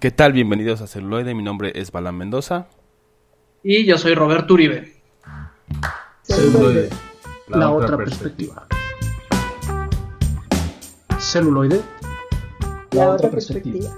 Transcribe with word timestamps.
¿Qué 0.00 0.12
tal? 0.12 0.32
Bienvenidos 0.32 0.80
a 0.80 0.86
Celuloide. 0.86 1.34
Mi 1.34 1.42
nombre 1.42 1.72
es 1.74 1.90
Balán 1.90 2.16
Mendoza. 2.16 2.68
Y 3.64 3.84
yo 3.84 3.98
soy 3.98 4.14
Roberto 4.14 4.54
Uribe. 4.54 4.94
Celuloide, 6.22 6.88
la, 7.48 7.72
otra 7.72 7.96
perspectiva. 7.96 8.68
Celuloide, 11.18 11.80
la 12.92 13.10
otra 13.10 13.28
perspectiva. 13.28 13.90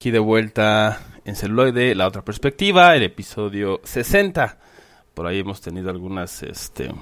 Aquí 0.00 0.12
de 0.12 0.20
vuelta 0.20 1.00
en 1.24 1.34
Celuloide, 1.34 1.96
la 1.96 2.06
otra 2.06 2.22
perspectiva, 2.22 2.94
el 2.94 3.02
episodio 3.02 3.80
60. 3.82 4.58
Por 5.14 5.26
ahí 5.26 5.40
hemos 5.40 5.60
tenido 5.60 5.90
algunas 5.90 6.44
este, 6.44 6.94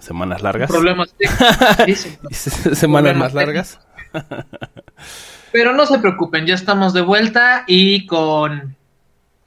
semanas 0.00 0.42
largas. 0.42 0.68
Problemas 0.68 1.14
Semanas 2.32 3.16
más 3.16 3.32
largas. 3.32 3.78
Pero 5.52 5.74
no 5.74 5.84
se 5.84 5.98
preocupen, 5.98 6.46
ya 6.46 6.54
estamos 6.54 6.94
de 6.94 7.02
vuelta 7.02 7.64
y 7.66 8.06
con 8.06 8.74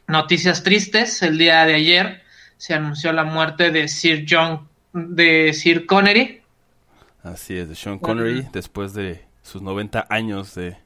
noticias 0.07 0.61
tristes. 0.61 1.21
El 1.23 1.37
día 1.39 1.65
de 1.65 1.73
ayer 1.73 2.21
se 2.57 2.75
anunció 2.75 3.11
la 3.11 3.23
muerte 3.23 3.71
de 3.71 3.87
Sir 3.87 4.25
John, 4.29 4.67
de 4.93 5.51
Sir 5.53 5.87
Connery. 5.87 6.41
Así 7.23 7.57
es, 7.57 7.67
de 7.69 7.75
Sean 7.75 7.97
Connery, 7.97 8.47
después 8.53 8.93
de 8.93 9.25
sus 9.41 9.63
90 9.63 10.05
años 10.09 10.53
de 10.53 10.77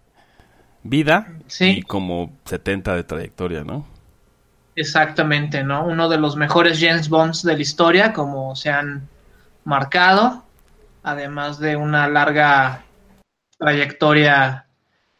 vida 0.84 1.28
y 1.60 1.82
como 1.82 2.32
70 2.46 2.96
de 2.96 3.04
trayectoria, 3.04 3.66
¿no? 3.66 3.86
Exactamente, 4.78 5.66
¿no? 5.66 5.86
Uno 5.86 6.08
de 6.08 6.18
los 6.18 6.38
mejores 6.38 6.80
James 6.80 7.10
Bonds 7.10 7.44
de 7.44 7.56
la 7.56 7.62
historia, 7.62 8.14
como 8.14 8.56
se 8.56 8.70
han 8.70 9.10
marcado, 9.66 10.46
además 11.04 11.60
de 11.60 11.76
una 11.76 12.08
larga 12.08 12.86
trayectoria 13.58 14.66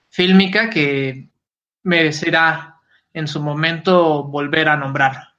fílmica 0.10 0.70
que 0.70 1.30
merecerá 1.84 2.76
en 3.14 3.28
su 3.28 3.42
momento 3.42 4.24
volver 4.24 4.70
a 4.70 4.78
nombrar. 4.78 5.30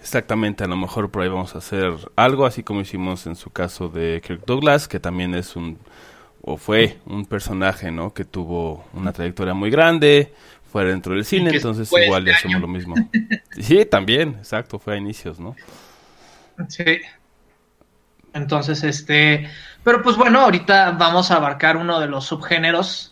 Exactamente, 0.00 0.64
a 0.64 0.68
lo 0.68 0.76
mejor 0.76 1.10
por 1.10 1.22
ahí 1.22 1.28
vamos 1.28 1.54
a 1.54 1.58
hacer 1.58 1.92
algo, 2.16 2.46
así 2.46 2.62
como 2.62 2.80
hicimos 2.80 3.26
en 3.26 3.34
su 3.34 3.50
caso 3.50 3.88
de 3.88 4.22
Kirk 4.24 4.44
Douglas, 4.46 4.86
que 4.86 5.00
también 5.00 5.34
es 5.34 5.56
un, 5.56 5.78
o 6.40 6.56
fue 6.56 6.98
un 7.04 7.26
personaje, 7.26 7.90
¿no? 7.90 8.14
Que 8.14 8.24
tuvo 8.24 8.86
una 8.94 9.12
trayectoria 9.12 9.54
muy 9.54 9.70
grande, 9.70 10.32
fue 10.70 10.84
dentro 10.84 11.14
del 11.14 11.24
cine, 11.24 11.50
entonces 11.52 11.90
igual 12.04 12.24
le 12.24 12.32
hacemos 12.32 12.60
lo 12.60 12.68
mismo. 12.68 12.94
Sí, 13.60 13.84
también, 13.86 14.36
exacto, 14.38 14.78
fue 14.78 14.94
a 14.94 14.96
inicios, 14.96 15.40
¿no? 15.40 15.56
Sí. 16.68 17.00
Entonces, 18.32 18.84
este, 18.84 19.48
pero 19.82 20.02
pues 20.02 20.16
bueno, 20.16 20.40
ahorita 20.40 20.92
vamos 20.92 21.30
a 21.30 21.36
abarcar 21.36 21.76
uno 21.76 21.98
de 21.98 22.06
los 22.06 22.26
subgéneros 22.26 23.07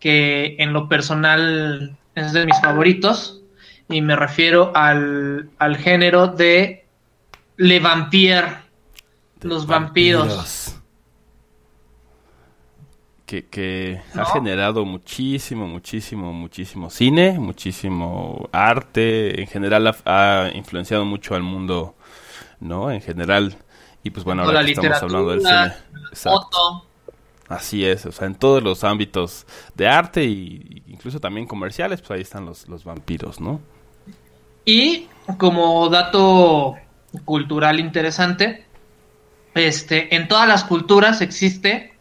que 0.00 0.56
en 0.58 0.72
lo 0.72 0.88
personal 0.88 1.96
es 2.14 2.32
de 2.32 2.46
mis 2.46 2.60
favoritos 2.60 3.42
y 3.88 4.00
me 4.00 4.16
refiero 4.16 4.72
al, 4.74 5.50
al 5.58 5.76
género 5.76 6.28
de 6.28 6.86
Le 7.56 7.80
Vampire, 7.80 8.56
los 9.42 9.66
vampiros. 9.66 10.76
Que, 13.26 13.46
que 13.46 14.00
ha 14.16 14.24
generado 14.24 14.84
muchísimo, 14.84 15.68
muchísimo, 15.68 16.32
muchísimo 16.32 16.90
cine, 16.90 17.38
muchísimo 17.38 18.48
arte, 18.50 19.40
en 19.40 19.46
general 19.46 19.86
ha, 19.86 19.94
ha 20.04 20.50
influenciado 20.52 21.04
mucho 21.04 21.36
al 21.36 21.44
mundo, 21.44 21.94
¿no? 22.58 22.90
En 22.90 23.00
general 23.00 23.56
y 24.02 24.10
pues 24.10 24.24
bueno, 24.24 24.42
ahora 24.42 24.64
que 24.64 24.72
estamos 24.72 25.02
hablando 25.02 25.30
del 25.30 25.40
cine. 25.42 25.72
Exacto. 26.10 26.86
Así 27.50 27.84
es, 27.84 28.06
o 28.06 28.12
sea, 28.12 28.28
en 28.28 28.36
todos 28.36 28.62
los 28.62 28.84
ámbitos 28.84 29.44
de 29.74 29.88
arte 29.88 30.22
e 30.22 30.84
incluso 30.86 31.18
también 31.18 31.48
comerciales, 31.48 32.00
pues 32.00 32.12
ahí 32.12 32.20
están 32.20 32.46
los, 32.46 32.68
los 32.68 32.84
vampiros, 32.84 33.40
¿no? 33.40 33.60
Y 34.64 35.08
como 35.36 35.88
dato 35.88 36.76
cultural 37.24 37.80
interesante, 37.80 38.66
este, 39.54 40.14
en 40.14 40.28
todas 40.28 40.46
las 40.46 40.62
culturas 40.62 41.22
existe 41.22 41.92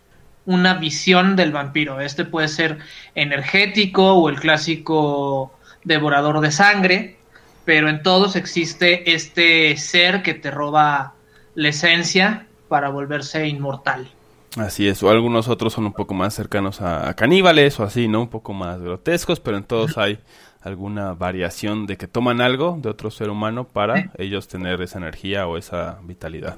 una 0.46 0.75
visión 0.75 1.35
del 1.35 1.52
vampiro. 1.52 2.00
Este 2.00 2.25
puede 2.25 2.47
ser 2.47 2.78
energético 3.16 4.13
o 4.13 4.29
el 4.29 4.40
clásico 4.40 5.52
devorador 5.84 6.41
de 6.41 6.52
sangre, 6.52 7.18
pero 7.66 7.90
en 7.90 8.03
todos 8.03 8.35
existe 8.35 9.16
este 9.16 9.75
ser 9.78 10.22
que 10.22 10.35
te 10.35 10.52
roba 10.52 11.16
la 11.56 11.69
esencia 11.69 12.46
para 12.68 12.90
volverse 12.90 13.47
inmortal. 13.47 14.12
Así 14.57 14.87
es, 14.87 15.03
o 15.03 15.09
algunos 15.09 15.47
otros 15.47 15.73
son 15.73 15.85
un 15.85 15.93
poco 15.93 16.13
más 16.13 16.33
cercanos 16.33 16.81
a, 16.81 17.13
caníbales 17.13 17.79
o 17.79 17.83
así, 17.83 18.07
¿no? 18.07 18.21
Un 18.21 18.29
poco 18.29 18.53
más 18.53 18.79
grotescos, 18.81 19.39
pero 19.39 19.57
en 19.57 19.63
todos 19.63 19.97
hay 19.97 20.19
alguna 20.61 21.13
variación 21.13 21.85
de 21.85 21.97
que 21.97 22.07
toman 22.07 22.41
algo 22.41 22.77
de 22.81 22.89
otro 22.89 23.11
ser 23.11 23.29
humano 23.29 23.65
para 23.65 24.11
ellos 24.17 24.47
tener 24.47 24.81
esa 24.81 24.97
energía 24.97 25.47
o 25.47 25.57
esa 25.57 25.99
vitalidad. 26.03 26.57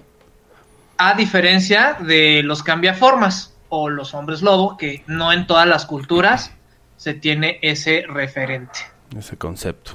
A 0.97 1.15
diferencia 1.15 1.97
de 1.99 2.41
los 2.43 2.63
cambiaformas 2.63 3.53
o 3.69 3.89
los 3.89 4.13
hombres 4.13 4.41
lobo, 4.41 4.77
que 4.77 5.03
no 5.07 5.33
en 5.33 5.45
todas 5.45 5.67
las 5.67 5.85
culturas 5.85 6.53
se 6.97 7.13
tiene 7.13 7.59
ese 7.61 8.05
referente. 8.07 8.79
Ese 9.17 9.37
concepto. 9.37 9.93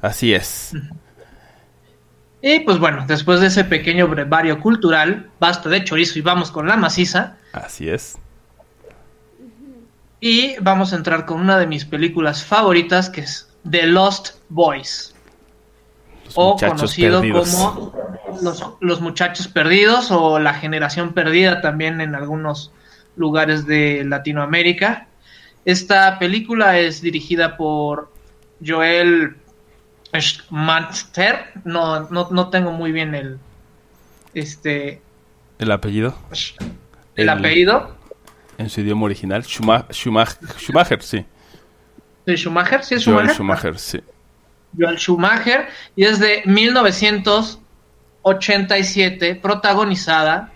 Así 0.00 0.34
es. 0.34 0.74
Y 2.42 2.60
pues 2.60 2.78
bueno, 2.78 3.04
después 3.06 3.40
de 3.40 3.46
ese 3.46 3.62
pequeño 3.64 4.08
brevario 4.08 4.58
cultural, 4.58 5.30
basta 5.38 5.68
de 5.68 5.84
chorizo 5.84 6.18
y 6.18 6.22
vamos 6.22 6.50
con 6.50 6.66
la 6.66 6.76
maciza. 6.76 7.36
Así 7.52 7.88
es. 7.88 8.18
Y 10.18 10.56
vamos 10.60 10.92
a 10.92 10.96
entrar 10.96 11.24
con 11.24 11.40
una 11.40 11.56
de 11.56 11.68
mis 11.68 11.84
películas 11.84 12.44
favoritas, 12.44 13.08
que 13.10 13.20
es 13.20 13.48
The 13.68 13.86
Lost 13.86 14.36
Boys. 14.48 15.14
o 16.34 16.56
conocido 16.56 17.20
como 17.20 17.92
los, 18.42 18.64
los, 18.80 19.00
Muchachos 19.00 19.46
Perdidos 19.46 20.10
o 20.10 20.40
La 20.40 20.54
Generación 20.54 21.12
Perdida 21.12 21.60
también 21.60 22.00
en 22.00 22.16
algunos 22.16 22.72
lugares 23.14 23.66
de 23.66 24.04
Latinoamérica. 24.04 25.06
Esta 25.64 26.18
película 26.18 26.78
es 26.78 27.02
dirigida 27.02 27.56
por 27.56 28.10
Joel 28.64 29.36
Schmatter, 30.18 31.52
no, 31.64 32.08
no, 32.10 32.28
no 32.30 32.50
tengo 32.50 32.72
muy 32.72 32.92
bien 32.92 33.14
el 33.14 33.38
este 34.34 35.00
el 35.62 35.70
apellido. 35.70 36.14
El, 37.14 37.28
apellido. 37.28 37.94
En 38.58 38.68
su 38.68 38.80
idioma 38.80 39.04
original, 39.04 39.44
Schumacher, 39.44 39.92
Schumacher, 39.92 41.00
sí. 41.02 41.24
Schumacher? 42.26 42.82
¿Sí 42.82 42.96
es 42.96 43.02
Schumacher? 43.02 43.26
Joel 43.26 43.36
Schumacher, 43.36 43.78
sí. 43.78 44.00
Joel 44.76 44.98
Schumacher, 44.98 45.68
y 45.94 46.02
es 46.04 46.18
de 46.18 46.42
1987, 46.46 49.36
protagonizada 49.36 50.50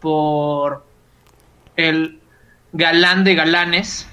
por 0.00 0.84
el 1.76 2.20
galán 2.72 3.24
de 3.24 3.34
galanes, 3.34 4.06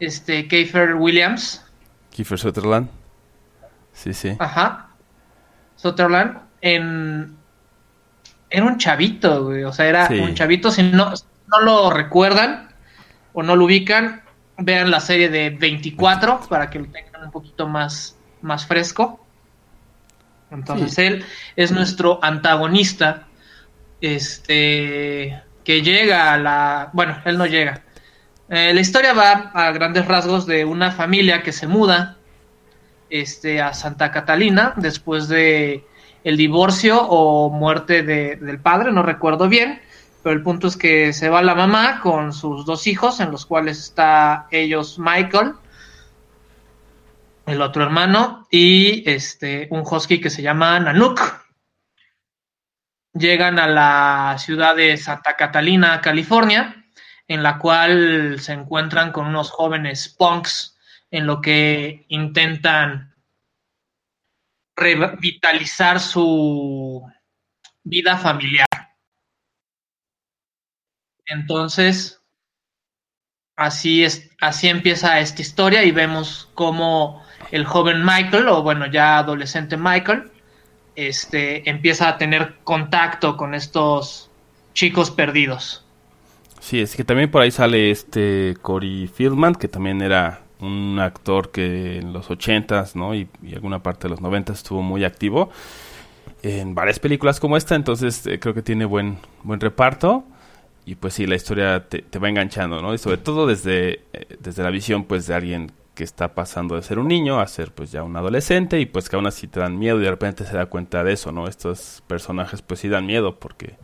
este, 0.00 0.48
Kiefer 0.48 0.94
Williams. 0.94 1.64
Kiefer 2.10 2.38
Sutherland. 2.38 2.90
Sí, 3.92 4.12
sí. 4.14 4.36
Ajá. 4.38 4.90
Sutherland 5.76 6.38
en 6.60 7.36
era 8.52 8.66
un 8.66 8.78
chavito, 8.78 9.44
güey. 9.44 9.64
O 9.64 9.72
sea, 9.72 9.86
era 9.86 10.08
un 10.10 10.34
chavito. 10.34 10.70
Si 10.70 10.82
no, 10.82 11.12
no 11.48 11.60
lo 11.60 11.90
recuerdan 11.90 12.68
o 13.32 13.42
no 13.42 13.56
lo 13.56 13.64
ubican, 13.64 14.22
vean 14.58 14.90
la 14.90 15.00
serie 15.00 15.28
de 15.30 15.50
24 15.50 16.40
para 16.48 16.68
que 16.68 16.78
lo 16.78 16.86
tengan 16.86 17.24
un 17.24 17.30
poquito 17.30 17.66
más, 17.66 18.16
más 18.42 18.66
fresco. 18.66 19.26
Entonces 20.50 20.98
él 20.98 21.24
es 21.56 21.72
nuestro 21.72 22.22
antagonista. 22.22 23.26
Este 24.02 25.42
que 25.64 25.82
llega 25.82 26.32
a 26.32 26.38
la. 26.38 26.90
Bueno, 26.92 27.18
él 27.24 27.38
no 27.38 27.46
llega. 27.46 27.82
Eh, 28.48 28.74
la 28.74 28.80
historia 28.80 29.14
va 29.14 29.50
a 29.54 29.70
grandes 29.72 30.06
rasgos 30.06 30.46
de 30.46 30.64
una 30.66 30.90
familia 30.90 31.42
que 31.42 31.52
se 31.52 31.66
muda 31.66 32.18
este, 33.12 33.60
a 33.60 33.74
Santa 33.74 34.10
Catalina 34.10 34.72
después 34.76 35.28
de 35.28 35.84
el 36.24 36.36
divorcio 36.36 37.00
o 37.02 37.50
muerte 37.50 38.02
de, 38.02 38.36
del 38.36 38.58
padre, 38.58 38.90
no 38.90 39.02
recuerdo 39.02 39.48
bien, 39.48 39.82
pero 40.22 40.34
el 40.34 40.42
punto 40.42 40.68
es 40.68 40.76
que 40.76 41.12
se 41.12 41.28
va 41.28 41.42
la 41.42 41.54
mamá 41.54 42.00
con 42.00 42.32
sus 42.32 42.64
dos 42.64 42.86
hijos, 42.86 43.20
en 43.20 43.30
los 43.30 43.44
cuales 43.44 43.78
está 43.78 44.46
ellos 44.50 44.98
Michael, 44.98 45.52
el 47.44 47.60
otro 47.60 47.82
hermano, 47.82 48.46
y 48.50 49.08
este, 49.10 49.68
un 49.70 49.82
husky 49.82 50.20
que 50.20 50.30
se 50.30 50.42
llama 50.42 50.80
Nanook. 50.80 51.20
Llegan 53.12 53.58
a 53.58 53.66
la 53.66 54.36
ciudad 54.38 54.74
de 54.74 54.96
Santa 54.96 55.36
Catalina, 55.36 56.00
California, 56.00 56.86
en 57.28 57.42
la 57.42 57.58
cual 57.58 58.38
se 58.40 58.54
encuentran 58.54 59.12
con 59.12 59.26
unos 59.26 59.50
jóvenes 59.50 60.08
punks 60.08 60.71
en 61.12 61.26
lo 61.26 61.40
que 61.40 62.06
intentan 62.08 63.14
revitalizar 64.74 66.00
su 66.00 67.06
vida 67.84 68.16
familiar. 68.16 68.66
Entonces, 71.26 72.20
así, 73.56 74.02
es, 74.02 74.30
así 74.40 74.68
empieza 74.68 75.20
esta 75.20 75.42
historia 75.42 75.84
y 75.84 75.92
vemos 75.92 76.48
cómo 76.54 77.22
el 77.50 77.66
joven 77.66 78.02
Michael, 78.04 78.48
o 78.48 78.62
bueno, 78.62 78.86
ya 78.86 79.18
adolescente 79.18 79.76
Michael, 79.76 80.30
este, 80.96 81.68
empieza 81.68 82.08
a 82.08 82.18
tener 82.18 82.56
contacto 82.64 83.36
con 83.36 83.54
estos 83.54 84.30
chicos 84.72 85.10
perdidos. 85.10 85.84
Sí, 86.60 86.80
es 86.80 86.96
que 86.96 87.04
también 87.04 87.30
por 87.30 87.42
ahí 87.42 87.50
sale 87.50 87.90
este 87.90 88.56
Cory 88.62 89.08
Fieldman, 89.08 89.54
que 89.54 89.68
también 89.68 90.00
era 90.00 90.42
un 90.62 90.98
actor 90.98 91.50
que 91.50 91.98
en 91.98 92.12
los 92.12 92.30
80s, 92.30 92.94
¿no? 92.94 93.14
Y, 93.14 93.28
alguna 93.54 93.82
parte 93.82 94.04
de 94.04 94.10
los 94.10 94.20
90 94.20 94.52
estuvo 94.52 94.82
muy 94.82 95.04
activo 95.04 95.50
en 96.42 96.74
varias 96.74 96.98
películas 96.98 97.40
como 97.40 97.56
esta, 97.56 97.74
entonces 97.74 98.26
eh, 98.26 98.40
creo 98.40 98.54
que 98.54 98.62
tiene 98.62 98.84
buen 98.84 99.18
buen 99.42 99.60
reparto 99.60 100.24
y 100.84 100.96
pues 100.96 101.14
sí, 101.14 101.26
la 101.26 101.36
historia 101.36 101.88
te, 101.88 102.18
va 102.18 102.28
enganchando, 102.28 102.82
¿no? 102.82 102.92
Y 102.92 102.98
sobre 102.98 103.18
todo 103.18 103.46
desde, 103.46 104.04
eh, 104.12 104.36
desde 104.40 104.62
la 104.62 104.70
visión 104.70 105.04
pues 105.04 105.26
de 105.26 105.34
alguien 105.34 105.72
que 105.94 106.04
está 106.04 106.34
pasando 106.34 106.74
de 106.74 106.82
ser 106.82 106.98
un 106.98 107.06
niño 107.08 107.38
a 107.38 107.46
ser 107.46 107.72
pues 107.72 107.92
ya 107.92 108.02
un 108.02 108.16
adolescente 108.16 108.80
y 108.80 108.86
pues 108.86 109.08
que 109.08 109.16
aún 109.16 109.26
así 109.26 109.46
te 109.46 109.60
dan 109.60 109.78
miedo 109.78 110.00
y 110.00 110.04
de 110.04 110.10
repente 110.10 110.44
se 110.44 110.56
da 110.56 110.66
cuenta 110.66 111.04
de 111.04 111.12
eso, 111.12 111.32
¿no? 111.32 111.46
Estos 111.46 112.02
personajes 112.06 112.62
pues 112.62 112.80
sí 112.80 112.88
dan 112.88 113.06
miedo 113.06 113.38
porque 113.38 113.76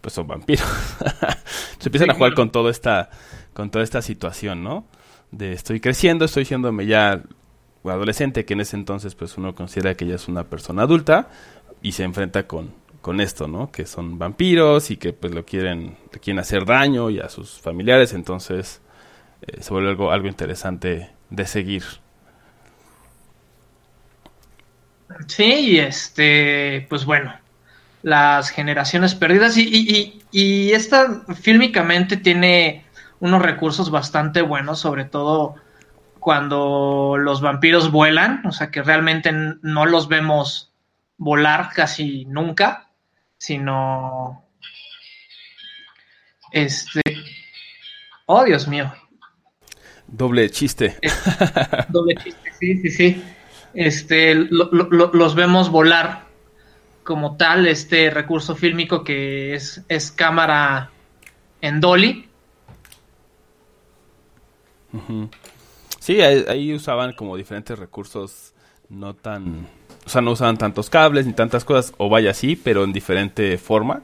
pues 0.00 0.12
son 0.12 0.26
vampiros. 0.26 0.66
se 1.78 1.88
empiezan 1.88 2.10
a 2.10 2.14
jugar 2.14 2.34
con 2.34 2.50
toda 2.50 2.70
esta 2.70 3.08
con 3.54 3.70
toda 3.70 3.84
esta 3.84 4.02
situación, 4.02 4.62
¿no? 4.62 4.86
De 5.36 5.52
estoy 5.52 5.80
creciendo, 5.80 6.24
estoy 6.24 6.44
siéndome 6.44 6.86
ya 6.86 7.22
adolescente, 7.84 8.44
que 8.44 8.54
en 8.54 8.60
ese 8.60 8.76
entonces 8.76 9.14
pues 9.14 9.36
uno 9.36 9.54
considera 9.54 9.94
que 9.94 10.06
ya 10.06 10.14
es 10.14 10.28
una 10.28 10.44
persona 10.44 10.82
adulta 10.82 11.28
y 11.82 11.92
se 11.92 12.04
enfrenta 12.04 12.46
con, 12.46 12.72
con 13.00 13.20
esto, 13.20 13.48
¿no? 13.48 13.70
Que 13.70 13.84
son 13.84 14.18
vampiros 14.18 14.90
y 14.90 14.96
que 14.96 15.12
pues 15.12 15.34
lo 15.34 15.44
quieren, 15.44 15.96
le 16.12 16.20
quieren 16.20 16.38
hacer 16.38 16.64
daño 16.64 17.10
y 17.10 17.20
a 17.20 17.28
sus 17.28 17.60
familiares, 17.60 18.12
entonces 18.12 18.80
eh, 19.42 19.60
se 19.60 19.70
vuelve 19.70 19.90
algo, 19.90 20.12
algo 20.12 20.28
interesante 20.28 21.10
de 21.30 21.46
seguir. 21.46 21.82
Sí, 25.26 25.44
y 25.44 25.78
este, 25.78 26.86
pues 26.88 27.04
bueno, 27.04 27.34
las 28.04 28.50
generaciones 28.50 29.14
perdidas. 29.14 29.56
Y, 29.56 30.20
y, 30.30 30.72
esta 30.72 31.24
fílmicamente 31.40 32.16
tiene 32.16 32.83
unos 33.20 33.42
recursos 33.42 33.90
bastante 33.90 34.42
buenos, 34.42 34.78
sobre 34.78 35.04
todo 35.04 35.54
cuando 36.20 37.16
los 37.18 37.40
vampiros 37.40 37.90
vuelan, 37.90 38.44
o 38.46 38.52
sea 38.52 38.70
que 38.70 38.82
realmente 38.82 39.30
no 39.32 39.86
los 39.86 40.08
vemos 40.08 40.72
volar 41.16 41.70
casi 41.74 42.24
nunca, 42.24 42.90
sino 43.36 44.44
este 46.52 47.02
oh 48.26 48.44
Dios 48.44 48.68
mío 48.68 48.92
doble 50.06 50.48
chiste 50.50 50.96
eh, 51.02 51.10
doble 51.88 52.14
chiste 52.14 52.52
sí 52.60 52.76
sí 52.80 52.90
sí 52.90 53.24
este 53.74 54.36
los 54.36 55.34
vemos 55.34 55.68
volar 55.68 56.24
como 57.04 57.36
tal 57.36 57.66
este 57.66 58.10
recurso 58.10 58.56
fílmico 58.56 59.04
que 59.04 59.54
es, 59.54 59.84
es 59.88 60.10
cámara 60.10 60.90
en 61.60 61.80
dolly. 61.80 62.28
Sí, 65.98 66.20
ahí, 66.20 66.72
usaban 66.74 67.12
como 67.14 67.36
diferentes 67.36 67.78
recursos 67.78 68.52
no 68.88 69.14
tan... 69.14 69.66
O 70.06 70.08
sea, 70.08 70.20
no 70.20 70.32
usaban 70.32 70.58
tantos 70.58 70.90
cables 70.90 71.26
ni 71.26 71.32
tantas 71.32 71.64
cosas, 71.64 71.94
o 71.96 72.10
vaya 72.10 72.30
así, 72.30 72.56
pero 72.56 72.84
en 72.84 72.92
diferente 72.92 73.56
forma. 73.56 74.02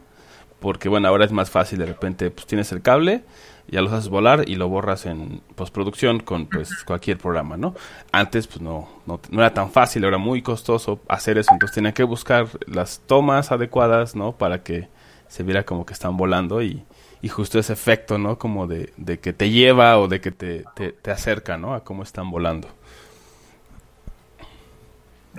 Porque 0.60 0.88
bueno, 0.88 1.08
ahora 1.08 1.24
es 1.24 1.32
más 1.32 1.50
fácil, 1.50 1.78
de 1.78 1.86
repente 1.86 2.30
pues 2.30 2.46
tienes 2.46 2.72
el 2.72 2.82
cable 2.82 3.22
ya 3.70 3.82
los 3.82 3.92
haces 3.92 4.08
volar 4.08 4.48
y 4.48 4.56
lo 4.56 4.68
borras 4.68 5.06
en 5.06 5.40
postproducción 5.54 6.20
con 6.20 6.46
pues 6.46 6.82
cualquier 6.84 7.18
programa, 7.18 7.56
¿no? 7.56 7.74
Antes 8.10 8.46
pues 8.46 8.60
no, 8.60 8.88
no, 9.06 9.20
era 9.32 9.54
tan 9.54 9.70
fácil, 9.70 10.04
era 10.04 10.18
muy 10.18 10.42
costoso 10.42 11.00
hacer 11.08 11.38
eso, 11.38 11.50
entonces 11.52 11.74
tenía 11.74 11.92
que 11.92 12.02
buscar 12.02 12.48
las 12.66 13.00
tomas 13.06 13.52
adecuadas, 13.52 14.16
¿no? 14.16 14.32
Para 14.32 14.62
que 14.62 14.88
se 15.28 15.44
viera 15.44 15.64
como 15.64 15.86
que 15.86 15.92
están 15.92 16.16
volando 16.16 16.62
y, 16.62 16.82
y 17.22 17.28
justo 17.28 17.58
ese 17.58 17.72
efecto, 17.72 18.18
¿no? 18.18 18.38
Como 18.38 18.66
de, 18.66 18.92
de 18.96 19.18
que 19.20 19.32
te 19.32 19.50
lleva 19.50 19.98
o 19.98 20.08
de 20.08 20.20
que 20.20 20.30
te, 20.30 20.64
te, 20.74 20.92
te 20.92 21.10
acerca, 21.10 21.56
¿no? 21.56 21.74
A 21.74 21.84
cómo 21.84 22.02
están 22.02 22.30
volando. 22.30 22.68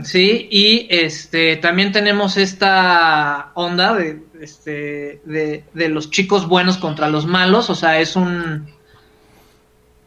Sí, 0.04 0.48
y 0.50 0.88
este 0.90 1.58
también 1.58 1.92
tenemos 1.92 2.38
esta 2.38 3.52
onda 3.56 3.94
de, 3.94 4.24
este, 4.40 5.22
de, 5.26 5.90
los 5.90 6.10
chicos 6.10 6.48
buenos 6.48 6.78
contra 6.78 7.10
los 7.10 7.26
malos, 7.26 7.70
o 7.70 7.76
sea, 7.76 8.00
es 8.00 8.16
un 8.16 8.68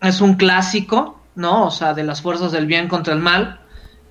es 0.00 0.20
un 0.20 0.34
clásico, 0.34 1.20
¿no? 1.34 1.66
O 1.66 1.70
sea, 1.70 1.92
de 1.92 2.02
las 2.02 2.22
fuerzas 2.22 2.52
del 2.52 2.66
bien 2.66 2.88
contra 2.88 3.12
el 3.14 3.20
mal. 3.20 3.60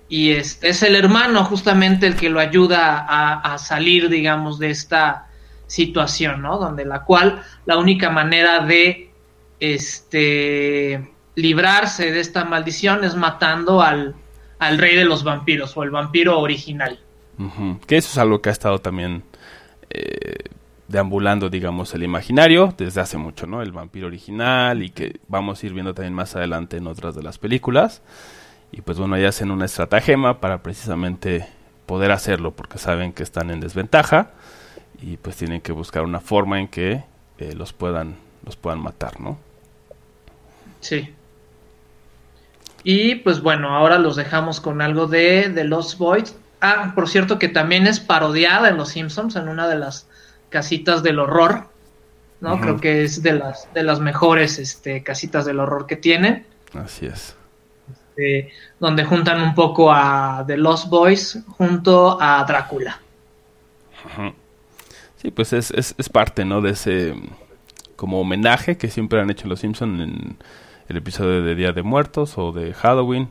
Y 0.09 0.31
este, 0.31 0.69
es 0.69 0.83
el 0.83 0.95
hermano 0.95 1.43
justamente 1.45 2.07
el 2.07 2.15
que 2.15 2.29
lo 2.29 2.39
ayuda 2.39 2.99
a, 2.99 3.53
a 3.53 3.57
salir, 3.57 4.09
digamos, 4.09 4.59
de 4.59 4.69
esta 4.69 5.27
situación, 5.73 6.43
¿no? 6.43 6.59
Donde 6.59 6.85
la 6.85 7.03
cual 7.03 7.41
la 7.65 7.77
única 7.77 8.11
manera 8.11 8.63
de 8.63 9.09
este 9.59 11.09
librarse 11.35 12.11
de 12.11 12.19
esta 12.19 12.45
maldición 12.45 13.03
es 13.03 13.15
matando 13.15 13.81
al, 13.81 14.13
al 14.59 14.77
rey 14.77 14.95
de 14.95 15.03
los 15.03 15.23
vampiros 15.23 15.75
o 15.75 15.81
el 15.81 15.89
vampiro 15.89 16.39
original. 16.39 16.99
Que 17.87 17.97
eso 17.97 18.11
es 18.11 18.17
algo 18.19 18.39
que 18.39 18.49
ha 18.49 18.51
estado 18.51 18.77
también 18.77 19.23
eh, 19.89 20.35
deambulando, 20.87 21.49
digamos, 21.49 21.95
el 21.95 22.03
imaginario 22.03 22.75
desde 22.77 23.01
hace 23.01 23.17
mucho, 23.17 23.47
¿no? 23.47 23.63
El 23.63 23.71
vampiro 23.71 24.05
original 24.05 24.83
y 24.83 24.91
que 24.91 25.19
vamos 25.27 25.63
a 25.63 25.65
ir 25.65 25.73
viendo 25.73 25.95
también 25.95 26.13
más 26.13 26.35
adelante 26.35 26.77
en 26.77 26.85
otras 26.85 27.15
de 27.15 27.23
las 27.23 27.39
películas. 27.39 28.03
Y 28.71 28.81
pues 28.81 28.99
bueno, 28.99 29.17
ya 29.17 29.29
hacen 29.29 29.49
una 29.49 29.65
estratagema 29.65 30.39
para 30.39 30.61
precisamente 30.61 31.47
poder 31.87 32.11
hacerlo 32.11 32.51
porque 32.51 32.77
saben 32.77 33.11
que 33.11 33.23
están 33.23 33.49
en 33.49 33.59
desventaja 33.59 34.33
y 35.03 35.17
pues 35.17 35.35
tienen 35.35 35.59
que 35.59 35.73
buscar 35.73 36.03
una 36.03 36.21
forma 36.21 36.59
en 36.59 36.69
que 36.69 37.03
eh, 37.37 37.53
los 37.55 37.73
puedan 37.73 38.15
los 38.45 38.55
puedan 38.55 38.79
matar, 38.79 39.19
¿no? 39.19 39.37
Sí. 40.79 41.13
Y 42.83 43.15
pues 43.15 43.41
bueno, 43.41 43.75
ahora 43.75 43.97
los 43.99 44.15
dejamos 44.15 44.59
con 44.59 44.81
algo 44.81 45.07
de 45.07 45.51
The 45.53 45.63
Lost 45.65 45.97
Boys. 45.97 46.35
Ah, 46.61 46.91
por 46.95 47.09
cierto 47.09 47.39
que 47.39 47.49
también 47.49 47.87
es 47.87 47.99
parodiada 47.99 48.69
en 48.69 48.77
Los 48.77 48.89
Simpsons, 48.89 49.35
en 49.35 49.47
una 49.47 49.67
de 49.67 49.77
las 49.77 50.07
casitas 50.49 51.03
del 51.03 51.19
horror. 51.19 51.67
¿no? 52.41 52.59
Creo 52.59 52.77
que 52.77 53.03
es 53.03 53.23
de 53.23 53.33
las, 53.33 53.73
de 53.73 53.83
las 53.83 54.01
mejores 54.01 54.59
este, 54.59 55.01
casitas 55.01 55.45
del 55.45 55.59
horror 55.59 55.87
que 55.87 55.95
tienen. 55.95 56.45
Así 56.73 57.05
es. 57.05 57.37
Este, 57.89 58.51
donde 58.79 59.05
juntan 59.05 59.41
un 59.41 59.55
poco 59.55 59.91
a 59.93 60.43
The 60.45 60.57
Lost 60.57 60.89
Boys 60.89 61.39
junto 61.57 62.21
a 62.21 62.43
Drácula. 62.43 62.99
Sí, 65.23 65.31
pues 65.31 65.53
es, 65.53 65.71
es, 65.71 65.95
es, 65.97 66.09
parte, 66.09 66.43
¿no? 66.43 66.59
De 66.59 66.71
ese 66.71 67.15
como 67.95 68.19
homenaje 68.19 68.77
que 68.77 68.89
siempre 68.89 69.21
han 69.21 69.29
hecho 69.29 69.47
los 69.47 69.61
Simpsons 69.61 70.01
en 70.01 70.37
el 70.89 70.97
episodio 70.97 71.41
de 71.41 71.55
Día 71.55 71.71
de 71.71 71.81
Muertos 71.81 72.37
o 72.37 72.51
de 72.51 72.73
Halloween. 72.73 73.29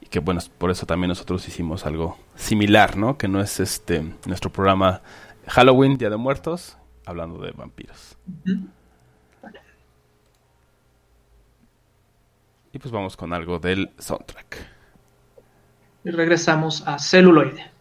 Y 0.00 0.06
que 0.06 0.18
bueno, 0.18 0.40
por 0.58 0.72
eso 0.72 0.84
también 0.84 1.10
nosotros 1.10 1.46
hicimos 1.46 1.86
algo 1.86 2.18
similar, 2.34 2.96
¿no? 2.96 3.18
Que 3.18 3.28
no 3.28 3.40
es 3.40 3.60
este 3.60 4.02
nuestro 4.26 4.50
programa 4.50 5.00
Halloween, 5.46 5.96
Día 5.96 6.10
de 6.10 6.16
Muertos, 6.16 6.76
hablando 7.06 7.40
de 7.40 7.52
vampiros. 7.52 8.18
Y 12.72 12.78
pues 12.80 12.90
vamos 12.90 13.16
con 13.16 13.32
algo 13.32 13.60
del 13.60 13.92
soundtrack. 13.98 14.56
Y 16.02 16.10
regresamos 16.10 16.82
a 16.84 16.98
celuloide. 16.98 17.71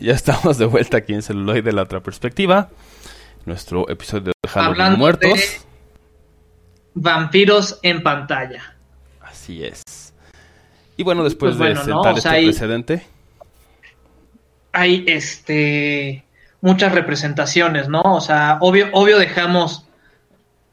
Ya 0.08 0.14
estamos 0.14 0.56
de 0.56 0.64
vuelta 0.64 0.96
aquí 0.96 1.12
en 1.12 1.22
Celuloid 1.22 1.62
de 1.62 1.72
la 1.72 1.82
otra 1.82 2.00
perspectiva. 2.00 2.70
Nuestro 3.44 3.88
episodio 3.90 4.32
de 4.42 4.48
Halloween 4.48 4.98
Muertos. 4.98 5.66
vampiros 6.94 7.78
en 7.82 8.02
pantalla. 8.02 8.76
Así 9.20 9.62
es. 9.62 9.82
Y 10.96 11.02
bueno, 11.02 11.22
después 11.22 11.56
pues 11.56 11.76
de 11.76 11.84
sentar 11.84 12.16
este 12.16 12.30
precedente. 12.30 13.06
Hay 14.72 15.04
este 15.06 16.24
muchas 16.62 16.92
representaciones, 16.92 17.88
¿no? 17.88 18.00
O 18.02 18.20
sea, 18.20 18.56
obvio, 18.60 18.88
obvio 18.92 19.18
dejamos 19.18 19.86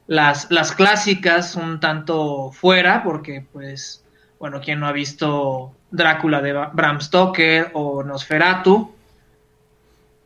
las, 0.07 0.49
las 0.51 0.71
clásicas 0.71 1.55
un 1.55 1.81
tanto 1.81 2.51
fuera, 2.53 3.03
porque 3.03 3.45
pues, 3.51 4.05
bueno, 4.39 4.61
quien 4.61 4.79
no 4.79 4.87
ha 4.87 4.93
visto 4.93 5.73
Drácula 5.91 6.41
de 6.41 6.53
Bram 6.53 7.01
Stoker 7.01 7.71
o 7.73 8.03
Nosferatu, 8.03 8.96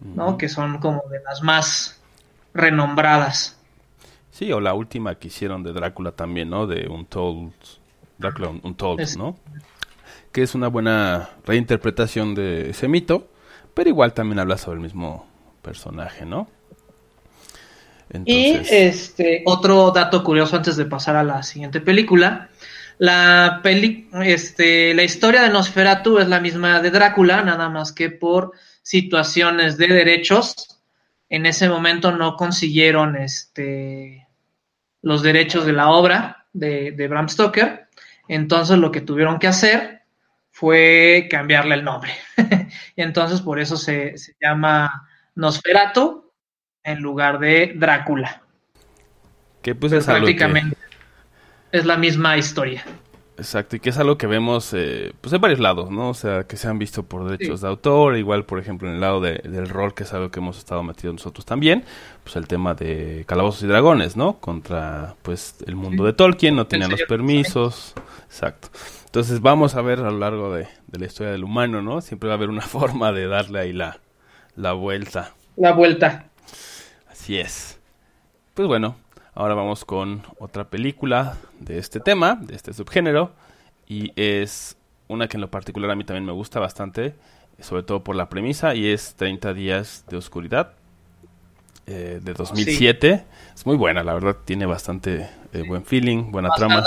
¿no? 0.03 0.37
Que 0.37 0.49
son 0.49 0.79
como 0.79 1.03
de 1.09 1.21
las 1.23 1.41
más 1.41 1.99
renombradas. 2.53 3.57
Sí, 4.31 4.51
o 4.51 4.59
la 4.59 4.73
última 4.73 5.15
que 5.15 5.27
hicieron 5.27 5.63
de 5.63 5.73
Drácula 5.73 6.13
también, 6.13 6.49
¿no? 6.49 6.67
De 6.67 6.87
Untold, 6.87 7.53
Drácula 8.17 8.49
Untold, 8.63 9.17
¿no? 9.17 9.37
Que 10.31 10.43
es 10.43 10.55
una 10.55 10.67
buena 10.67 11.29
reinterpretación 11.45 12.33
de 12.35 12.69
ese 12.69 12.87
mito, 12.87 13.27
pero 13.73 13.89
igual 13.89 14.13
también 14.13 14.39
habla 14.39 14.57
sobre 14.57 14.77
el 14.77 14.83
mismo 14.83 15.27
personaje, 15.61 16.25
¿no? 16.25 16.47
Y 18.25 18.59
este 18.69 19.41
otro 19.45 19.91
dato 19.91 20.23
curioso 20.23 20.57
antes 20.57 20.75
de 20.75 20.85
pasar 20.85 21.15
a 21.15 21.23
la 21.23 21.43
siguiente 21.43 21.79
película, 21.79 22.49
la 22.97 23.61
peli 23.63 24.09
este 24.23 24.93
la 24.93 25.03
historia 25.03 25.41
de 25.41 25.49
Nosferatu 25.49 26.19
es 26.19 26.27
la 26.27 26.41
misma 26.41 26.81
de 26.81 26.91
Drácula, 26.91 27.41
nada 27.41 27.69
más 27.69 27.93
que 27.93 28.09
por 28.09 28.51
situaciones 28.81 29.77
de 29.77 29.87
derechos. 29.87 30.81
En 31.29 31.45
ese 31.45 31.69
momento 31.69 32.11
no 32.11 32.35
consiguieron 32.35 33.15
este, 33.15 34.27
los 35.01 35.23
derechos 35.23 35.65
de 35.65 35.73
la 35.73 35.89
obra 35.89 36.45
de, 36.53 36.91
de 36.91 37.07
Bram 37.07 37.29
Stoker. 37.29 37.87
Entonces 38.27 38.77
lo 38.77 38.91
que 38.91 39.01
tuvieron 39.01 39.39
que 39.39 39.47
hacer 39.47 40.01
fue 40.49 41.27
cambiarle 41.29 41.75
el 41.75 41.83
nombre. 41.83 42.11
y 42.95 43.01
entonces 43.01 43.41
por 43.41 43.59
eso 43.59 43.77
se, 43.77 44.17
se 44.17 44.35
llama 44.41 45.09
Nosferatu 45.35 46.31
en 46.83 46.99
lugar 46.99 47.39
de 47.39 47.73
Drácula. 47.75 48.43
Que 49.61 49.75
pues 49.75 49.93
es 49.93 50.05
prácticamente 50.05 50.77
es 51.71 51.85
la 51.85 51.97
misma 51.97 52.37
historia. 52.37 52.83
Exacto, 53.41 53.75
y 53.75 53.79
que 53.79 53.89
es 53.89 53.97
algo 53.97 54.19
que 54.19 54.27
vemos 54.27 54.71
eh, 54.75 55.13
pues 55.19 55.33
en 55.33 55.41
varios 55.41 55.59
lados, 55.59 55.89
¿no? 55.89 56.09
O 56.09 56.13
sea, 56.13 56.43
que 56.43 56.57
se 56.57 56.67
han 56.67 56.77
visto 56.77 57.01
por 57.01 57.27
derechos 57.27 57.61
de 57.61 57.67
autor, 57.69 58.15
igual 58.15 58.45
por 58.45 58.59
ejemplo 58.59 58.87
en 58.87 58.93
el 58.93 59.01
lado 59.01 59.19
del 59.19 59.67
rol, 59.67 59.95
que 59.95 60.03
es 60.03 60.13
algo 60.13 60.29
que 60.29 60.39
hemos 60.39 60.59
estado 60.59 60.83
metidos 60.83 61.15
nosotros 61.15 61.43
también, 61.43 61.83
pues 62.23 62.35
el 62.35 62.47
tema 62.47 62.75
de 62.75 63.25
calabozos 63.27 63.63
y 63.63 63.65
dragones, 63.65 64.15
¿no? 64.15 64.39
Contra 64.39 65.15
pues 65.23 65.55
el 65.65 65.75
mundo 65.75 66.05
de 66.05 66.13
Tolkien, 66.13 66.55
no 66.55 66.67
tenían 66.67 66.91
los 66.91 67.01
permisos, 67.01 67.95
exacto. 68.27 68.67
Entonces 69.05 69.41
vamos 69.41 69.73
a 69.73 69.81
ver 69.81 70.01
a 70.01 70.11
lo 70.11 70.19
largo 70.19 70.53
de, 70.53 70.67
la 70.91 71.05
historia 71.07 71.31
del 71.31 71.43
humano, 71.43 71.81
¿no? 71.81 71.99
Siempre 72.01 72.27
va 72.27 72.35
a 72.35 72.37
haber 72.37 72.49
una 72.49 72.61
forma 72.61 73.11
de 73.11 73.25
darle 73.25 73.59
ahí 73.59 73.73
la, 73.73 74.01
la 74.55 74.73
vuelta. 74.73 75.33
La 75.55 75.71
vuelta. 75.71 76.29
Así 77.09 77.39
es. 77.39 77.79
Pues 78.53 78.67
bueno, 78.67 78.97
ahora 79.33 79.55
vamos 79.55 79.85
con 79.85 80.23
otra 80.39 80.65
película 80.65 81.37
de 81.59 81.77
este 81.77 81.99
tema, 81.99 82.35
de 82.35 82.55
este 82.55 82.73
subgénero, 82.73 83.31
y 83.87 84.11
es 84.15 84.77
una 85.07 85.27
que 85.27 85.37
en 85.37 85.41
lo 85.41 85.51
particular 85.51 85.91
a 85.91 85.95
mí 85.95 86.03
también 86.03 86.25
me 86.25 86.31
gusta 86.31 86.59
bastante, 86.59 87.15
sobre 87.59 87.83
todo 87.83 88.03
por 88.03 88.15
la 88.15 88.29
premisa, 88.29 88.75
y 88.75 88.87
es 88.87 89.15
30 89.15 89.53
días 89.53 90.05
de 90.09 90.17
oscuridad, 90.17 90.73
eh, 91.87 92.19
de 92.21 92.33
2007. 92.33 93.25
Es 93.53 93.65
muy 93.65 93.75
buena, 93.75 94.03
la 94.03 94.13
verdad, 94.13 94.37
tiene 94.45 94.65
bastante 94.65 95.29
eh, 95.53 95.63
buen 95.67 95.83
feeling, 95.83 96.31
buena 96.31 96.49
trama 96.55 96.83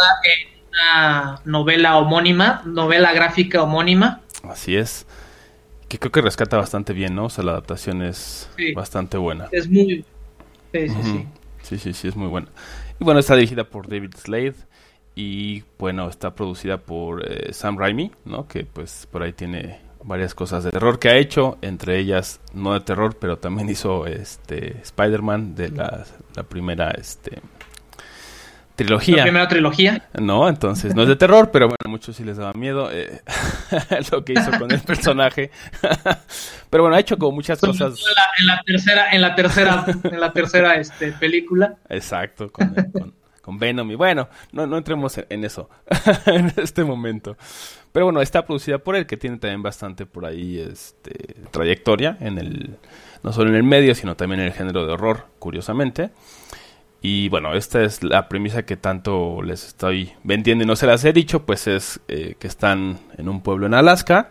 una 0.74 1.40
novela 1.44 1.96
homónima, 1.98 2.62
novela 2.64 3.12
gráfica 3.12 3.62
homónima. 3.62 4.20
Así 4.42 4.76
es. 4.76 5.06
Que 5.88 5.98
creo 5.98 6.12
que 6.12 6.20
rescata 6.20 6.56
bastante 6.56 6.92
bien, 6.92 7.14
¿no? 7.14 7.26
O 7.26 7.30
sea, 7.30 7.44
la 7.44 7.52
adaptación 7.52 8.02
es 8.02 8.50
bastante 8.74 9.16
buena. 9.16 9.48
Es 9.52 9.68
muy... 9.68 10.04
Sí, 10.72 10.88
sí, 10.88 11.02
sí. 11.02 11.26
Sí, 11.64 11.78
sí, 11.78 11.92
sí, 11.94 12.08
es 12.08 12.16
muy 12.16 12.28
buena. 12.28 12.48
Y 13.00 13.04
bueno, 13.04 13.20
está 13.20 13.34
dirigida 13.34 13.64
por 13.64 13.88
David 13.88 14.14
Slade 14.16 14.54
y 15.14 15.64
bueno, 15.78 16.08
está 16.08 16.34
producida 16.34 16.78
por 16.78 17.24
eh, 17.26 17.52
Sam 17.52 17.78
Raimi, 17.78 18.12
¿no? 18.26 18.46
Que 18.46 18.64
pues 18.64 19.08
por 19.10 19.22
ahí 19.22 19.32
tiene 19.32 19.80
varias 20.04 20.34
cosas 20.34 20.62
de 20.64 20.70
terror 20.70 20.98
que 20.98 21.08
ha 21.08 21.16
hecho, 21.16 21.56
entre 21.62 21.98
ellas 21.98 22.40
no 22.52 22.74
de 22.74 22.80
terror, 22.80 23.16
pero 23.18 23.38
también 23.38 23.70
hizo 23.70 24.06
este 24.06 24.78
Spider-Man 24.82 25.54
de 25.54 25.70
la, 25.70 26.04
la 26.36 26.42
primera 26.42 26.90
este 26.90 27.40
trilogía. 28.76 29.18
La 29.18 29.22
primera 29.22 29.48
trilogía. 29.48 30.08
No, 30.18 30.48
entonces 30.48 30.94
no 30.94 31.02
es 31.02 31.08
de 31.08 31.16
terror, 31.16 31.50
pero 31.50 31.66
bueno, 31.66 31.78
a 31.84 31.88
muchos 31.88 32.16
sí 32.16 32.24
les 32.24 32.36
daba 32.36 32.52
miedo 32.54 32.90
eh, 32.92 33.20
lo 34.12 34.24
que 34.24 34.32
hizo 34.34 34.50
con 34.58 34.70
el 34.70 34.80
personaje. 34.80 35.50
pero 36.70 36.82
bueno, 36.82 36.96
ha 36.96 37.00
hecho 37.00 37.16
como 37.16 37.32
muchas 37.32 37.60
cosas. 37.60 37.94
En 38.40 38.46
la, 38.46 38.60
tercera, 38.64 39.10
en 39.12 39.20
la 39.20 39.34
tercera, 39.34 39.84
en 40.02 40.20
la 40.20 40.32
tercera 40.32 40.74
este, 40.74 41.12
película. 41.12 41.76
Exacto, 41.88 42.50
con, 42.50 42.74
con, 43.40 43.58
Venom. 43.58 43.90
Y 43.90 43.94
bueno, 43.94 44.28
no, 44.52 44.66
no 44.66 44.76
entremos 44.76 45.18
en, 45.28 45.44
eso 45.44 45.68
en 46.26 46.52
este 46.56 46.84
momento. 46.84 47.36
Pero 47.92 48.06
bueno, 48.06 48.20
está 48.20 48.44
producida 48.44 48.78
por 48.78 48.96
él, 48.96 49.06
que 49.06 49.16
tiene 49.16 49.38
también 49.38 49.62
bastante 49.62 50.04
por 50.04 50.26
ahí 50.26 50.58
este, 50.58 51.36
trayectoria 51.52 52.16
en 52.20 52.38
el, 52.38 52.76
no 53.22 53.32
solo 53.32 53.50
en 53.50 53.56
el 53.56 53.62
medio, 53.62 53.94
sino 53.94 54.16
también 54.16 54.40
en 54.40 54.46
el 54.46 54.52
género 54.52 54.84
de 54.84 54.92
horror, 54.94 55.26
curiosamente. 55.38 56.10
Y 57.06 57.28
bueno, 57.28 57.52
esta 57.52 57.82
es 57.82 58.02
la 58.02 58.30
premisa 58.30 58.64
que 58.64 58.78
tanto 58.78 59.42
les 59.42 59.66
estoy 59.66 60.14
vendiendo 60.22 60.64
y 60.64 60.66
no 60.66 60.74
se 60.74 60.86
las 60.86 61.04
he 61.04 61.12
dicho, 61.12 61.44
pues 61.44 61.66
es 61.66 62.00
eh, 62.08 62.36
que 62.38 62.46
están 62.46 62.98
en 63.18 63.28
un 63.28 63.42
pueblo 63.42 63.66
en 63.66 63.74
Alaska, 63.74 64.30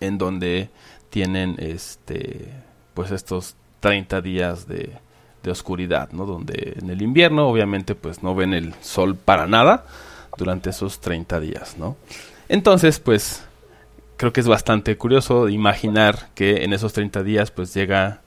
en 0.00 0.18
donde 0.18 0.70
tienen 1.08 1.54
este 1.58 2.48
pues 2.94 3.12
estos 3.12 3.54
30 3.78 4.20
días 4.22 4.66
de, 4.66 4.90
de 5.44 5.50
oscuridad, 5.52 6.10
¿no? 6.10 6.26
Donde 6.26 6.74
en 6.80 6.90
el 6.90 7.00
invierno 7.00 7.46
obviamente 7.46 7.94
pues 7.94 8.24
no 8.24 8.34
ven 8.34 8.54
el 8.54 8.74
sol 8.80 9.14
para 9.14 9.46
nada 9.46 9.86
durante 10.36 10.70
esos 10.70 11.00
30 11.00 11.38
días, 11.38 11.76
¿no? 11.78 11.96
Entonces 12.48 12.98
pues 12.98 13.46
creo 14.16 14.32
que 14.32 14.40
es 14.40 14.48
bastante 14.48 14.98
curioso 14.98 15.48
imaginar 15.48 16.30
que 16.34 16.64
en 16.64 16.72
esos 16.72 16.92
30 16.92 17.22
días 17.22 17.52
pues 17.52 17.72
llega 17.72 18.22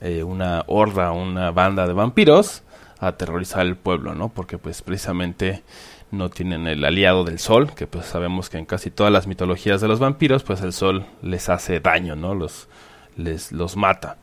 eh, 0.00 0.22
una 0.22 0.64
horda, 0.68 1.12
una 1.12 1.50
banda 1.50 1.86
de 1.86 1.92
vampiros 1.92 2.62
aterrorizar 3.00 3.66
el 3.66 3.76
pueblo, 3.76 4.14
¿no? 4.14 4.28
Porque 4.28 4.58
pues 4.58 4.82
precisamente 4.82 5.62
no 6.10 6.28
tienen 6.28 6.66
el 6.66 6.84
aliado 6.84 7.24
del 7.24 7.38
sol, 7.38 7.72
que 7.74 7.86
pues 7.86 8.06
sabemos 8.06 8.50
que 8.50 8.58
en 8.58 8.66
casi 8.66 8.90
todas 8.90 9.12
las 9.12 9.26
mitologías 9.26 9.80
de 9.80 9.88
los 9.88 9.98
vampiros, 9.98 10.42
pues 10.42 10.60
el 10.60 10.72
sol 10.72 11.06
les 11.22 11.48
hace 11.48 11.80
daño, 11.80 12.14
¿no? 12.14 12.34
Los, 12.34 12.68
les, 13.16 13.52
los 13.52 13.76
mata. 13.76 14.18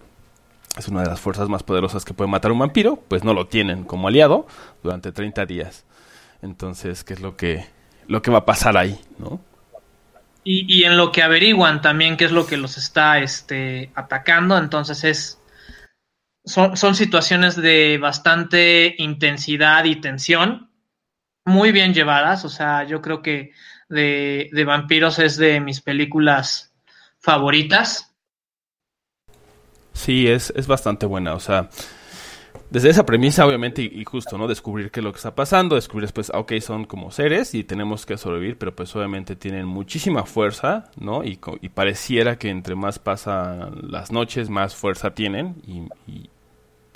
Es 0.78 0.88
una 0.88 1.02
de 1.02 1.08
las 1.08 1.20
fuerzas 1.20 1.50
más 1.50 1.64
poderosas 1.64 2.06
que 2.06 2.14
puede 2.14 2.30
matar 2.30 2.52
un 2.52 2.60
vampiro, 2.60 2.98
pues 3.08 3.24
no 3.24 3.34
lo 3.34 3.48
tienen 3.48 3.84
como 3.84 4.08
aliado 4.08 4.46
durante 4.84 5.12
30 5.12 5.46
días. 5.46 5.86
Entonces, 6.44 7.04
¿qué 7.04 7.14
es 7.14 7.20
lo 7.20 7.36
que, 7.36 7.66
lo 8.08 8.22
que 8.22 8.30
va 8.30 8.40
a 8.40 8.46
pasar 8.46 8.78
ahí, 8.78 9.00
no? 9.18 9.40
Y, 10.44 10.66
y 10.74 10.84
en 10.86 10.98
lo 10.98 11.12
que 11.12 11.24
averiguan 11.24 11.82
también 11.82 12.16
qué 12.16 12.26
es 12.26 12.32
lo 12.32 12.46
que 12.46 12.58
los 12.58 12.78
está 12.78 13.20
este, 13.20 13.92
atacando, 13.96 14.58
entonces 14.58 15.04
es 15.04 15.37
son, 16.48 16.96
situaciones 16.96 17.56
de 17.56 17.98
bastante 17.98 18.96
intensidad 18.98 19.86
y 19.86 19.98
tensión, 19.98 20.72
muy 21.46 21.72
bien 21.72 21.94
llevadas, 21.94 22.46
o 22.46 22.50
sea, 22.50 22.84
yo 22.84 23.02
creo 23.02 23.22
que 23.22 23.52
de, 23.90 24.64
vampiros 24.66 25.20
es 25.20 25.38
de 25.38 25.60
mis 25.60 25.82
películas 25.82 26.74
favoritas. 27.20 28.16
Sí, 29.94 30.28
es, 30.28 30.54
es 30.56 30.68
bastante 30.68 31.06
buena, 31.06 31.34
o 31.34 31.40
sea, 31.40 31.70
desde 32.70 32.90
esa 32.90 33.06
premisa, 33.06 33.46
obviamente, 33.46 33.82
y, 33.82 34.04
justo, 34.04 34.38
¿no? 34.38 34.48
Descubrir 34.48 34.92
qué 34.92 35.00
es 35.00 35.04
lo 35.04 35.14
que 35.14 35.18
está 35.18 35.34
pasando, 35.34 35.76
descubrir 35.76 36.04
después, 36.04 36.32
ok, 36.34 36.54
son 36.60 36.84
como 36.84 37.12
seres 37.12 37.56
y 37.56 37.64
tenemos 37.64 38.06
que 38.06 38.18
sobrevivir, 38.18 38.58
pero 38.58 38.76
pues 38.76 38.94
obviamente 38.96 39.38
tienen 39.38 39.66
muchísima 39.66 40.26
fuerza, 40.26 40.92
¿no? 40.98 41.24
Y 41.24 41.38
pareciera 41.70 42.38
que 42.38 42.50
entre 42.50 42.76
más 42.76 43.00
pasan 43.00 43.90
las 43.90 44.12
noches, 44.12 44.50
más 44.50 44.76
fuerza 44.76 45.14
tienen 45.14 45.56
y, 45.66 46.30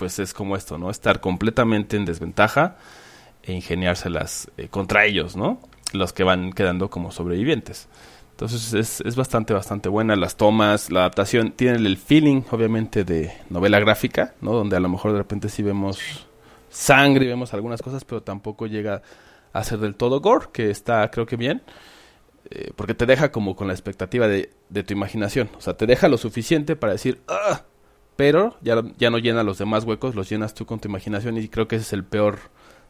pues 0.02 0.18
es 0.18 0.34
como 0.34 0.56
esto, 0.56 0.80
¿no? 0.80 0.90
Estar 0.90 1.20
completamente 1.20 1.96
en 1.96 2.06
desventaja 2.06 2.76
e 3.44 3.54
ingeniárselas 3.54 4.50
eh, 4.58 4.68
contra 4.68 5.06
ellos, 5.06 5.36
¿no? 5.36 5.60
Los 5.94 6.12
que 6.12 6.24
van 6.24 6.54
quedando 6.54 6.90
como 6.90 7.12
sobrevivientes. 7.12 7.88
Entonces 8.32 8.74
es, 8.74 9.02
es, 9.02 9.16
bastante, 9.16 9.54
bastante 9.54 9.90
buena. 9.90 10.16
Las 10.16 10.38
tomas, 10.38 10.90
la 10.90 11.02
adaptación, 11.02 11.52
tienen 11.52 11.86
el 11.86 11.98
feeling, 11.98 12.42
obviamente, 12.50 13.04
de 13.04 13.32
novela 13.52 13.80
gráfica, 13.80 14.34
¿no? 14.42 14.54
Donde 14.54 14.76
a 14.76 14.80
lo 14.80 14.90
mejor 14.90 15.12
de 15.12 15.20
repente 15.20 15.50
sí 15.50 15.62
vemos 15.62 16.26
sangre 16.72 17.26
y 17.26 17.28
vemos 17.28 17.54
algunas 17.54 17.84
cosas, 17.84 18.04
pero 18.04 18.24
tampoco 18.24 18.66
llega 18.66 19.04
a 19.54 19.64
ser 19.64 19.78
del 19.78 19.94
todo 19.94 20.20
gore, 20.20 20.48
que 20.52 20.72
está, 20.72 21.12
creo 21.12 21.28
que 21.28 21.36
bien. 21.36 21.62
Eh, 22.50 22.72
porque 22.76 22.96
te 22.96 23.06
deja 23.06 23.32
como 23.32 23.56
con 23.56 23.68
la 23.68 23.74
expectativa 23.74 24.28
de, 24.28 24.50
de, 24.70 24.82
tu 24.82 24.94
imaginación. 24.94 25.52
O 25.60 25.62
sea, 25.62 25.78
te 25.78 25.86
deja 25.86 26.08
lo 26.08 26.18
suficiente 26.18 26.76
para 26.76 26.94
decir, 26.94 27.22
¡ah! 27.28 27.66
Pero 28.22 28.56
ya, 28.62 28.84
ya 29.00 29.10
no 29.10 29.18
llena 29.18 29.42
los 29.42 29.58
demás 29.58 29.84
huecos, 29.84 30.14
los 30.14 30.30
llenas 30.30 30.54
tú 30.54 30.68
con 30.68 30.80
tu 30.80 30.88
imaginación 30.88 31.40
y 31.40 31.48
creo 31.48 31.68
que 31.68 31.78
ese 31.78 31.86
es 31.86 31.94
el 31.94 32.04
peor 32.04 32.38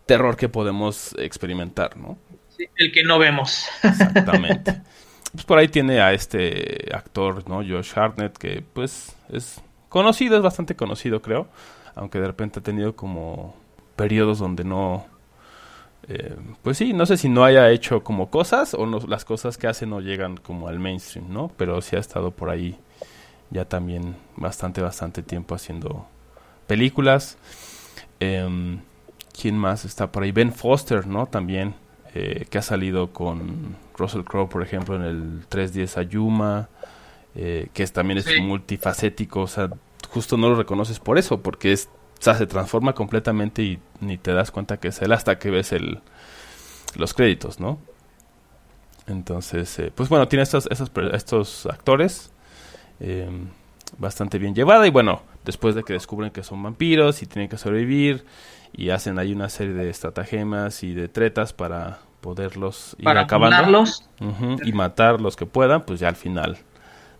terror 0.05 0.35
que 0.35 0.49
podemos 0.49 1.15
experimentar, 1.17 1.95
¿no? 1.95 2.17
Sí, 2.49 2.67
el 2.75 2.91
que 2.91 3.05
no 3.05 3.17
vemos. 3.17 3.65
Exactamente. 3.81 4.81
pues 5.31 5.45
por 5.45 5.57
ahí 5.57 5.69
tiene 5.69 6.01
a 6.01 6.11
este 6.11 6.89
actor, 6.93 7.47
¿no? 7.47 7.59
Josh 7.65 7.93
Hartnett, 7.95 8.37
que 8.37 8.61
pues 8.73 9.15
es 9.31 9.61
conocido, 9.87 10.35
es 10.35 10.43
bastante 10.43 10.75
conocido, 10.75 11.21
creo, 11.21 11.47
aunque 11.95 12.19
de 12.19 12.27
repente 12.27 12.59
ha 12.59 12.63
tenido 12.63 12.93
como 12.97 13.55
periodos 13.95 14.37
donde 14.37 14.65
no... 14.65 15.05
Eh, 16.09 16.35
pues 16.61 16.75
sí, 16.75 16.91
no 16.91 17.05
sé 17.05 17.15
si 17.15 17.29
no 17.29 17.45
haya 17.45 17.69
hecho 17.69 18.03
como 18.03 18.29
cosas 18.29 18.73
o 18.73 18.85
no, 18.85 18.99
las 19.07 19.23
cosas 19.23 19.57
que 19.57 19.67
hace 19.67 19.85
no 19.85 20.01
llegan 20.01 20.35
como 20.35 20.67
al 20.67 20.79
mainstream, 20.79 21.31
¿no? 21.31 21.53
Pero 21.55 21.81
sí 21.81 21.95
ha 21.95 21.99
estado 21.99 22.31
por 22.31 22.49
ahí 22.49 22.77
ya 23.51 23.65
también 23.65 24.15
bastante, 24.35 24.81
bastante 24.81 25.21
tiempo 25.21 25.55
haciendo 25.55 26.07
películas. 26.67 27.37
Eh, 28.19 28.79
¿Quién 29.39 29.57
más 29.57 29.85
está 29.85 30.11
por 30.11 30.23
ahí? 30.23 30.31
Ben 30.31 30.53
Foster, 30.53 31.07
¿no? 31.07 31.25
También, 31.25 31.75
eh, 32.13 32.45
que 32.49 32.57
ha 32.57 32.61
salido 32.61 33.13
con 33.13 33.75
Russell 33.97 34.23
Crowe, 34.23 34.49
por 34.49 34.61
ejemplo, 34.61 34.95
en 34.95 35.03
el 35.03 35.45
310 35.47 35.97
Ayuma, 35.97 36.69
eh, 37.35 37.69
que 37.73 37.83
es, 37.83 37.93
también 37.93 38.17
es 38.17 38.27
multifacético, 38.41 39.41
o 39.41 39.47
sea, 39.47 39.69
justo 40.09 40.37
no 40.37 40.49
lo 40.49 40.55
reconoces 40.55 40.99
por 40.99 41.17
eso, 41.17 41.41
porque 41.41 41.71
es, 41.71 41.89
o 42.19 42.23
sea, 42.23 42.35
se 42.35 42.45
transforma 42.45 42.93
completamente 42.93 43.63
y 43.63 43.79
ni 43.99 44.17
te 44.17 44.33
das 44.33 44.51
cuenta 44.51 44.77
que 44.77 44.89
es 44.89 45.01
él 45.01 45.11
hasta 45.13 45.39
que 45.39 45.49
ves 45.49 45.71
el, 45.71 46.01
los 46.95 47.13
créditos, 47.13 47.59
¿no? 47.59 47.79
Entonces, 49.07 49.79
eh, 49.79 49.91
pues 49.95 50.09
bueno, 50.09 50.27
tiene 50.27 50.43
estos, 50.43 50.67
estos, 50.69 50.91
estos 51.13 51.65
actores 51.65 52.30
Em, 53.01 53.49
bastante 53.97 54.37
bien 54.37 54.53
llevada. 54.53 54.85
Y 54.85 54.91
bueno, 54.91 55.21
después 55.43 55.75
de 55.75 55.83
que 55.83 55.93
descubren 55.93 56.31
que 56.31 56.43
son 56.43 56.61
vampiros 56.61 57.23
y 57.23 57.25
tienen 57.25 57.49
que 57.49 57.57
sobrevivir, 57.57 58.25
y 58.73 58.89
hacen 58.89 59.19
ahí 59.19 59.33
una 59.33 59.49
serie 59.49 59.73
de 59.73 59.89
estratagemas 59.89 60.83
y 60.83 60.93
de 60.93 61.07
tretas 61.07 61.51
para 61.51 61.99
poderlos 62.21 62.95
ir 62.99 63.05
para 63.05 63.21
acabando 63.21 63.83
y 64.63 64.71
matar 64.71 65.19
los 65.19 65.35
que 65.35 65.45
puedan, 65.45 65.81
pues 65.83 65.99
ya 65.99 66.07
al 66.07 66.15
final 66.15 66.57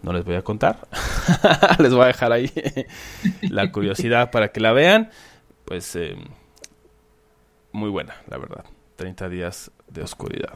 no 0.01 0.13
les 0.13 0.23
voy 0.23 0.35
a 0.35 0.43
contar. 0.43 0.87
les 1.79 1.93
voy 1.93 2.03
a 2.03 2.07
dejar 2.07 2.31
ahí 2.31 2.51
la 3.41 3.71
curiosidad 3.71 4.31
para 4.31 4.49
que 4.49 4.59
la 4.59 4.71
vean. 4.71 5.09
Pues 5.65 5.95
eh, 5.95 6.15
muy 7.71 7.89
buena, 7.89 8.15
la 8.27 8.37
verdad. 8.37 8.65
30 8.95 9.29
días 9.29 9.71
de 9.87 10.03
oscuridad. 10.03 10.53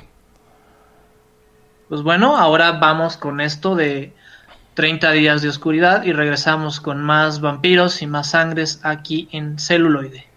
Pues 1.89 2.03
bueno, 2.03 2.37
ahora 2.37 2.73
vamos 2.73 3.17
con 3.17 3.41
esto 3.41 3.75
de 3.75 4.13
30 4.75 5.11
días 5.11 5.41
de 5.41 5.49
oscuridad 5.49 6.03
y 6.03 6.11
regresamos 6.11 6.81
con 6.81 7.01
más 7.01 7.39
vampiros 7.39 8.01
y 8.01 8.07
más 8.07 8.31
sangres 8.31 8.81
aquí 8.83 9.29
en 9.31 9.57
celuloide. 9.57 10.34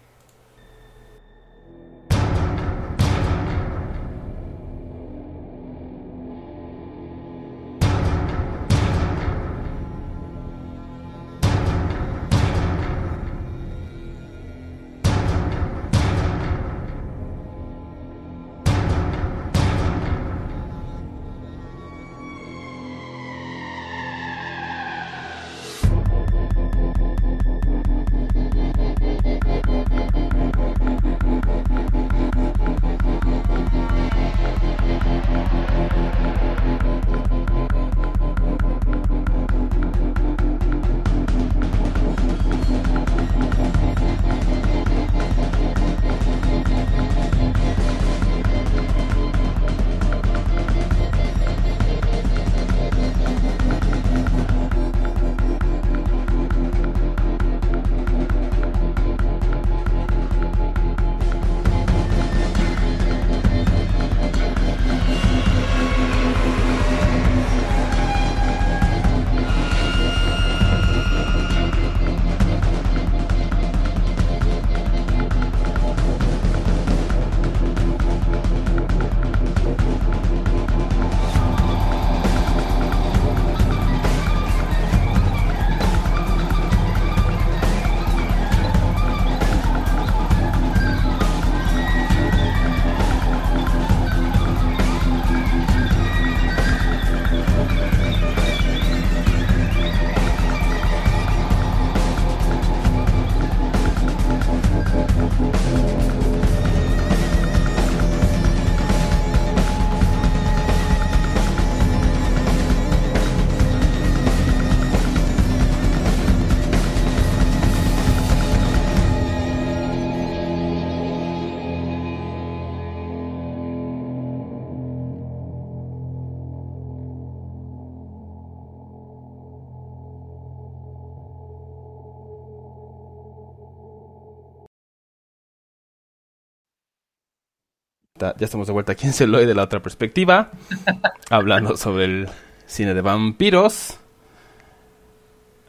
Ya 138.19 138.45
estamos 138.45 138.67
de 138.67 138.73
vuelta 138.73 138.91
aquí 138.91 139.07
en 139.07 139.13
Celoy 139.13 139.45
de 139.45 139.55
la 139.55 139.63
otra 139.63 139.81
perspectiva, 139.81 140.51
hablando 141.29 141.77
sobre 141.77 142.05
el 142.05 142.29
cine 142.65 142.93
de 142.93 143.01
vampiros 143.01 143.99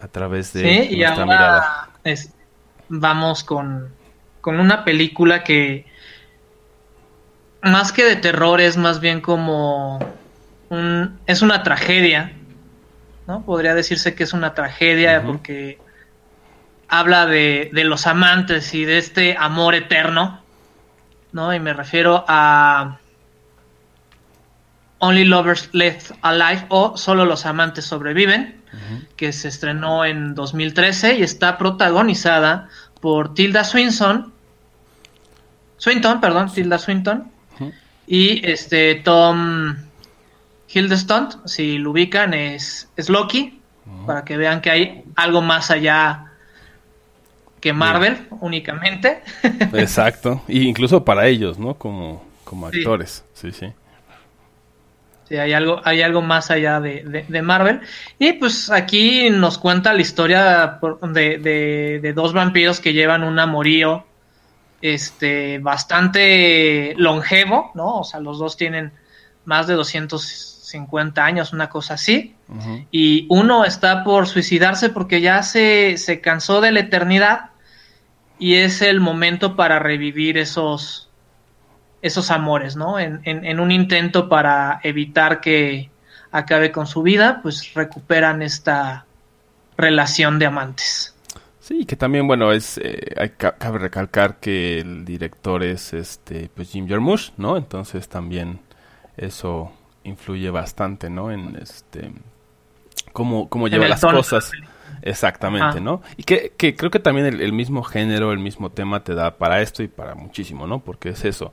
a 0.01 0.09
través 0.09 0.53
de 0.53 0.63
sí, 0.89 0.97
y 0.97 1.05
ahora 1.05 1.89
vamos 2.89 3.45
con, 3.45 3.91
con 4.41 4.59
una 4.59 4.85
película 4.85 5.45
que 5.45 5.87
más 7.63 7.93
que 7.93 8.05
de 8.05 8.17
terror 8.17 8.61
es 8.61 8.77
más 8.77 9.01
bien 9.01 9.21
como 9.21 9.99
un, 10.71 11.19
es 11.27 11.43
una 11.43 11.63
tragedia, 11.63 12.33
¿no? 13.27 13.45
Podría 13.45 13.75
decirse 13.75 14.15
que 14.15 14.25
es 14.25 14.33
una 14.33 14.55
tragedia 14.55 15.23
porque 15.23 15.79
habla 16.89 17.27
de, 17.27 17.71
de 17.73 17.85
los 17.85 18.07
amantes 18.07 18.75
y 18.75 18.85
de 18.85 18.99
este 18.99 19.37
amor 19.39 19.75
eterno 19.75 20.43
¿no? 21.33 21.53
Y 21.55 21.61
me 21.61 21.73
refiero 21.73 22.25
a 22.29 22.99
Only 24.99 25.25
Lovers 25.25 25.71
Left 25.73 26.13
Alive 26.23 26.67
o 26.69 26.97
Solo 26.97 27.25
los 27.25 27.47
amantes 27.47 27.85
sobreviven, 27.85 28.61
que 29.17 29.33
se 29.33 29.49
estrenó 29.49 30.05
en 30.05 30.35
2013 30.35 31.19
y 31.19 31.23
está 31.23 31.59
protagonizada 31.59 32.69
por 33.01 33.35
Tilda 33.35 33.65
Swinton, 33.65 34.33
Swinton, 35.79 36.21
perdón, 36.21 36.53
Tilda 36.53 36.79
Swinton, 36.79 37.31
y 38.07 38.47
este 38.49 38.97
Tom 38.97 39.77
Hiddleston, 40.69 41.29
si 41.47 41.79
lo 41.79 41.91
ubican, 41.91 42.35
es, 42.35 42.89
es 42.97 43.09
Loki, 43.09 43.61
para 44.07 44.25
que 44.25 44.37
vean 44.37 44.61
que 44.61 44.71
hay 44.71 45.05
algo 45.17 45.41
más 45.43 45.71
allá 45.71 46.30
que 47.61 47.73
Marvel 47.73 48.27
únicamente. 48.41 49.23
Exacto, 49.75 50.43
y 50.49 50.67
incluso 50.67 51.05
para 51.05 51.27
ellos, 51.27 51.59
¿no? 51.59 51.75
Como, 51.75 52.25
como 52.45 52.67
actores, 52.67 53.25
sí, 53.35 53.53
sí. 53.53 53.73
Sí, 55.31 55.37
hay 55.37 55.53
algo, 55.53 55.81
hay 55.85 56.03
algo 56.03 56.23
más 56.23 56.51
allá 56.51 56.81
de, 56.81 57.25
de, 57.29 57.43
Marvel. 57.43 57.83
Y 58.19 58.33
pues 58.33 58.69
aquí 58.69 59.31
nos 59.31 59.59
cuenta 59.59 59.95
la 59.95 60.01
historia 60.01 60.81
de, 61.03 62.01
de, 62.03 62.13
dos 62.13 62.33
vampiros 62.33 62.81
que 62.81 62.93
llevan 62.93 63.23
un 63.23 63.39
amorío 63.39 64.05
este, 64.83 65.61
bastante 65.61 66.95
longevo, 66.97 67.71
¿no? 67.77 67.99
O 67.99 68.05
sea, 68.05 68.19
los 68.19 68.41
dos 68.41 68.57
tienen 68.57 68.91
más 69.45 69.69
de 69.69 69.75
250 69.75 71.25
años, 71.25 71.53
una 71.53 71.69
cosa 71.69 71.95
así. 71.95 72.35
Y 72.91 73.27
uno 73.29 73.65
está 73.65 74.03
por 74.03 74.27
suicidarse 74.27 74.89
porque 74.91 75.21
ya 75.21 75.45
se, 75.45 75.97
se 75.97 76.21
cansó 76.21 76.61
de 76.61 76.73
la 76.73 76.81
eternidad 76.81 77.50
y 78.41 78.55
es 78.55 78.81
el 78.81 79.01
momento 79.01 79.55
para 79.55 79.79
revivir 79.79 80.39
esos, 80.39 81.11
esos 82.01 82.31
amores, 82.31 82.75
¿no? 82.75 82.99
En, 82.99 83.21
en, 83.25 83.61
un 83.61 83.71
intento 83.71 84.31
para 84.31 84.81
evitar 84.83 85.41
que 85.43 85.91
acabe 86.33 86.73
con 86.73 86.87
su 86.87 87.03
vida, 87.03 87.41
pues 87.43 87.75
recuperan 87.75 88.41
esta 88.41 89.05
relación 89.77 90.39
de 90.39 90.47
amantes. 90.47 91.15
Sí, 91.61 91.85
que 91.85 91.97
también, 91.97 92.27
bueno, 92.27 92.51
es 92.51 92.79
eh, 92.79 93.15
hay, 93.17 93.29
cabe 93.29 93.79
recalcar 93.79 94.41
que 94.41 94.79
el 94.79 95.05
director 95.05 95.63
es 95.63 95.93
este 95.93 96.51
pues 96.53 96.71
Jim 96.71 96.89
Jarmusch, 96.89 97.33
¿no? 97.37 97.59
Entonces 97.59 98.09
también 98.09 98.61
eso 99.19 99.71
influye 100.03 100.49
bastante, 100.49 101.11
¿no? 101.11 101.31
En 101.31 101.57
este 101.61 102.11
cómo, 103.13 103.51
cómo 103.51 103.69
lleva 103.69 103.87
las 103.87 104.01
cosas. 104.01 104.51
Exactamente, 105.03 105.81
¿no? 105.81 106.03
Y 106.17 106.25
que, 106.25 106.53
que, 106.57 106.77
creo 106.77 106.91
que 106.91 106.99
también 106.99 107.27
el, 107.27 107.53
mismo 107.53 107.83
género, 107.83 108.33
el 108.33 108.39
mismo 108.39 108.71
tema 108.71 109.03
te 109.03 109.15
da 109.15 109.37
para 109.37 109.61
esto 109.63 109.83
y 109.83 109.89
para 109.89 110.15
muchísimo, 110.15 110.67
¿no? 110.67 110.81
Porque 110.81 111.11
es 111.11 111.25
eso. 111.25 111.53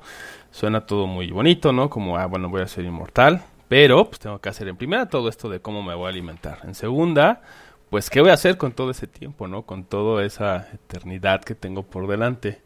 Suena 0.51 0.85
todo 0.85 1.07
muy 1.07 1.31
bonito, 1.31 1.71
¿no? 1.71 1.89
Como, 1.89 2.17
ah, 2.17 2.25
bueno, 2.25 2.49
voy 2.49 2.61
a 2.61 2.67
ser 2.67 2.85
inmortal, 2.85 3.41
pero 3.67 4.05
pues 4.05 4.19
tengo 4.19 4.39
que 4.39 4.49
hacer 4.49 4.67
en 4.67 4.77
primera 4.77 5.07
todo 5.07 5.29
esto 5.29 5.49
de 5.49 5.59
cómo 5.59 5.83
me 5.83 5.95
voy 5.95 6.05
a 6.05 6.09
alimentar. 6.09 6.59
En 6.63 6.75
segunda, 6.75 7.41
pues, 7.89 8.09
¿qué 8.09 8.21
voy 8.21 8.31
a 8.31 8.33
hacer 8.33 8.57
con 8.57 8.73
todo 8.73 8.91
ese 8.91 9.07
tiempo, 9.07 9.47
no? 9.47 9.63
Con 9.63 9.85
toda 9.85 10.25
esa 10.25 10.67
eternidad 10.73 11.41
que 11.41 11.55
tengo 11.55 11.83
por 11.83 12.07
delante. 12.07 12.61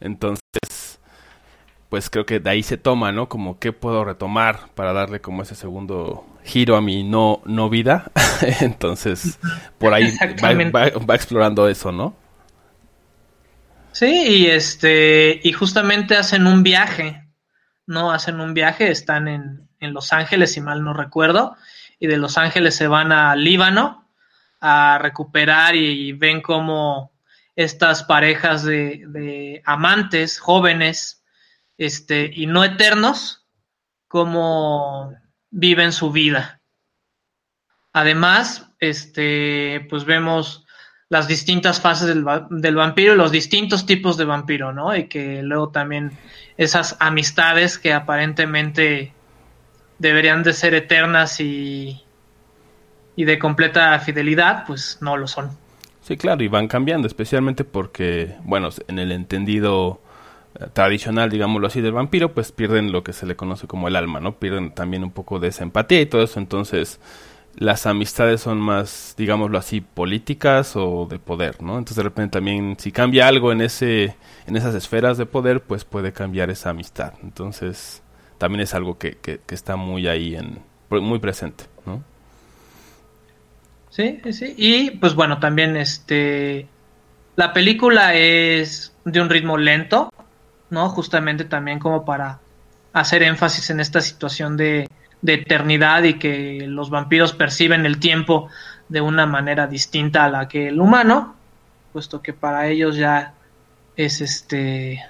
Entonces, 0.00 0.40
pues 1.96 2.10
creo 2.10 2.26
que 2.26 2.40
de 2.40 2.50
ahí 2.50 2.62
se 2.62 2.76
toma, 2.76 3.10
¿no? 3.10 3.26
Como 3.26 3.58
qué 3.58 3.72
puedo 3.72 4.04
retomar 4.04 4.68
para 4.74 4.92
darle 4.92 5.22
como 5.22 5.40
ese 5.40 5.54
segundo 5.54 6.26
giro 6.44 6.76
a 6.76 6.82
mi 6.82 7.04
no, 7.04 7.40
no 7.46 7.70
vida. 7.70 8.12
Entonces, 8.60 9.38
por 9.78 9.94
ahí 9.94 10.14
va, 10.44 11.14
explorando 11.14 11.66
eso, 11.70 11.92
¿no? 11.92 12.14
Sí, 13.92 14.24
y 14.28 14.46
este, 14.48 15.40
y 15.42 15.52
justamente 15.52 16.18
hacen 16.18 16.46
un 16.46 16.62
viaje, 16.62 17.24
¿no? 17.86 18.12
Hacen 18.12 18.40
un 18.40 18.52
viaje, 18.52 18.90
están 18.90 19.26
en, 19.26 19.66
en 19.80 19.94
Los 19.94 20.12
Ángeles, 20.12 20.52
si 20.52 20.60
mal 20.60 20.84
no 20.84 20.92
recuerdo, 20.92 21.56
y 21.98 22.08
de 22.08 22.18
Los 22.18 22.36
Ángeles 22.36 22.74
se 22.74 22.88
van 22.88 23.10
a 23.10 23.34
Líbano 23.36 24.06
a 24.60 24.98
recuperar 25.00 25.74
y, 25.74 26.12
ven 26.12 26.42
cómo 26.42 27.14
estas 27.54 28.04
parejas 28.04 28.64
de, 28.64 29.62
amantes 29.64 30.38
jóvenes 30.38 31.22
este, 31.78 32.30
y 32.34 32.46
no 32.46 32.64
eternos, 32.64 33.46
cómo 34.08 35.12
viven 35.50 35.92
su 35.92 36.10
vida. 36.10 36.60
Además, 37.92 38.70
este, 38.78 39.86
pues 39.88 40.04
vemos 40.04 40.66
las 41.08 41.28
distintas 41.28 41.80
fases 41.80 42.08
del, 42.08 42.74
vampiro 42.74 43.14
y 43.14 43.16
los 43.16 43.30
distintos 43.30 43.86
tipos 43.86 44.16
de 44.16 44.24
vampiro, 44.24 44.72
¿no? 44.72 44.94
Y 44.96 45.04
que 45.04 45.42
luego 45.42 45.68
también 45.70 46.12
esas 46.56 46.96
amistades 46.98 47.78
que 47.78 47.92
aparentemente 47.92 49.12
deberían 49.98 50.42
de 50.42 50.52
ser 50.52 50.74
eternas 50.74 51.40
y, 51.40 52.02
y 53.14 53.24
de 53.24 53.38
completa 53.38 53.98
fidelidad, 54.00 54.64
pues 54.66 54.98
no 55.00 55.16
lo 55.16 55.26
son. 55.26 55.50
Sí, 56.02 56.16
claro, 56.16 56.42
y 56.42 56.48
van 56.48 56.68
cambiando, 56.68 57.06
especialmente 57.06 57.64
porque, 57.64 58.36
bueno, 58.44 58.68
en 58.88 58.98
el 58.98 59.10
entendido 59.12 60.00
tradicional, 60.72 61.30
digámoslo 61.30 61.66
así, 61.66 61.80
del 61.80 61.92
vampiro, 61.92 62.32
pues 62.32 62.52
pierden 62.52 62.92
lo 62.92 63.02
que 63.02 63.12
se 63.12 63.26
le 63.26 63.36
conoce 63.36 63.66
como 63.66 63.88
el 63.88 63.96
alma, 63.96 64.20
¿no? 64.20 64.38
Pierden 64.38 64.72
también 64.72 65.04
un 65.04 65.10
poco 65.10 65.38
de 65.38 65.48
esa 65.48 65.64
empatía 65.64 66.00
y 66.00 66.06
todo 66.06 66.22
eso, 66.22 66.38
entonces 66.40 67.00
las 67.56 67.86
amistades 67.86 68.42
son 68.42 68.58
más, 68.60 69.14
digámoslo 69.16 69.56
así, 69.58 69.80
políticas 69.80 70.76
o 70.76 71.06
de 71.08 71.18
poder, 71.18 71.62
¿no? 71.62 71.78
Entonces 71.78 71.96
de 71.96 72.02
repente 72.02 72.34
también 72.38 72.76
si 72.78 72.92
cambia 72.92 73.28
algo 73.28 73.50
en 73.50 73.62
ese 73.62 74.16
en 74.46 74.56
esas 74.56 74.74
esferas 74.74 75.16
de 75.18 75.26
poder, 75.26 75.62
pues 75.62 75.84
puede 75.84 76.12
cambiar 76.12 76.50
esa 76.50 76.70
amistad. 76.70 77.14
Entonces 77.22 78.02
también 78.38 78.60
es 78.60 78.74
algo 78.74 78.98
que, 78.98 79.16
que, 79.16 79.40
que 79.46 79.54
está 79.54 79.76
muy 79.76 80.06
ahí 80.06 80.36
en 80.36 80.58
muy 80.90 81.18
presente, 81.18 81.64
¿no? 81.84 82.02
Sí, 83.90 84.20
sí. 84.32 84.54
Y 84.56 84.90
pues 84.92 85.14
bueno, 85.14 85.38
también 85.38 85.76
este. 85.76 86.68
La 87.34 87.52
película 87.52 88.14
es 88.14 88.94
de 89.04 89.20
un 89.20 89.30
ritmo 89.30 89.56
lento, 89.56 90.12
¿no? 90.70 90.88
Justamente 90.88 91.44
también 91.44 91.78
como 91.78 92.04
para 92.04 92.40
hacer 92.92 93.22
énfasis 93.22 93.70
en 93.70 93.80
esta 93.80 94.00
situación 94.00 94.56
de, 94.56 94.88
de 95.22 95.34
eternidad 95.34 96.02
y 96.04 96.14
que 96.14 96.64
los 96.66 96.90
vampiros 96.90 97.32
perciben 97.32 97.86
el 97.86 97.98
tiempo 97.98 98.48
de 98.88 99.00
una 99.00 99.26
manera 99.26 99.66
distinta 99.66 100.24
a 100.24 100.30
la 100.30 100.48
que 100.48 100.68
el 100.68 100.80
humano, 100.80 101.34
puesto 101.92 102.22
que 102.22 102.32
para 102.32 102.68
ellos 102.68 102.96
ya 102.96 103.34
es 103.96 104.20
este 104.20 105.02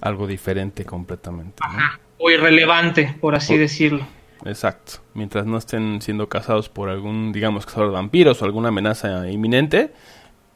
algo 0.00 0.26
diferente 0.26 0.84
completamente. 0.84 1.56
Ajá, 1.60 1.98
o 2.18 2.30
irrelevante, 2.30 3.16
por 3.20 3.34
así 3.34 3.56
decirlo. 3.56 4.06
Exacto. 4.44 5.00
Mientras 5.14 5.46
no 5.46 5.58
estén 5.58 6.00
siendo 6.00 6.28
cazados 6.28 6.68
por 6.68 6.88
algún, 6.88 7.32
digamos, 7.32 7.66
cazador 7.66 7.88
de 7.88 7.94
vampiros 7.94 8.40
o 8.40 8.44
alguna 8.44 8.68
amenaza 8.68 9.28
inminente, 9.28 9.92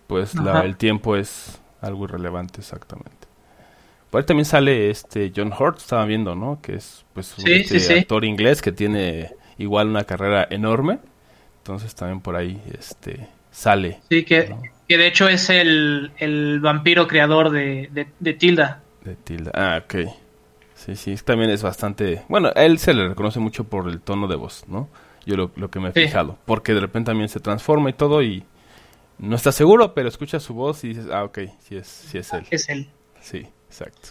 pues 0.06 0.34
el 0.34 0.76
tiempo 0.76 1.16
es 1.16 1.60
algo 1.80 2.04
irrelevante, 2.04 2.60
exactamente. 2.60 3.26
Por 4.12 4.20
ahí 4.20 4.26
también 4.26 4.44
sale 4.44 4.90
este 4.90 5.32
John 5.34 5.54
Hurt, 5.58 5.78
estaba 5.78 6.04
viendo, 6.04 6.34
¿no? 6.34 6.60
Que 6.60 6.74
es 6.74 7.06
pues 7.14 7.38
un 7.38 7.48
este 7.48 8.00
actor 8.00 8.26
inglés 8.26 8.60
que 8.60 8.70
tiene 8.70 9.30
igual 9.56 9.88
una 9.88 10.04
carrera 10.04 10.46
enorme. 10.50 10.98
Entonces 11.56 11.94
también 11.94 12.20
por 12.20 12.36
ahí 12.36 12.60
este 12.78 13.26
sale. 13.50 14.00
Sí, 14.10 14.22
que, 14.24 14.54
que 14.86 14.98
de 14.98 15.06
hecho 15.06 15.28
es 15.28 15.48
el, 15.48 16.12
el 16.18 16.60
vampiro 16.60 17.08
creador 17.08 17.48
de, 17.48 17.88
de, 17.90 18.08
de 18.20 18.34
Tilda. 18.34 18.82
De 19.02 19.14
Tilda, 19.14 19.50
ah, 19.54 19.82
ok. 19.82 20.12
Sí, 20.74 20.94
sí, 20.94 21.16
también 21.24 21.48
es 21.48 21.62
bastante... 21.62 22.20
Bueno, 22.28 22.50
a 22.54 22.64
él 22.66 22.78
se 22.78 22.92
le 22.92 23.08
reconoce 23.08 23.40
mucho 23.40 23.64
por 23.64 23.88
el 23.88 24.02
tono 24.02 24.28
de 24.28 24.36
voz, 24.36 24.64
¿no? 24.68 24.90
Yo 25.24 25.36
lo, 25.36 25.52
lo 25.56 25.70
que 25.70 25.80
me 25.80 25.88
he 25.88 25.92
fijado. 25.92 26.36
Porque 26.44 26.74
de 26.74 26.80
repente 26.80 27.12
también 27.12 27.30
se 27.30 27.40
transforma 27.40 27.88
y 27.88 27.94
todo 27.94 28.22
y 28.22 28.44
no 29.16 29.36
está 29.36 29.52
seguro, 29.52 29.94
pero 29.94 30.08
escucha 30.08 30.38
su 30.38 30.52
voz 30.52 30.84
y 30.84 30.88
dices, 30.88 31.06
ah, 31.10 31.24
ok, 31.24 31.38
sí 31.60 31.76
es, 31.76 31.86
sí 31.86 32.18
es 32.18 32.30
él. 32.34 32.44
Es 32.50 32.68
él. 32.68 32.90
Sí, 33.22 33.46
exacto. 33.72 34.10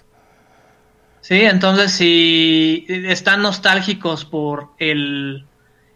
Sí, 1.21 1.41
entonces 1.41 1.91
si 1.91 2.85
están 2.89 3.43
nostálgicos 3.43 4.25
por 4.25 4.69
el, 4.79 5.45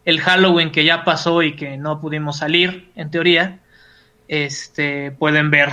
el 0.05 0.21
Halloween 0.21 0.71
que 0.71 0.85
ya 0.85 1.03
pasó 1.03 1.41
y 1.41 1.55
que 1.55 1.77
no 1.77 1.99
pudimos 1.99 2.37
salir, 2.37 2.91
en 2.95 3.09
teoría, 3.09 3.59
este 4.27 5.11
pueden 5.11 5.49
ver 5.49 5.69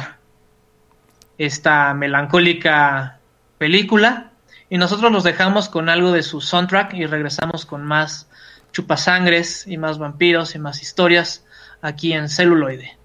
esta 1.37 1.92
melancólica 1.92 3.18
película 3.59 4.33
y 4.70 4.78
nosotros 4.78 5.12
los 5.12 5.22
dejamos 5.22 5.68
con 5.68 5.90
algo 5.90 6.12
de 6.12 6.22
su 6.22 6.40
soundtrack 6.40 6.94
y 6.94 7.05
regresamos 7.05 7.66
con 7.66 7.85
más 7.85 8.28
chupasangres 8.72 9.66
y 9.66 9.76
más 9.76 9.98
vampiros 9.98 10.55
y 10.55 10.59
más 10.59 10.81
historias 10.81 11.44
aquí 11.83 12.14
en 12.14 12.31
celuloide. 12.31 12.96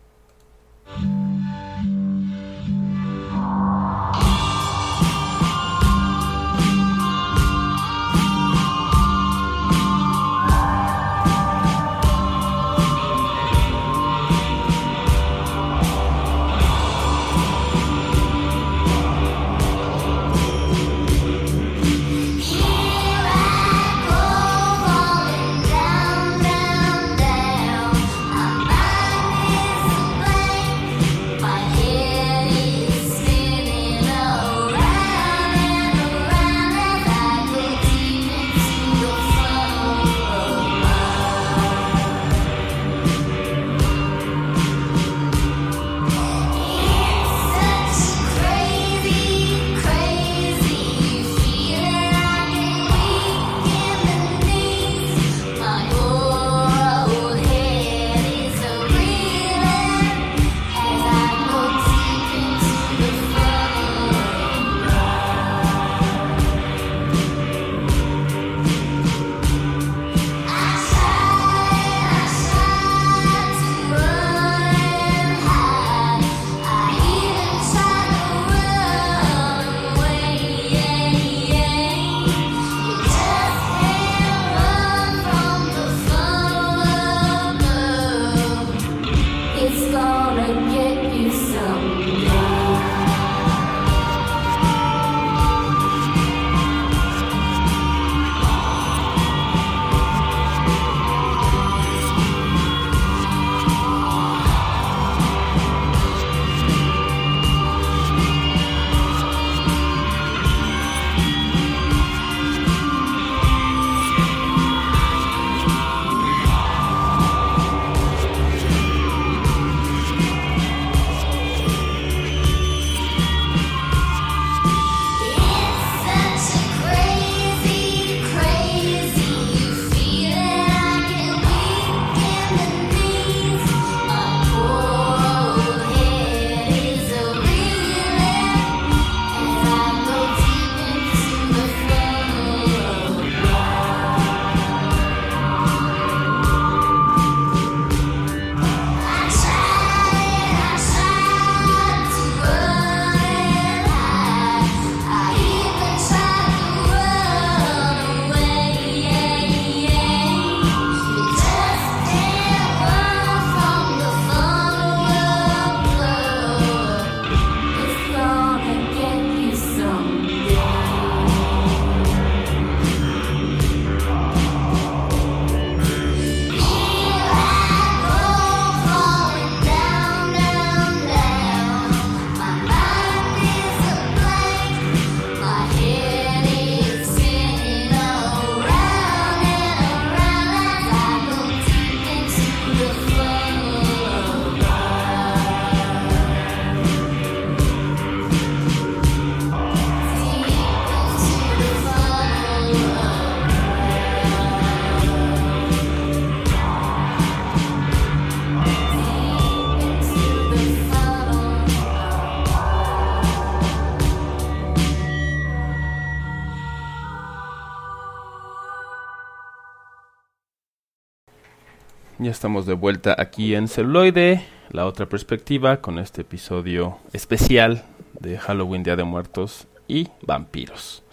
Ya 222.28 222.32
estamos 222.32 222.66
de 222.66 222.74
vuelta 222.74 223.16
aquí 223.18 223.56
en 223.56 223.70
celuloide, 223.70 224.46
la 224.72 224.86
otra 224.86 225.06
perspectiva, 225.06 225.80
con 225.80 225.98
este 225.98 226.24
episodio 226.24 226.98
especial 227.14 227.86
de 228.20 228.38
Halloween, 228.38 228.84
Día 228.84 228.98
de 228.98 229.06
Muertos 229.06 229.66
y 229.88 230.10
vampiros. 230.24 231.04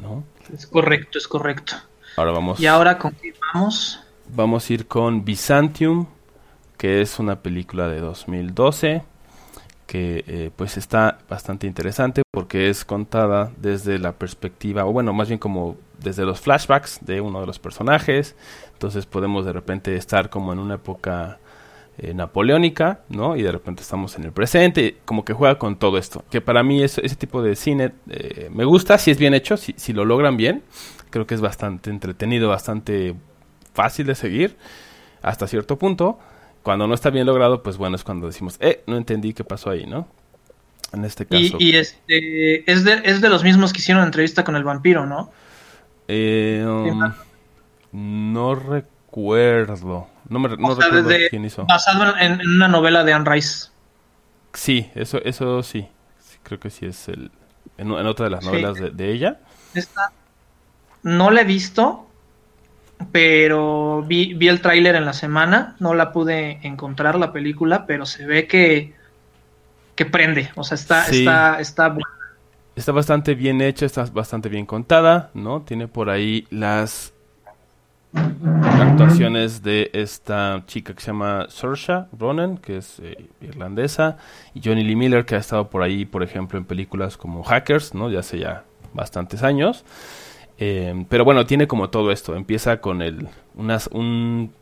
¿No? 0.00 0.22
Es 0.54 0.68
correcto, 0.68 1.18
es 1.18 1.26
correcto. 1.26 1.74
Ahora 2.16 2.30
vamos. 2.30 2.60
¿Y 2.60 2.66
ahora 2.68 2.98
con 2.98 3.10
qué 3.16 3.34
vamos? 3.52 3.98
Vamos 4.28 4.70
a 4.70 4.72
ir 4.72 4.86
con 4.86 5.24
Byzantium, 5.24 6.06
que 6.76 7.00
es 7.00 7.18
una 7.18 7.42
película 7.42 7.88
de 7.88 7.98
2012 7.98 9.02
que 9.88 10.22
eh, 10.28 10.50
pues 10.54 10.76
está 10.76 11.18
bastante 11.28 11.66
interesante 11.66 12.22
porque 12.30 12.68
es 12.68 12.84
contada 12.84 13.50
desde 13.56 13.98
la 13.98 14.12
perspectiva, 14.12 14.84
o 14.84 14.92
bueno, 14.92 15.12
más 15.12 15.26
bien 15.26 15.40
como 15.40 15.76
desde 15.98 16.24
los 16.24 16.40
flashbacks 16.40 17.00
de 17.02 17.20
uno 17.20 17.40
de 17.40 17.46
los 17.46 17.58
personajes. 17.58 18.36
Entonces 18.72 19.06
podemos 19.06 19.44
de 19.44 19.52
repente 19.52 19.96
estar 19.96 20.30
como 20.30 20.52
en 20.52 20.58
una 20.58 20.74
época 20.74 21.38
eh, 21.98 22.14
napoleónica, 22.14 23.00
¿no? 23.08 23.36
Y 23.36 23.42
de 23.42 23.52
repente 23.52 23.82
estamos 23.82 24.16
en 24.16 24.24
el 24.24 24.32
presente, 24.32 24.98
como 25.04 25.24
que 25.24 25.32
juega 25.32 25.58
con 25.58 25.78
todo 25.78 25.98
esto. 25.98 26.24
Que 26.30 26.40
para 26.40 26.62
mí 26.62 26.82
ese 26.82 27.02
tipo 27.16 27.42
de 27.42 27.56
cine 27.56 27.92
eh, 28.08 28.48
me 28.52 28.64
gusta, 28.64 28.98
si 28.98 29.10
es 29.10 29.18
bien 29.18 29.34
hecho, 29.34 29.56
si, 29.56 29.74
si 29.76 29.92
lo 29.92 30.04
logran 30.04 30.36
bien. 30.36 30.62
Creo 31.10 31.26
que 31.26 31.34
es 31.34 31.40
bastante 31.40 31.90
entretenido, 31.90 32.48
bastante 32.48 33.14
fácil 33.72 34.06
de 34.06 34.14
seguir 34.14 34.56
hasta 35.22 35.46
cierto 35.46 35.78
punto 35.78 36.18
cuando 36.62 36.86
no 36.86 36.94
está 36.94 37.10
bien 37.10 37.26
logrado, 37.26 37.62
pues 37.62 37.78
bueno, 37.78 37.96
es 37.96 38.04
cuando 38.04 38.26
decimos, 38.26 38.56
eh, 38.60 38.82
no 38.86 38.98
entendí 38.98 39.32
qué 39.32 39.44
pasó 39.44 39.70
ahí, 39.70 39.86
¿no? 39.86 40.06
En 40.92 41.04
este 41.04 41.24
caso. 41.24 41.56
Y, 41.58 41.76
este, 41.76 42.70
es, 42.70 42.84
de, 42.84 43.00
es 43.04 43.20
de 43.20 43.28
los 43.28 43.42
mismos 43.42 43.72
que 43.72 43.78
hicieron 43.78 44.04
entrevista 44.04 44.44
con 44.44 44.56
el 44.56 44.64
vampiro, 44.64 45.06
¿no? 45.06 45.30
Eh, 46.08 46.64
um, 46.66 47.12
no 47.92 48.54
recuerdo. 48.54 50.08
No, 50.28 50.38
me, 50.38 50.48
no 50.56 50.74
recuerdo 50.74 51.10
quién 51.30 51.44
hizo. 51.44 51.66
Basado 51.66 52.16
en, 52.18 52.40
una 52.40 52.68
novela 52.68 53.04
de 53.04 53.12
Anne 53.12 53.30
Rice. 53.30 53.68
Sí, 54.54 54.90
eso, 54.94 55.22
eso 55.22 55.62
sí. 55.62 55.88
creo 56.42 56.58
que 56.58 56.70
sí 56.70 56.86
es 56.86 57.08
el. 57.08 57.30
En, 57.76 57.92
otra 57.92 58.24
de 58.24 58.30
las 58.30 58.44
novelas 58.44 58.74
de, 58.74 58.90
de, 58.90 59.12
ella. 59.12 59.40
Esta 59.74 60.10
no 61.02 61.30
la 61.30 61.42
he 61.42 61.44
visto, 61.44 62.08
pero 63.12 64.02
vi, 64.06 64.34
vi 64.34 64.48
el 64.48 64.60
tráiler 64.60 64.96
en 64.96 65.04
la 65.04 65.12
semana, 65.12 65.76
no 65.78 65.94
la 65.94 66.12
pude 66.12 66.58
encontrar 66.66 67.16
la 67.16 67.32
película, 67.32 67.86
pero 67.86 68.06
se 68.06 68.26
ve 68.26 68.46
que, 68.46 68.94
que 69.94 70.06
prende, 70.06 70.50
o 70.56 70.64
sea, 70.64 70.74
está, 70.74 71.06
está, 71.06 71.60
está 71.60 71.96
Está 72.78 72.92
bastante 72.92 73.34
bien 73.34 73.60
hecha, 73.60 73.86
está 73.86 74.04
bastante 74.04 74.48
bien 74.48 74.64
contada, 74.64 75.32
¿no? 75.34 75.62
Tiene 75.62 75.88
por 75.88 76.08
ahí 76.08 76.46
las 76.48 77.12
actuaciones 78.14 79.64
de 79.64 79.90
esta 79.92 80.62
chica 80.64 80.94
que 80.94 81.00
se 81.00 81.08
llama 81.08 81.46
Saoirse 81.48 82.04
Ronan, 82.16 82.56
que 82.56 82.76
es 82.76 83.00
eh, 83.00 83.30
irlandesa, 83.40 84.18
y 84.54 84.60
Johnny 84.64 84.84
Lee 84.84 84.94
Miller, 84.94 85.24
que 85.24 85.34
ha 85.34 85.38
estado 85.38 85.68
por 85.68 85.82
ahí, 85.82 86.04
por 86.04 86.22
ejemplo, 86.22 86.56
en 86.56 86.66
películas 86.66 87.16
como 87.16 87.42
Hackers, 87.42 87.94
¿no? 87.94 88.10
Ya 88.10 88.20
hace 88.20 88.38
ya 88.38 88.62
bastantes 88.94 89.42
años. 89.42 89.84
Eh, 90.56 91.04
pero 91.08 91.24
bueno, 91.24 91.46
tiene 91.46 91.66
como 91.66 91.90
todo 91.90 92.12
esto. 92.12 92.36
Empieza 92.36 92.80
con 92.80 93.02
el, 93.02 93.26
unas, 93.56 93.88
un, 93.88 94.52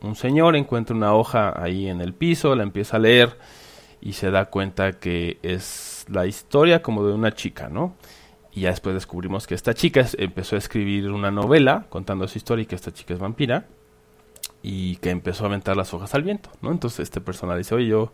un 0.00 0.16
señor 0.16 0.56
encuentra 0.56 0.96
una 0.96 1.12
hoja 1.12 1.52
ahí 1.62 1.88
en 1.88 2.00
el 2.00 2.14
piso, 2.14 2.56
la 2.56 2.62
empieza 2.62 2.96
a 2.96 3.00
leer 3.00 3.36
y 4.00 4.14
se 4.14 4.30
da 4.30 4.46
cuenta 4.46 4.92
que 4.92 5.36
es 5.42 5.93
la 6.08 6.26
historia 6.26 6.82
como 6.82 7.06
de 7.06 7.12
una 7.14 7.32
chica, 7.32 7.68
¿no? 7.68 7.94
Y 8.52 8.62
ya 8.62 8.70
después 8.70 8.94
descubrimos 8.94 9.46
que 9.46 9.54
esta 9.54 9.74
chica 9.74 10.06
empezó 10.16 10.56
a 10.56 10.58
escribir 10.58 11.10
una 11.10 11.30
novela 11.30 11.86
contando 11.88 12.26
su 12.28 12.38
historia 12.38 12.62
y 12.62 12.66
que 12.66 12.76
esta 12.76 12.92
chica 12.92 13.14
es 13.14 13.20
vampira 13.20 13.66
y 14.62 14.96
que 14.96 15.10
empezó 15.10 15.44
a 15.44 15.48
aventar 15.48 15.76
las 15.76 15.92
hojas 15.92 16.14
al 16.14 16.22
viento, 16.22 16.50
¿no? 16.62 16.70
Entonces 16.70 17.00
este 17.00 17.20
personaje 17.20 17.58
dice, 17.58 17.74
oye, 17.74 17.88
yo, 17.88 18.12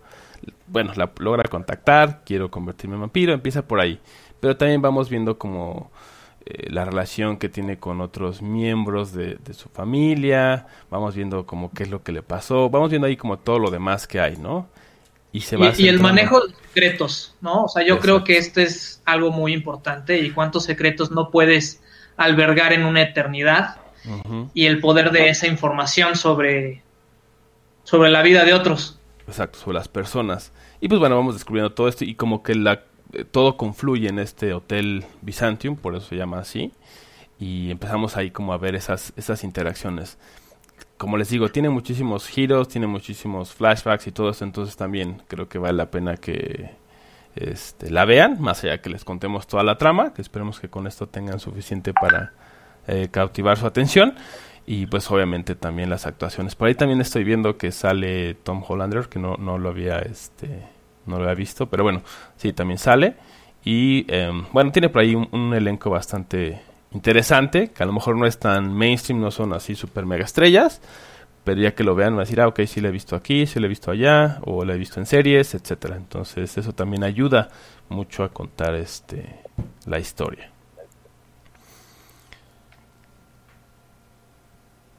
bueno, 0.67 0.93
la 0.97 1.11
logra 1.19 1.45
contactar, 1.45 2.23
quiero 2.25 2.51
convertirme 2.51 2.97
en 2.97 3.03
vampiro, 3.03 3.33
empieza 3.33 3.63
por 3.67 3.81
ahí. 3.81 4.01
Pero 4.41 4.57
también 4.57 4.83
vamos 4.83 5.11
viendo 5.11 5.39
como 5.39 5.91
eh, 6.45 6.71
la 6.71 6.85
relación 6.85 7.37
que 7.37 7.49
tiene 7.49 7.79
con 7.79 8.01
otros 8.01 8.41
miembros 8.43 9.13
de, 9.13 9.39
su 9.53 9.69
familia, 9.69 10.67
vamos 10.91 11.15
viendo 11.15 11.47
como 11.47 11.71
qué 11.71 11.83
es 11.83 11.91
lo 11.91 12.03
que 12.03 12.13
le 12.13 12.23
pasó, 12.23 12.71
vamos 12.71 12.91
viendo 12.91 13.07
ahí 13.07 13.17
como 13.17 13.39
todo 13.39 13.59
lo 13.59 13.71
demás 13.71 14.07
que 14.07 14.21
hay, 14.21 14.37
¿no? 14.37 14.67
Y, 15.33 15.41
se 15.43 15.57
va 15.57 15.73
y, 15.77 15.89
el 15.89 16.01
manejo 16.01 16.47
de 16.47 16.55
secretos, 16.55 17.35
¿no? 17.41 17.65
O 17.65 17.69
sea, 17.69 17.87
yo 17.87 18.01
creo 18.01 18.25
que 18.25 18.37
este 18.37 18.65
es 18.65 19.01
algo 19.05 19.31
muy 19.31 19.53
importante 19.53 20.19
y 20.19 20.31
cuántos 20.31 20.65
secretos 20.65 21.11
no 21.11 21.31
puedes 21.31 21.81
albergar 22.17 22.73
en 22.73 22.85
una 22.85 23.03
eternidad 23.03 23.77
y 24.55 24.67
el 24.67 24.81
poder 24.81 25.11
de 25.11 25.29
esa 25.29 25.47
información 25.47 26.17
sobre, 26.17 26.83
sobre 27.85 28.11
la 28.11 28.23
vida 28.23 28.45
de 28.45 28.55
otros. 28.55 28.99
Exacto, 29.27 29.59
sobre 29.59 29.77
las 29.77 29.89
personas. 29.89 30.53
Y 30.81 30.89
pues 30.89 30.99
bueno, 30.99 31.17
vamos 31.17 31.35
descubriendo 31.35 31.73
todo 31.73 31.87
esto 31.87 32.05
y 32.05 32.15
como 32.15 32.43
que 32.43 32.55
la 32.55 32.83
eh, 33.13 33.25
todo 33.25 33.57
confluye 33.57 34.09
en 34.09 34.19
este 34.19 34.53
hotel 34.53 35.05
Byzantium, 35.23 35.77
por 35.77 35.97
eso 35.97 36.07
se 36.07 36.17
llama 36.17 36.39
así, 36.39 36.73
y 37.39 37.71
empezamos 37.71 38.17
ahí 38.17 38.31
como 38.31 38.53
a 38.53 38.59
ver 38.59 38.75
esas, 38.75 39.13
esas 39.17 39.45
interacciones. 39.45 40.19
Como 41.01 41.17
les 41.17 41.31
digo, 41.31 41.49
tiene 41.49 41.71
muchísimos 41.71 42.27
giros, 42.27 42.69
tiene 42.69 42.87
muchísimos 42.87 43.55
flashbacks 43.55 44.07
y 44.07 44.13
todo 44.13 44.29
eso, 44.29 44.45
entonces 44.45 44.77
también 44.77 45.23
creo 45.29 45.49
que 45.49 45.57
vale 45.57 45.73
la 45.73 45.91
pena 45.91 46.19
que 46.19 46.73
este, 47.37 47.91
la 47.91 48.05
vean, 48.05 48.39
más 48.39 48.63
allá 48.65 48.83
que 48.83 48.91
les 48.91 49.03
contemos 49.03 49.47
toda 49.47 49.63
la 49.63 49.79
trama, 49.79 50.13
que 50.13 50.21
esperemos 50.21 50.61
que 50.61 50.69
con 50.69 50.87
esto 50.87 51.07
tengan 51.07 51.41
suficiente 51.41 51.95
para 51.95 52.35
eh, 52.87 53.09
cautivar 53.11 53.57
su 53.57 53.67
atención. 53.67 54.15
Y 54.67 54.85
pues 54.89 55.11
obviamente 55.11 55.55
también 55.55 55.89
las 55.89 56.05
actuaciones. 56.05 56.55
Por 56.55 56.69
ahí 56.69 56.75
también 56.75 57.01
estoy 57.01 57.25
viendo 57.25 57.57
que 57.57 57.73
sale 57.73 58.35
Tom 58.35 58.63
Hollander, 58.69 59.09
que 59.09 59.19
no, 59.19 59.37
no 59.39 59.57
lo 59.57 59.71
había 59.71 60.01
este 60.01 60.69
no 61.07 61.17
lo 61.17 61.23
había 61.23 61.35
visto, 61.35 61.67
pero 61.71 61.83
bueno, 61.83 62.03
sí, 62.37 62.53
también 62.53 62.77
sale. 62.77 63.17
Y 63.65 64.05
em, 64.13 64.45
bueno, 64.53 64.71
tiene 64.71 64.91
por 64.91 65.01
ahí 65.01 65.15
un, 65.15 65.55
elenco 65.55 65.89
bastante 65.89 66.61
interesante, 66.93 67.69
que 67.69 67.83
a 67.83 67.87
lo 67.87 67.93
mejor 67.93 68.17
no 68.17 68.27
es 68.27 68.39
tan 68.39 68.73
mainstream, 68.75 69.21
no 69.21 69.31
son 69.31 69.53
así 69.53 69.75
super 69.75 70.07
mega 70.07 70.25
estrellas, 70.25 70.81
pero 71.45 71.61
ya 71.61 71.75
que 71.75 71.85
lo 71.85 71.95
vean 71.95 72.13
van 72.13 72.21
a 72.21 72.23
decir, 72.25 72.41
ah, 72.41 72.49
ok, 72.49 72.61
sí 72.67 72.81
lo 72.81 72.89
he 72.89 72.93
visto 72.93 73.17
aquí, 73.17 73.47
sí 73.47 73.59
lo 73.61 73.67
he 73.67 73.69
visto 73.69 73.91
allá, 73.91 74.41
o 74.45 74.65
lo 74.65 74.73
he 74.73 74.79
visto 74.79 75.01
en 75.01 75.07
series, 75.07 75.55
etcétera. 75.55 75.97
Entonces 75.97 76.57
eso 76.59 76.73
también 76.73 77.05
ayuda 77.05 77.49
mucho 77.89 78.25
a 78.25 78.29
contar 78.29 78.75
este 78.75 79.41
la 79.87 79.99
historia. 79.99 80.51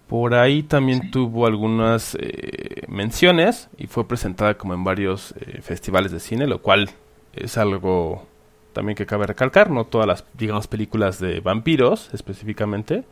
Por 0.08 0.34
ahí 0.34 0.64
también 0.64 1.10
tuvo 1.10 1.46
algunas 1.46 2.18
eh, 2.20 2.84
menciones 2.90 3.70
y 3.78 3.88
fue 3.88 4.06
presentada 4.08 4.56
como 4.56 4.74
en 4.74 4.84
varios 4.84 5.34
eh, 5.40 5.62
festivales 5.62 6.12
de 6.12 6.20
cine, 6.20 6.48
lo 6.48 6.62
cual 6.62 6.90
es 7.34 7.58
algo 7.58 8.28
también 8.74 8.96
que 8.96 9.06
cabe 9.06 9.28
recalcar. 9.28 9.70
No 9.70 9.86
todas 9.86 10.08
las, 10.08 10.26
digamos, 10.34 10.68
películas 10.68 11.20
de 11.20 11.40
vampiros 11.40 12.10
específicamente 12.14 13.04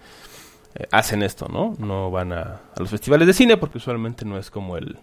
eh, 0.76 0.88
hacen 0.92 1.24
esto, 1.24 1.48
¿no? 1.48 1.76
No 1.80 2.12
van 2.12 2.34
a, 2.34 2.42
a, 2.42 2.80
los 2.80 2.90
festivales 2.90 3.28
de 3.28 3.34
cine 3.34 3.58
porque 3.58 3.78
usualmente 3.78 4.26
no 4.26 4.38
es 4.38 4.52
como 4.52 4.78
el, 4.78 4.98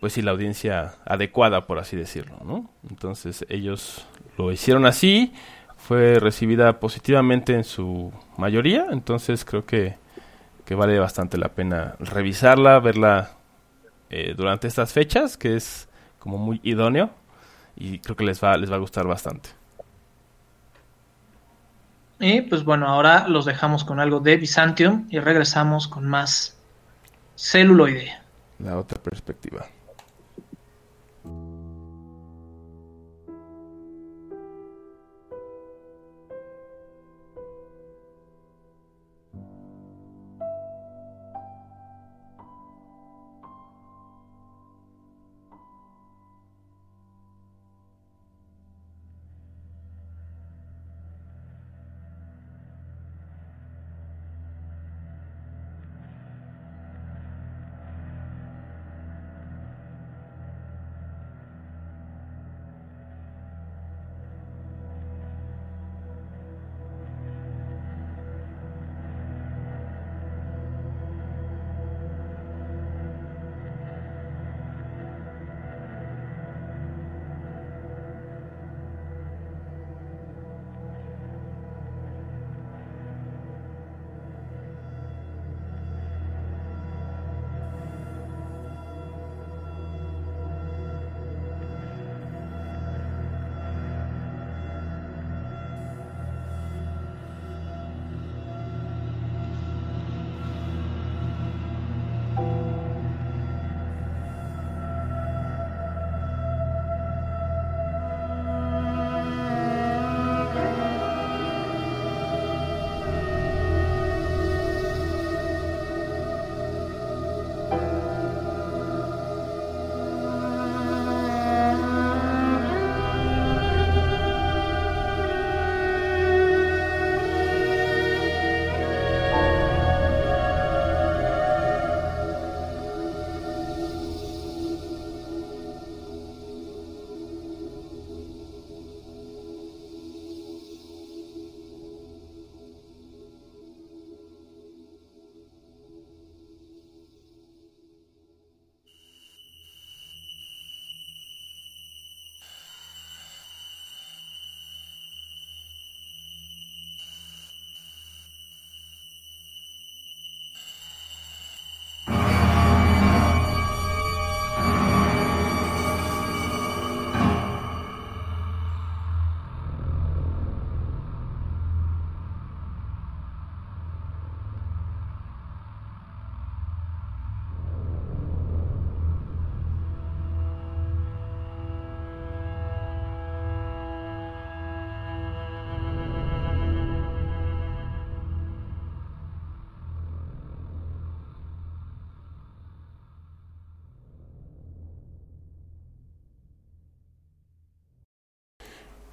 pues 0.00 0.12
sí, 0.12 0.22
la 0.22 0.30
audiencia 0.30 0.94
adecuada, 1.04 1.66
por 1.66 1.78
así 1.78 1.96
decirlo, 1.96 2.36
¿no? 2.44 2.70
Entonces 2.88 3.44
ellos 3.48 4.06
lo 4.38 4.52
hicieron 4.52 4.86
así, 4.86 5.32
fue 5.76 6.20
recibida 6.20 6.80
positivamente 6.80 7.54
en 7.54 7.64
su 7.64 8.12
mayoría, 8.36 8.86
entonces 8.90 9.44
creo 9.44 9.64
que 9.66 9.96
que 10.70 10.76
vale 10.76 11.00
bastante 11.00 11.36
la 11.36 11.48
pena 11.48 11.96
revisarla, 11.98 12.78
verla 12.78 13.32
eh, 14.08 14.34
durante 14.36 14.68
estas 14.68 14.92
fechas, 14.92 15.36
que 15.36 15.56
es 15.56 15.88
como 16.20 16.38
muy 16.38 16.60
idóneo 16.62 17.10
y 17.80 17.98
creo 17.98 18.14
que 18.14 18.24
les 18.24 18.44
va, 18.44 18.56
les 18.56 18.70
va 18.70 18.76
a 18.76 18.78
gustar 18.78 19.06
bastante. 19.06 19.48
Y 22.20 22.42
pues 22.42 22.62
bueno, 22.64 22.86
ahora 22.86 23.26
los 23.26 23.46
dejamos 23.46 23.82
con 23.82 23.98
algo 23.98 24.20
de 24.20 24.36
Byzantium 24.36 25.06
y 25.08 25.18
regresamos 25.18 25.88
con 25.88 26.06
más 26.06 26.56
celuloide. 27.34 28.12
La 28.58 28.76
otra 28.78 29.02
perspectiva. 29.02 29.66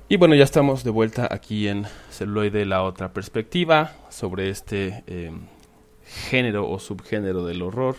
Y 0.10 0.16
bueno, 0.16 0.36
ya 0.36 0.46
estamos 0.46 0.86
de 0.86 0.90
vuelta 0.90 1.28
aquí 1.30 1.68
en 1.68 1.86
Celuloide, 2.12 2.66
la 2.66 2.84
otra 2.84 3.12
perspectiva 3.12 3.92
sobre 4.08 4.50
este 4.50 5.04
eh, 5.06 5.34
género 6.30 6.70
o 6.70 6.80
subgénero 6.80 7.46
del 7.46 7.62
horror, 7.62 7.98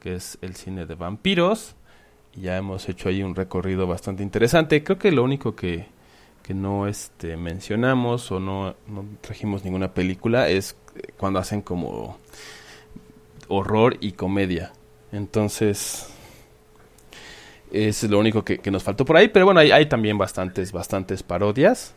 que 0.00 0.16
es 0.16 0.38
el 0.42 0.56
cine 0.56 0.86
de 0.86 0.96
vampiros. 0.96 1.76
Ya 2.34 2.56
hemos 2.56 2.88
hecho 2.88 3.08
ahí 3.08 3.22
un 3.22 3.36
recorrido 3.36 3.86
bastante 3.86 4.24
interesante. 4.24 4.82
Creo 4.82 4.98
que 4.98 5.12
lo 5.12 5.22
único 5.22 5.54
que, 5.54 5.86
que 6.42 6.52
no 6.52 6.88
este, 6.88 7.36
mencionamos 7.36 8.32
o 8.32 8.40
no, 8.40 8.74
no 8.88 9.04
trajimos 9.20 9.64
ninguna 9.64 9.94
película 9.94 10.48
es 10.48 10.76
cuando 11.16 11.38
hacen 11.38 11.62
como 11.62 12.18
horror 13.46 13.98
y 14.00 14.12
comedia. 14.12 14.72
Entonces, 15.12 16.12
es 17.76 18.02
lo 18.04 18.18
único 18.18 18.44
que, 18.44 18.60
nos 18.70 18.82
faltó 18.82 19.04
por 19.04 19.16
ahí. 19.16 19.28
Pero 19.28 19.44
bueno, 19.44 19.60
hay, 19.60 19.86
también 19.86 20.16
bastantes, 20.16 20.72
bastantes 20.72 21.22
parodias 21.22 21.94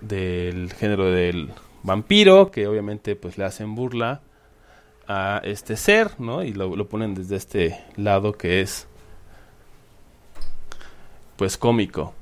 del 0.00 0.72
género 0.74 1.10
del 1.10 1.50
vampiro, 1.82 2.50
que 2.50 2.66
obviamente 2.66 3.16
pues 3.16 3.36
le 3.36 3.44
hacen 3.44 3.74
burla 3.74 4.20
a 5.08 5.40
este 5.42 5.76
ser, 5.76 6.20
¿no? 6.20 6.44
Y 6.44 6.52
lo, 6.52 6.76
lo 6.76 6.88
ponen 6.88 7.14
desde 7.14 7.36
este 7.36 7.84
lado 7.96 8.32
que 8.32 8.60
es 8.60 8.86
pues 11.36 11.56
cómico. 11.56 12.14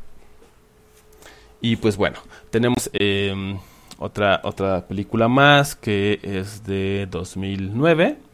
Y 1.61 1.77
pues 1.77 1.97
bueno, 1.97 2.19
tenemos 2.51 2.91
em, 2.93 3.59
otra, 3.99 4.41
otra 4.45 4.87
película 4.87 5.27
más 5.29 5.75
que 5.75 6.21
es 6.23 6.65
de 6.65 7.09
2009 7.11 8.26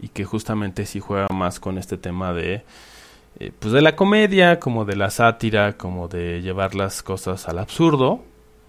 y 0.00 0.08
que 0.08 0.24
justamente 0.24 0.86
sí 0.86 1.00
juega 1.00 1.28
más 1.32 1.60
con 1.60 1.78
este 1.78 1.96
tema 1.96 2.32
de 2.32 2.64
eh, 3.40 3.50
pues 3.58 3.72
de 3.72 3.82
la 3.82 3.96
comedia, 3.96 4.60
como 4.60 4.84
de 4.84 4.94
la 4.96 5.10
sátira, 5.10 5.76
como 5.76 6.06
de 6.06 6.40
llevar 6.40 6.74
las 6.74 7.02
cosas 7.02 7.48
al 7.48 7.58
absurdo, 7.58 8.22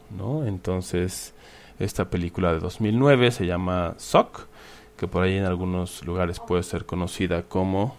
¿no? 0.09 0.45
Entonces, 0.45 1.35
esta 1.77 2.05
película 2.05 2.53
de 2.53 2.59
2009 2.59 3.31
se 3.31 3.45
llama 3.45 3.93
Sock, 3.97 4.47
que 4.97 5.07
por 5.07 5.23
ahí 5.23 5.37
en 5.37 5.45
algunos 5.45 6.03
lugares 6.03 6.39
puede 6.39 6.63
ser 6.63 6.85
conocida 6.85 7.43
como 7.43 7.95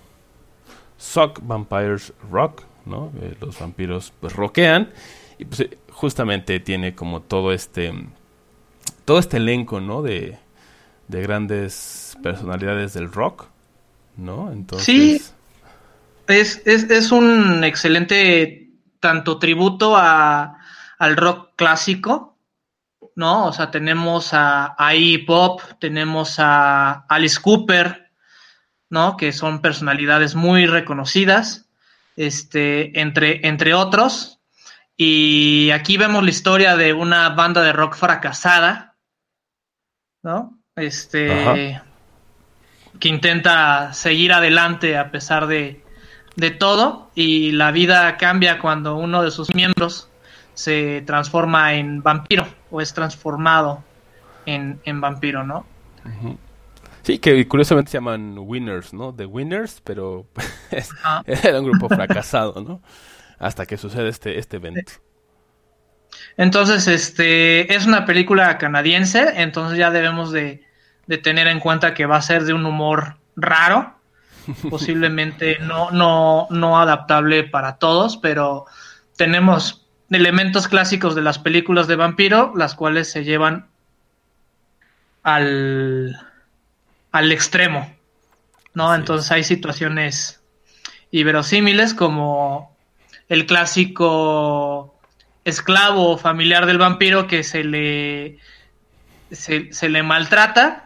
Sock 0.98 1.40
Vampires 1.42 2.12
Rock, 2.32 2.62
¿no? 2.84 3.12
Eh, 3.20 3.36
los 3.40 3.58
vampiros 3.60 4.12
pues 4.20 4.34
rockean 4.34 4.90
y 5.38 5.44
pues 5.44 5.60
eh, 5.60 5.78
justamente 5.92 6.58
tiene 6.58 6.94
como 6.94 7.20
todo 7.22 7.52
este 7.52 7.92
todo 9.04 9.18
este 9.18 9.36
elenco, 9.36 9.80
¿no? 9.80 10.02
De, 10.02 10.38
de 11.08 11.22
grandes 11.22 12.16
personalidades 12.22 12.94
del 12.94 13.12
rock, 13.12 13.48
¿no? 14.16 14.52
Entonces... 14.52 14.84
Sí, 14.84 15.22
es, 16.26 16.62
es, 16.66 16.90
es 16.90 17.12
un 17.12 17.62
excelente 17.64 18.70
tanto 19.00 19.38
tributo 19.38 19.96
a, 19.96 20.58
al 20.98 21.16
rock 21.16 21.50
clásico, 21.56 22.38
¿no? 23.14 23.46
O 23.46 23.52
sea, 23.52 23.70
tenemos 23.70 24.34
a, 24.34 24.74
a 24.78 24.92
Pop, 25.26 25.60
tenemos 25.80 26.36
a 26.38 27.04
Alice 27.08 27.40
Cooper, 27.40 28.10
¿no? 28.90 29.16
Que 29.16 29.32
son 29.32 29.60
personalidades 29.60 30.34
muy 30.34 30.66
reconocidas, 30.66 31.68
este, 32.16 33.00
entre, 33.00 33.46
entre 33.46 33.74
otros. 33.74 34.40
Y 34.96 35.70
aquí 35.72 35.96
vemos 35.96 36.24
la 36.24 36.30
historia 36.30 36.76
de 36.76 36.92
una 36.92 37.28
banda 37.30 37.62
de 37.62 37.72
rock 37.72 37.94
fracasada, 37.94 38.96
¿no? 40.22 40.58
Este, 40.76 41.80
que 43.00 43.08
intenta 43.08 43.94
seguir 43.94 44.34
adelante 44.34 44.98
a 44.98 45.10
pesar 45.10 45.46
de, 45.46 45.80
de 46.36 46.50
todo 46.50 47.10
y 47.14 47.52
la 47.52 47.70
vida 47.70 48.18
cambia 48.18 48.58
cuando 48.58 48.96
uno 48.96 49.22
de 49.22 49.30
sus 49.30 49.54
miembros 49.54 50.10
se 50.52 51.02
transforma 51.06 51.74
en 51.74 52.02
vampiro 52.02 52.46
o 52.70 52.82
es 52.82 52.92
transformado 52.92 53.82
en, 54.44 54.78
en 54.84 55.00
vampiro, 55.00 55.44
¿no? 55.44 55.64
Sí, 57.02 57.18
que 57.20 57.48
curiosamente 57.48 57.90
se 57.90 57.96
llaman 57.96 58.36
Winners, 58.36 58.92
¿no? 58.92 59.14
The 59.14 59.24
Winners, 59.24 59.80
pero 59.82 60.26
era 61.24 61.60
un 61.60 61.70
grupo 61.70 61.88
fracasado, 61.88 62.62
¿no? 62.62 62.82
Hasta 63.38 63.64
que 63.64 63.78
sucede 63.78 64.10
este, 64.10 64.38
este 64.38 64.58
evento. 64.58 64.92
Entonces, 66.36 66.86
este, 66.86 67.74
es 67.74 67.86
una 67.86 68.04
película 68.04 68.58
canadiense, 68.58 69.32
entonces 69.36 69.78
ya 69.78 69.90
debemos 69.90 70.32
de, 70.32 70.65
de 71.06 71.18
tener 71.18 71.46
en 71.46 71.60
cuenta 71.60 71.94
que 71.94 72.06
va 72.06 72.16
a 72.16 72.22
ser 72.22 72.44
de 72.44 72.52
un 72.52 72.66
humor 72.66 73.16
raro, 73.36 73.94
posiblemente 74.70 75.58
no, 75.60 75.90
no, 75.90 76.46
no 76.50 76.78
adaptable 76.78 77.44
para 77.44 77.76
todos, 77.76 78.16
pero 78.16 78.66
tenemos 79.16 79.86
elementos 80.10 80.68
clásicos 80.68 81.14
de 81.14 81.22
las 81.22 81.38
películas 81.38 81.86
de 81.86 81.96
vampiro, 81.96 82.52
las 82.54 82.74
cuales 82.74 83.10
se 83.10 83.24
llevan 83.24 83.66
al, 85.22 86.16
al 87.10 87.32
extremo, 87.32 87.92
¿no? 88.74 88.94
Entonces 88.94 89.30
hay 89.32 89.42
situaciones 89.42 90.40
inverosímiles 91.10 91.94
como 91.94 92.76
el 93.28 93.46
clásico 93.46 94.94
esclavo 95.44 96.18
familiar 96.18 96.66
del 96.66 96.78
vampiro 96.78 97.26
que 97.26 97.42
se 97.42 97.64
le, 97.64 98.38
se, 99.30 99.72
se 99.72 99.88
le 99.88 100.02
maltrata 100.02 100.85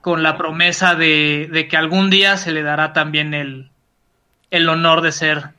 con 0.00 0.22
la 0.22 0.36
promesa 0.36 0.94
de, 0.94 1.66
que 1.70 1.76
algún 1.76 2.10
día 2.10 2.36
se 2.36 2.52
le 2.52 2.62
dará 2.62 2.92
también 2.92 3.34
el, 3.34 3.70
el 4.50 4.68
honor 4.68 5.00
de 5.00 5.12
ser 5.12 5.50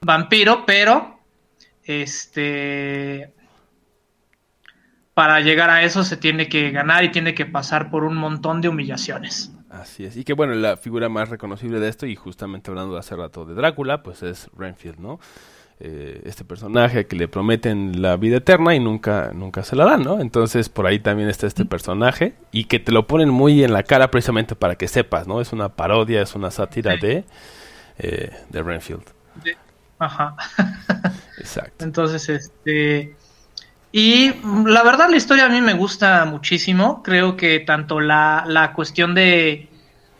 vampiro, 0.00 0.64
pero 0.66 1.18
este 1.84 3.32
para 5.14 5.40
llegar 5.40 5.70
a 5.70 5.82
eso 5.82 6.04
se 6.04 6.18
tiene 6.18 6.46
que 6.46 6.70
ganar 6.70 7.02
y 7.04 7.10
tiene 7.10 7.34
que 7.34 7.46
pasar 7.46 7.90
por 7.90 8.04
un 8.04 8.16
montón 8.16 8.60
de 8.60 8.68
humillaciones. 8.68 9.50
Así 9.70 10.04
es. 10.04 10.14
Y 10.14 10.24
que 10.24 10.34
bueno, 10.34 10.52
la 10.52 10.76
figura 10.76 11.08
más 11.08 11.30
reconocible 11.30 11.80
de 11.80 11.88
esto, 11.88 12.04
y 12.04 12.14
justamente 12.14 12.70
hablando 12.70 12.92
de 12.92 13.00
hace 13.00 13.16
rato 13.16 13.46
de 13.46 13.54
Drácula, 13.54 14.02
pues 14.02 14.22
es 14.22 14.50
Renfield, 14.54 14.98
¿no? 14.98 15.18
Eh, 15.78 16.22
este 16.24 16.42
personaje 16.42 17.06
que 17.06 17.16
le 17.16 17.28
prometen 17.28 18.00
la 18.00 18.16
vida 18.16 18.38
eterna 18.38 18.74
y 18.74 18.80
nunca, 18.80 19.32
nunca 19.34 19.62
se 19.62 19.76
la 19.76 19.84
dan, 19.84 20.04
¿no? 20.04 20.20
Entonces 20.20 20.70
por 20.70 20.86
ahí 20.86 21.00
también 21.00 21.28
está 21.28 21.46
este 21.46 21.66
personaje 21.66 22.32
y 22.50 22.64
que 22.64 22.80
te 22.80 22.92
lo 22.92 23.06
ponen 23.06 23.28
muy 23.28 23.62
en 23.62 23.74
la 23.74 23.82
cara 23.82 24.10
precisamente 24.10 24.56
para 24.56 24.76
que 24.76 24.88
sepas, 24.88 25.26
¿no? 25.26 25.38
Es 25.38 25.52
una 25.52 25.68
parodia, 25.68 26.22
es 26.22 26.34
una 26.34 26.50
sátira 26.50 26.96
de, 26.96 27.24
eh, 27.98 28.30
de 28.48 28.62
Renfield. 28.62 29.02
Ajá. 29.98 30.34
Exacto. 31.38 31.84
Entonces, 31.84 32.26
este... 32.30 33.14
Y 33.92 34.32
la 34.64 34.82
verdad 34.82 35.10
la 35.10 35.16
historia 35.16 35.44
a 35.44 35.50
mí 35.50 35.60
me 35.60 35.74
gusta 35.74 36.24
muchísimo. 36.24 37.02
Creo 37.02 37.36
que 37.36 37.60
tanto 37.60 38.00
la, 38.00 38.44
la 38.46 38.72
cuestión 38.72 39.14
de, 39.14 39.68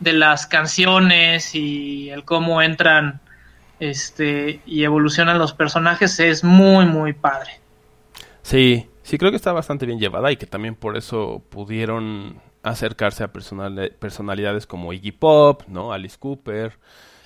de 0.00 0.12
las 0.12 0.46
canciones 0.46 1.54
y 1.54 2.10
el 2.10 2.24
cómo 2.24 2.60
entran 2.60 3.22
este 3.80 4.60
y 4.66 4.84
evolucionan 4.84 5.38
los 5.38 5.52
personajes 5.52 6.18
es 6.20 6.44
muy 6.44 6.86
muy 6.86 7.12
padre. 7.12 7.60
Sí, 8.42 8.88
sí 9.02 9.18
creo 9.18 9.30
que 9.30 9.36
está 9.36 9.52
bastante 9.52 9.86
bien 9.86 9.98
llevada 9.98 10.30
y 10.32 10.36
que 10.36 10.46
también 10.46 10.74
por 10.74 10.96
eso 10.96 11.42
pudieron 11.50 12.40
acercarse 12.62 13.22
a 13.24 13.32
personalidades 13.32 14.66
como 14.66 14.92
Iggy 14.92 15.12
Pop, 15.12 15.62
¿no? 15.68 15.92
Alice 15.92 16.16
Cooper, 16.18 16.76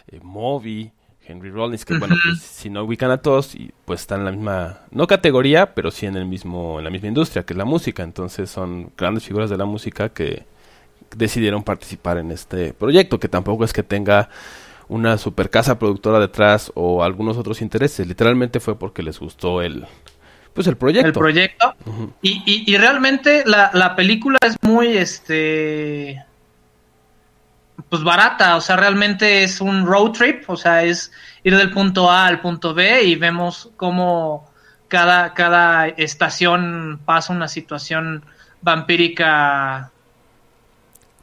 eh, 0.09 0.21
Moby, 0.23 0.93
Henry 1.31 1.51
Rollins, 1.51 1.85
que 1.85 1.97
bueno, 1.99 2.17
pues, 2.23 2.43
si 2.43 2.69
no 2.69 2.85
ubican 2.85 3.11
a 3.11 3.19
todos, 3.19 3.55
y, 3.55 3.73
pues 3.85 4.01
están 4.01 4.21
en 4.21 4.25
la 4.27 4.33
misma, 4.33 4.81
no 4.91 5.07
categoría, 5.07 5.75
pero 5.75 5.91
sí 5.91 6.07
en 6.07 6.17
el 6.17 6.27
mismo, 6.27 6.79
en 6.79 6.85
la 6.85 6.91
misma 6.91 7.09
industria, 7.09 7.45
que 7.45 7.55
es 7.55 7.57
la 7.57 7.65
música. 7.65 8.03
Entonces 8.03 8.51
son 8.51 8.93
grandes 8.97 9.25
figuras 9.25 9.49
de 9.49 9.57
la 9.57 9.65
música 9.65 10.11
que 10.11 10.45
decidieron 11.17 11.63
participar 11.63 12.19
en 12.19 12.31
este 12.31 12.73
proyecto, 12.73 13.19
que 13.19 13.29
tampoco 13.29 13.65
es 13.65 13.73
que 13.73 13.83
tenga 13.83 14.29
una 14.91 15.19
super 15.19 15.51
casa 15.51 15.79
productora 15.79 16.19
detrás 16.19 16.73
o 16.75 17.05
algunos 17.05 17.39
otros 17.39 17.63
intereses. 17.63 18.07
Literalmente 18.07 18.59
fue 18.59 18.77
porque 18.77 19.05
les 19.05 19.21
gustó 19.21 19.63
el, 19.63 19.87
pues 20.53 20.67
el 20.67 20.77
proyecto. 20.77 21.07
El 21.07 21.13
proyecto. 21.13 21.75
y, 22.21 22.65
y, 22.67 22.77
realmente 22.77 23.45
la, 23.47 23.71
la, 23.73 23.95
película 23.95 24.37
es 24.45 24.57
muy, 24.63 24.89
este, 24.89 26.25
pues 27.89 28.03
barata. 28.03 28.57
O 28.57 28.61
sea, 28.61 28.77
realmente 28.77 29.45
es 29.45 29.61
un 29.61 29.87
road 29.87 30.11
trip. 30.11 30.51
O 30.51 30.57
sea, 30.57 30.83
es 30.83 31.13
ir 31.45 31.57
del 31.57 31.71
punto 31.71 32.11
A 32.11 32.27
al 32.27 32.41
punto 32.41 32.75
B 32.75 33.05
y 33.05 33.15
vemos 33.15 33.71
cómo 33.77 34.51
cada, 34.89 35.35
cada 35.35 35.87
estación 35.87 37.01
pasa 37.05 37.33
una 37.33 37.47
situación 37.47 38.25
vampírica 38.61 39.93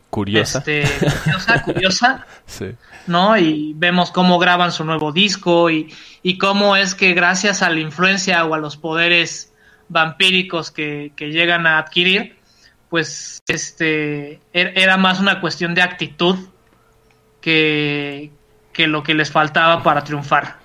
curiosa. 0.09 0.59
Este, 0.59 0.83
curiosa, 1.23 1.63
curiosa. 1.63 2.25
sí. 2.45 2.75
¿No? 3.07 3.37
Y 3.37 3.73
vemos 3.75 4.11
cómo 4.11 4.39
graban 4.39 4.71
su 4.71 4.83
nuevo 4.83 5.11
disco 5.11 5.69
y, 5.69 5.93
y, 6.23 6.37
cómo 6.37 6.75
es 6.75 6.95
que 6.95 7.13
gracias 7.13 7.61
a 7.61 7.69
la 7.69 7.79
influencia 7.79 8.45
o 8.45 8.53
a 8.53 8.57
los 8.57 8.77
poderes 8.77 9.53
vampíricos 9.89 10.71
que, 10.71 11.11
que 11.15 11.31
llegan 11.31 11.65
a 11.65 11.77
adquirir, 11.79 12.37
pues 12.89 13.41
este 13.47 14.39
er, 14.53 14.77
era 14.77 14.97
más 14.97 15.19
una 15.19 15.41
cuestión 15.41 15.73
de 15.73 15.81
actitud 15.81 16.37
que, 17.41 18.31
que 18.73 18.87
lo 18.87 19.03
que 19.03 19.13
les 19.13 19.31
faltaba 19.31 19.83
para 19.83 20.03
triunfar. 20.03 20.57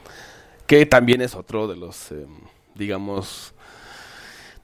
que 0.66 0.86
también 0.86 1.20
es 1.20 1.34
otro 1.34 1.66
de 1.68 1.76
los, 1.76 2.12
em, 2.12 2.26
digamos, 2.74 3.54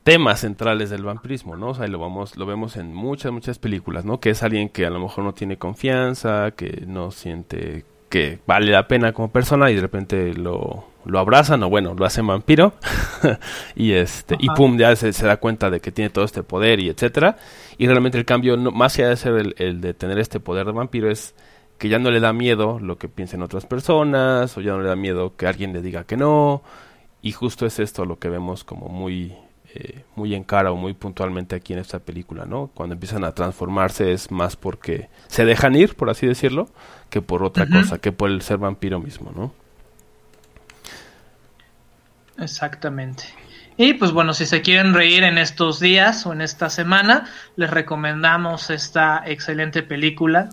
temas 0.09 0.41
centrales 0.41 0.89
del 0.89 1.05
vampirismo, 1.05 1.55
¿no? 1.55 1.69
O 1.69 1.75
sea, 1.75 1.87
lo 1.87 1.99
vamos, 1.99 2.39
lo 2.39 2.47
vemos 2.47 2.79
en 2.79 2.95
muchas, 2.95 3.31
muchas 3.31 3.59
películas, 3.59 4.07
¿no? 4.07 4.21
Que 4.21 4.31
es 4.31 4.43
alguien 4.43 4.71
que 4.71 4.87
a 4.87 4.91
lo 4.91 4.99
mejor 5.01 5.23
no 5.23 5.35
tiene 5.35 5.59
confianza, 5.59 6.53
que 6.53 6.85
no 6.87 7.11
siente 7.11 7.85
que 8.09 8.39
vale 8.47 8.73
la 8.73 8.89
pena 8.89 9.13
como 9.13 9.31
persona 9.31 9.71
y 9.71 9.75
de 9.75 9.83
repente 9.83 10.33
lo, 10.33 10.87
lo 11.05 11.19
abrazan 11.19 11.63
o 11.63 11.69
bueno, 11.69 11.93
lo 11.93 12.07
hacen 12.07 12.27
vampiro 12.27 12.73
y 13.77 13.93
este 13.93 14.35
y 14.39 14.49
pum, 14.49 14.79
ya 14.79 14.97
se, 14.97 15.13
da 15.13 15.37
cuenta 15.37 15.69
de 15.69 15.81
que 15.81 15.93
tiene 15.93 16.09
todo 16.09 16.25
este 16.25 16.43
poder 16.43 16.81
y 16.81 16.89
etcétera 16.89 17.37
y 17.77 17.87
realmente 17.87 18.17
el 18.17 18.25
cambio 18.25 18.57
no, 18.57 18.71
más 18.71 18.99
allá 18.99 19.11
de 19.11 19.17
ser 19.17 19.35
el, 19.35 19.55
el, 19.59 19.83
de 19.83 19.93
tener 19.93 20.19
este 20.19 20.41
poder 20.41 20.65
de 20.65 20.73
vampiro 20.73 21.11
es 21.11 21.35
que 21.77 21.91
ya 21.91 21.99
no 21.99 22.11
le 22.11 22.21
da 22.21 22.33
miedo 22.33 22.81
lo 22.81 22.97
que 22.97 23.11
piensen 23.11 23.43
otras 23.43 23.67
personas 23.67 24.57
o 24.57 24.63
ya 24.63 24.73
no 24.73 24.81
le 24.81 24.89
da 24.89 24.97
miedo 24.97 25.37
que 25.37 25.47
alguien 25.47 25.75
le 25.75 25.83
diga 25.83 26.05
que 26.05 26.17
no 26.17 26.63
y 27.21 27.33
justo 27.33 27.67
es 27.67 27.79
esto 27.79 28.07
lo 28.07 28.19
que 28.19 28.31
vemos 28.31 28.65
como 28.65 28.89
muy 28.89 29.37
eh, 29.75 30.03
muy 30.17 30.35
en 30.35 30.45
cara 30.45 30.73
o 30.73 30.77
muy 30.77 30.95
puntualmente 30.95 31.55
aquí 31.55 31.75
en 31.75 31.79
esta 31.79 31.99
película, 31.99 32.47
¿no? 32.47 32.71
Cuando 32.75 32.95
empiezan 32.95 33.25
a 33.25 33.33
transformarse 33.33 34.13
es 34.13 34.31
más 34.31 34.57
porque 34.57 35.09
se 35.27 35.45
dejan 35.45 35.75
ir, 35.75 35.95
por 35.95 36.09
así 36.09 36.27
decirlo, 36.27 36.71
que 37.11 37.21
por 37.21 37.43
otra 37.43 37.67
cosa, 37.67 37.99
que 37.99 38.11
por 38.11 38.31
el 38.31 38.41
ser 38.43 38.59
vampiro 38.59 38.99
mismo, 38.99 39.31
¿no? 39.35 39.53
Exactamente. 42.43 43.25
Y 43.77 43.95
pues 43.95 44.11
bueno, 44.11 44.35
si 44.35 44.47
se 44.47 44.63
quieren 44.63 44.95
reír 44.95 45.23
en 45.23 45.39
estos 45.39 45.81
días 45.81 46.27
o 46.27 46.33
en 46.33 46.41
esta 46.41 46.71
semana, 46.71 47.27
les 47.57 47.71
recomendamos 47.71 48.71
esta 48.71 49.23
excelente 49.27 49.83
película. 49.83 50.49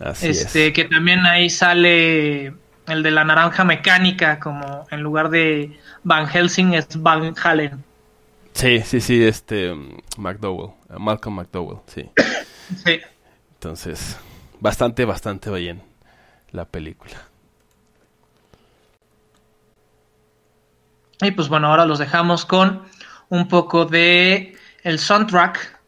Así 0.00 0.28
este, 0.28 0.72
que 0.72 0.84
también 0.84 1.24
ahí 1.24 1.48
sale 1.48 2.52
el 2.88 3.02
de 3.02 3.10
la 3.10 3.24
naranja 3.24 3.64
mecánica, 3.64 4.40
como 4.40 4.86
en 4.90 5.00
lugar 5.00 5.30
de 5.30 5.78
Van 6.02 6.26
Helsing 6.26 6.74
es 6.74 7.00
Van 7.00 7.34
Halen. 7.42 7.82
Sí, 8.54 8.80
sí, 8.80 9.00
sí, 9.00 9.22
este 9.22 9.74
McDowell, 10.16 10.70
Malcolm 10.98 11.36
McDowell, 11.36 11.80
sí. 11.86 12.08
sí. 12.84 13.00
Entonces, 13.54 14.16
bastante, 14.60 15.04
bastante 15.04 15.50
bien 15.50 15.82
la 16.52 16.64
película. 16.64 17.16
Y 21.20 21.32
pues 21.32 21.48
bueno, 21.48 21.68
ahora 21.68 21.84
los 21.84 21.98
dejamos 21.98 22.44
con 22.44 22.82
un 23.28 23.48
poco 23.48 23.84
de 23.86 24.56
el 24.82 24.98
soundtrack 24.98 25.80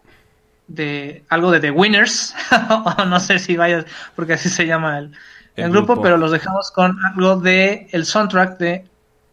de 0.67 1.25
algo 1.29 1.53
de 1.53 1.61
The 1.61 1.71
Winners, 1.71 2.35
no 3.07 3.21
sé 3.21 3.39
si 3.39 3.57
vayas, 3.57 3.85
porque 4.17 4.33
así 4.33 4.49
se 4.49 4.67
llama 4.67 4.99
el, 4.99 5.71
grupo, 5.71 6.03
pero 6.03 6.17
los 6.17 6.33
dejamos 6.33 6.71
con 6.71 6.97
algo 7.05 7.37
de 7.37 7.89
el 7.93 8.05
soundtrack 8.05 8.59
de 8.59 8.85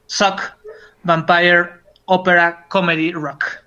Suck 0.06 0.42
Vampire 1.04 1.83
opera, 2.14 2.66
comedy, 2.70 3.12
rock. 3.12 3.64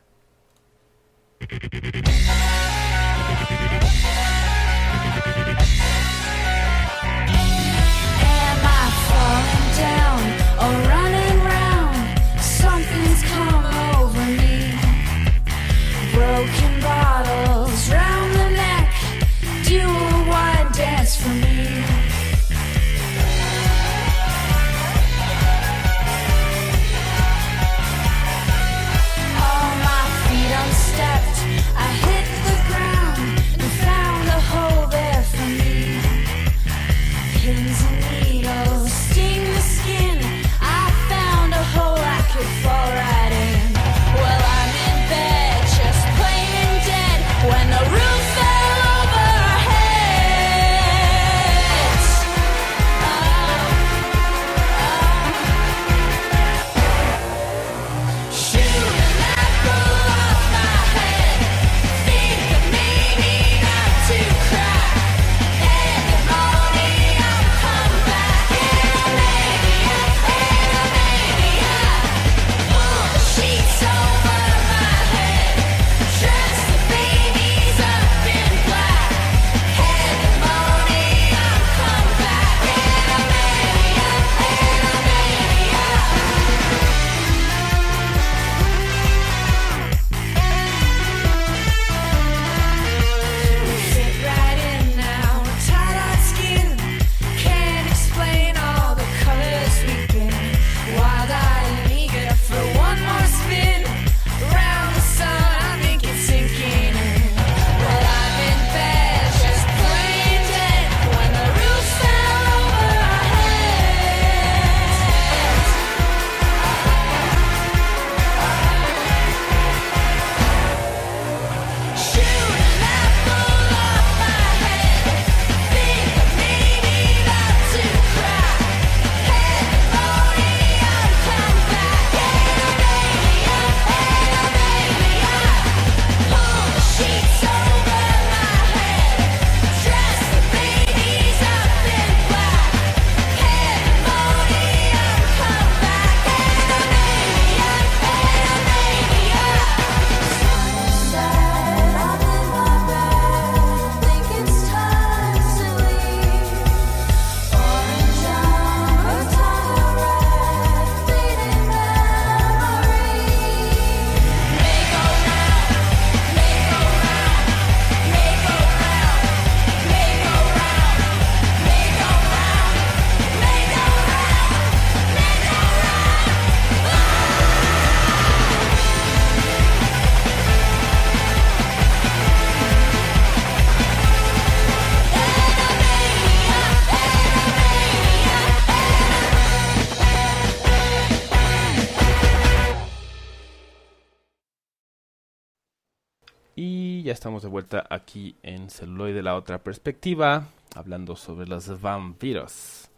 Estamos 197.37 197.43
de 197.43 197.49
vuelta 197.51 197.87
aquí 197.91 198.35
en 198.43 198.71
Celuloide 198.71 199.21
la 199.21 199.35
otra 199.35 199.59
perspectiva, 199.59 200.49
hablando 200.75 201.17
sobre 201.17 201.47
los 201.47 201.83
vampiros 201.83 202.89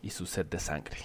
y 0.00 0.10
su 0.10 0.26
sed 0.26 0.46
de 0.46 0.60
sangre. 0.60 0.98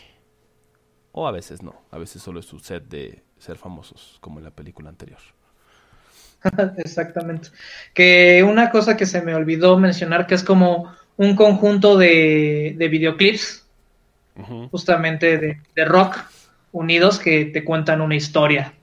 o 1.12 1.28
a 1.28 1.32
veces 1.32 1.64
no, 1.64 1.82
a 1.90 1.98
veces 1.98 2.22
solo 2.22 2.42
es 2.42 2.46
su 2.46 2.60
set 2.60 2.88
de 2.88 3.24
ser 3.40 3.58
famosos, 3.58 4.20
como 4.22 4.38
en 4.38 4.44
la 4.44 4.52
película 4.52 4.90
anterior. 4.90 5.18
Exactamente. 6.78 7.50
Que 7.96 8.44
una 8.48 8.70
cosa 8.70 8.96
que 8.96 9.08
se 9.08 9.24
me 9.24 9.34
olvidó 9.34 9.80
mencionar, 9.80 10.28
que 10.28 10.36
es 10.36 10.44
como 10.44 10.94
un 11.18 11.36
conjunto 11.36 11.98
de, 11.98 12.76
videoclips, 12.78 13.66
justamente 14.70 15.40
de, 15.40 15.60
de, 15.74 15.86
rock, 15.86 16.18
unidos, 16.72 17.18
que 17.18 17.46
te 17.46 17.64
cuentan 17.64 18.02
una 18.02 18.16
historia. 18.16 18.74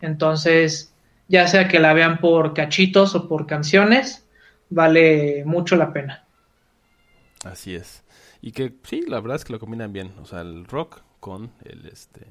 Entonces, 0.00 0.89
ya 1.30 1.46
sea 1.46 1.68
que 1.68 1.78
la 1.78 1.92
vean 1.92 2.18
por 2.18 2.54
cachitos 2.54 3.14
o 3.14 3.28
por 3.28 3.46
canciones, 3.46 4.26
vale 4.68 5.44
mucho 5.44 5.76
la 5.76 5.92
pena. 5.92 6.24
Así 7.44 7.76
es. 7.76 8.02
Y 8.42 8.50
que 8.50 8.74
sí, 8.82 9.04
la 9.06 9.20
verdad 9.20 9.36
es 9.36 9.44
que 9.44 9.52
lo 9.52 9.60
combinan 9.60 9.92
bien. 9.92 10.12
O 10.20 10.26
sea, 10.26 10.40
el 10.40 10.66
rock 10.66 11.02
con 11.20 11.52
el 11.64 11.86
este 11.86 12.26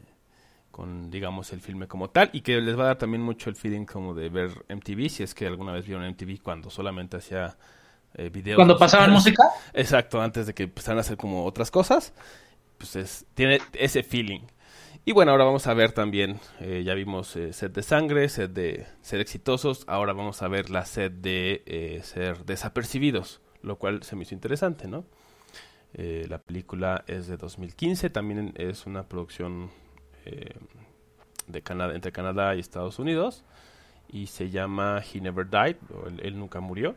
con 0.70 1.10
digamos 1.10 1.54
el 1.54 1.62
filme 1.62 1.88
como 1.88 2.10
tal 2.10 2.30
y 2.34 2.42
que 2.42 2.60
les 2.60 2.78
va 2.78 2.84
a 2.84 2.88
dar 2.88 2.98
también 2.98 3.22
mucho 3.22 3.50
el 3.50 3.56
feeling 3.56 3.86
como 3.86 4.14
de 4.14 4.30
ver 4.30 4.52
MTV 4.70 5.10
si 5.10 5.24
es 5.24 5.34
que 5.34 5.48
alguna 5.48 5.72
vez 5.72 5.86
vieron 5.86 6.08
MTV 6.08 6.42
cuando 6.42 6.70
solamente 6.70 7.18
hacía 7.18 7.58
eh, 8.16 8.30
videos 8.30 8.56
cuando 8.56 8.78
pasaban 8.78 9.12
música 9.12 9.44
exacto 9.74 10.22
antes 10.22 10.48
de 10.48 10.54
que 10.54 10.64
empezaran 10.64 11.00
a 11.00 11.02
hacer 11.02 11.18
como 11.18 11.46
otras 11.46 11.70
cosas 11.70 12.14
pues 12.78 12.96
es, 12.96 13.26
tiene 13.34 13.60
ese 13.74 14.04
feeling 14.04 14.42
y 15.10 15.12
bueno 15.12 15.32
ahora 15.32 15.46
vamos 15.46 15.66
a 15.66 15.74
ver 15.74 15.92
también 15.92 16.40
eh, 16.60 16.84
ya 16.86 16.94
vimos 16.94 17.36
eh, 17.36 17.52
set 17.52 17.74
de 17.74 17.82
sangre 17.82 18.30
set 18.30 18.52
de 18.52 18.86
ser 19.02 19.20
exitosos 19.20 19.84
ahora 19.88 20.14
vamos 20.14 20.44
a 20.44 20.48
ver 20.48 20.70
la 20.70 20.86
set 20.86 21.14
de 21.14 22.00
ser 22.04 22.46
desapercibidos 22.46 23.42
lo 23.64 23.78
cual 23.80 24.04
se 24.04 24.16
me 24.16 24.22
hizo 24.22 24.36
interesante 24.36 24.88
no 24.88 25.06
la 25.94 26.38
película 26.38 27.04
es 27.08 27.26
de 27.26 27.38
2015 27.38 28.12
también 28.12 28.54
es 28.56 28.86
una 28.86 29.08
producción 29.08 29.72
eh, 30.26 30.54
de 31.48 31.64
Canadá, 31.64 31.96
entre 31.96 32.12
Canadá 32.12 32.56
y 32.56 32.60
Estados 32.60 33.00
Unidos 33.00 33.44
y 34.08 34.28
se 34.28 34.52
llama 34.52 35.02
He 35.02 35.20
Never 35.20 35.50
Died, 35.50 35.78
o 35.92 36.08
él, 36.08 36.38
nunca 36.38 36.60
murió. 36.60 36.96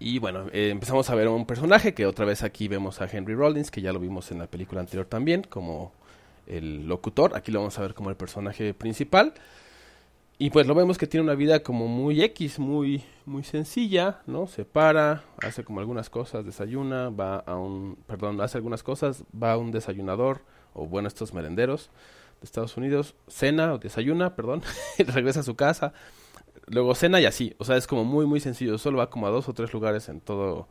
Y 0.00 0.18
bueno, 0.18 0.46
eh, 0.52 0.70
empezamos 0.70 1.08
a 1.10 1.14
ver 1.14 1.28
un 1.28 1.46
personaje 1.46 1.94
que 1.94 2.06
otra 2.06 2.24
vez 2.24 2.42
aquí 2.42 2.66
vemos 2.66 3.00
a 3.00 3.06
Henry 3.06 3.36
Rollins, 3.36 3.70
que 3.70 3.82
ya 3.82 3.92
lo 3.92 4.00
vimos 4.00 4.32
en 4.32 4.40
la 4.40 4.48
película 4.48 4.80
anterior 4.80 5.06
también, 5.06 5.42
como 5.42 5.92
el 6.50 6.86
locutor. 6.86 7.36
Aquí 7.36 7.52
lo 7.52 7.60
vamos 7.60 7.78
a 7.78 7.82
ver 7.82 7.94
como 7.94 8.10
el 8.10 8.16
personaje 8.16 8.74
principal. 8.74 9.34
Y 10.38 10.48
pues 10.48 10.66
lo 10.66 10.74
vemos 10.74 10.96
que 10.96 11.06
tiene 11.06 11.24
una 11.24 11.34
vida 11.34 11.62
como 11.62 11.86
muy 11.86 12.22
X, 12.22 12.58
muy, 12.58 13.04
muy 13.26 13.44
sencilla, 13.44 14.22
¿no? 14.26 14.46
Se 14.46 14.64
para, 14.64 15.22
hace 15.42 15.64
como 15.64 15.80
algunas 15.80 16.08
cosas, 16.08 16.46
desayuna, 16.46 17.10
va 17.10 17.40
a 17.40 17.56
un, 17.56 17.98
perdón, 18.06 18.40
hace 18.40 18.56
algunas 18.56 18.82
cosas, 18.82 19.24
va 19.30 19.52
a 19.52 19.58
un 19.58 19.70
desayunador, 19.70 20.40
o 20.72 20.86
bueno, 20.86 21.08
estos 21.08 21.34
merenderos 21.34 21.90
de 22.40 22.46
Estados 22.46 22.78
Unidos, 22.78 23.16
cena 23.28 23.74
o 23.74 23.78
desayuna, 23.78 24.34
perdón, 24.34 24.62
regresa 24.98 25.40
a 25.40 25.42
su 25.42 25.56
casa, 25.56 25.92
luego 26.68 26.94
cena 26.94 27.20
y 27.20 27.26
así, 27.26 27.54
o 27.58 27.66
sea, 27.66 27.76
es 27.76 27.86
como 27.86 28.04
muy, 28.04 28.24
muy 28.24 28.40
sencillo, 28.40 28.78
solo 28.78 28.96
va 28.96 29.10
como 29.10 29.26
a 29.26 29.30
dos 29.30 29.46
o 29.46 29.52
tres 29.52 29.74
lugares 29.74 30.08
en 30.08 30.22
toda 30.22 30.66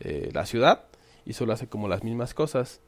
eh, 0.00 0.28
la 0.34 0.44
ciudad 0.44 0.84
y 1.24 1.32
solo 1.32 1.54
hace 1.54 1.68
como 1.68 1.88
las 1.88 2.04
mismas 2.04 2.34
cosas. 2.34 2.82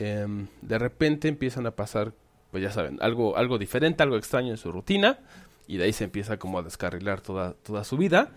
Em, 0.00 0.46
de 0.62 0.78
repente 0.78 1.28
empiezan 1.28 1.66
a 1.66 1.72
pasar, 1.72 2.14
pues 2.50 2.62
ya 2.62 2.70
saben, 2.70 2.98
algo, 3.02 3.36
algo 3.36 3.58
diferente, 3.58 4.02
algo 4.02 4.16
extraño 4.16 4.50
en 4.50 4.56
su 4.56 4.72
rutina 4.72 5.18
y 5.66 5.76
de 5.76 5.84
ahí 5.84 5.92
se 5.92 6.04
empieza 6.04 6.38
como 6.38 6.58
a 6.58 6.62
descarrilar 6.62 7.20
toda, 7.20 7.52
toda 7.52 7.84
su 7.84 7.98
vida. 7.98 8.30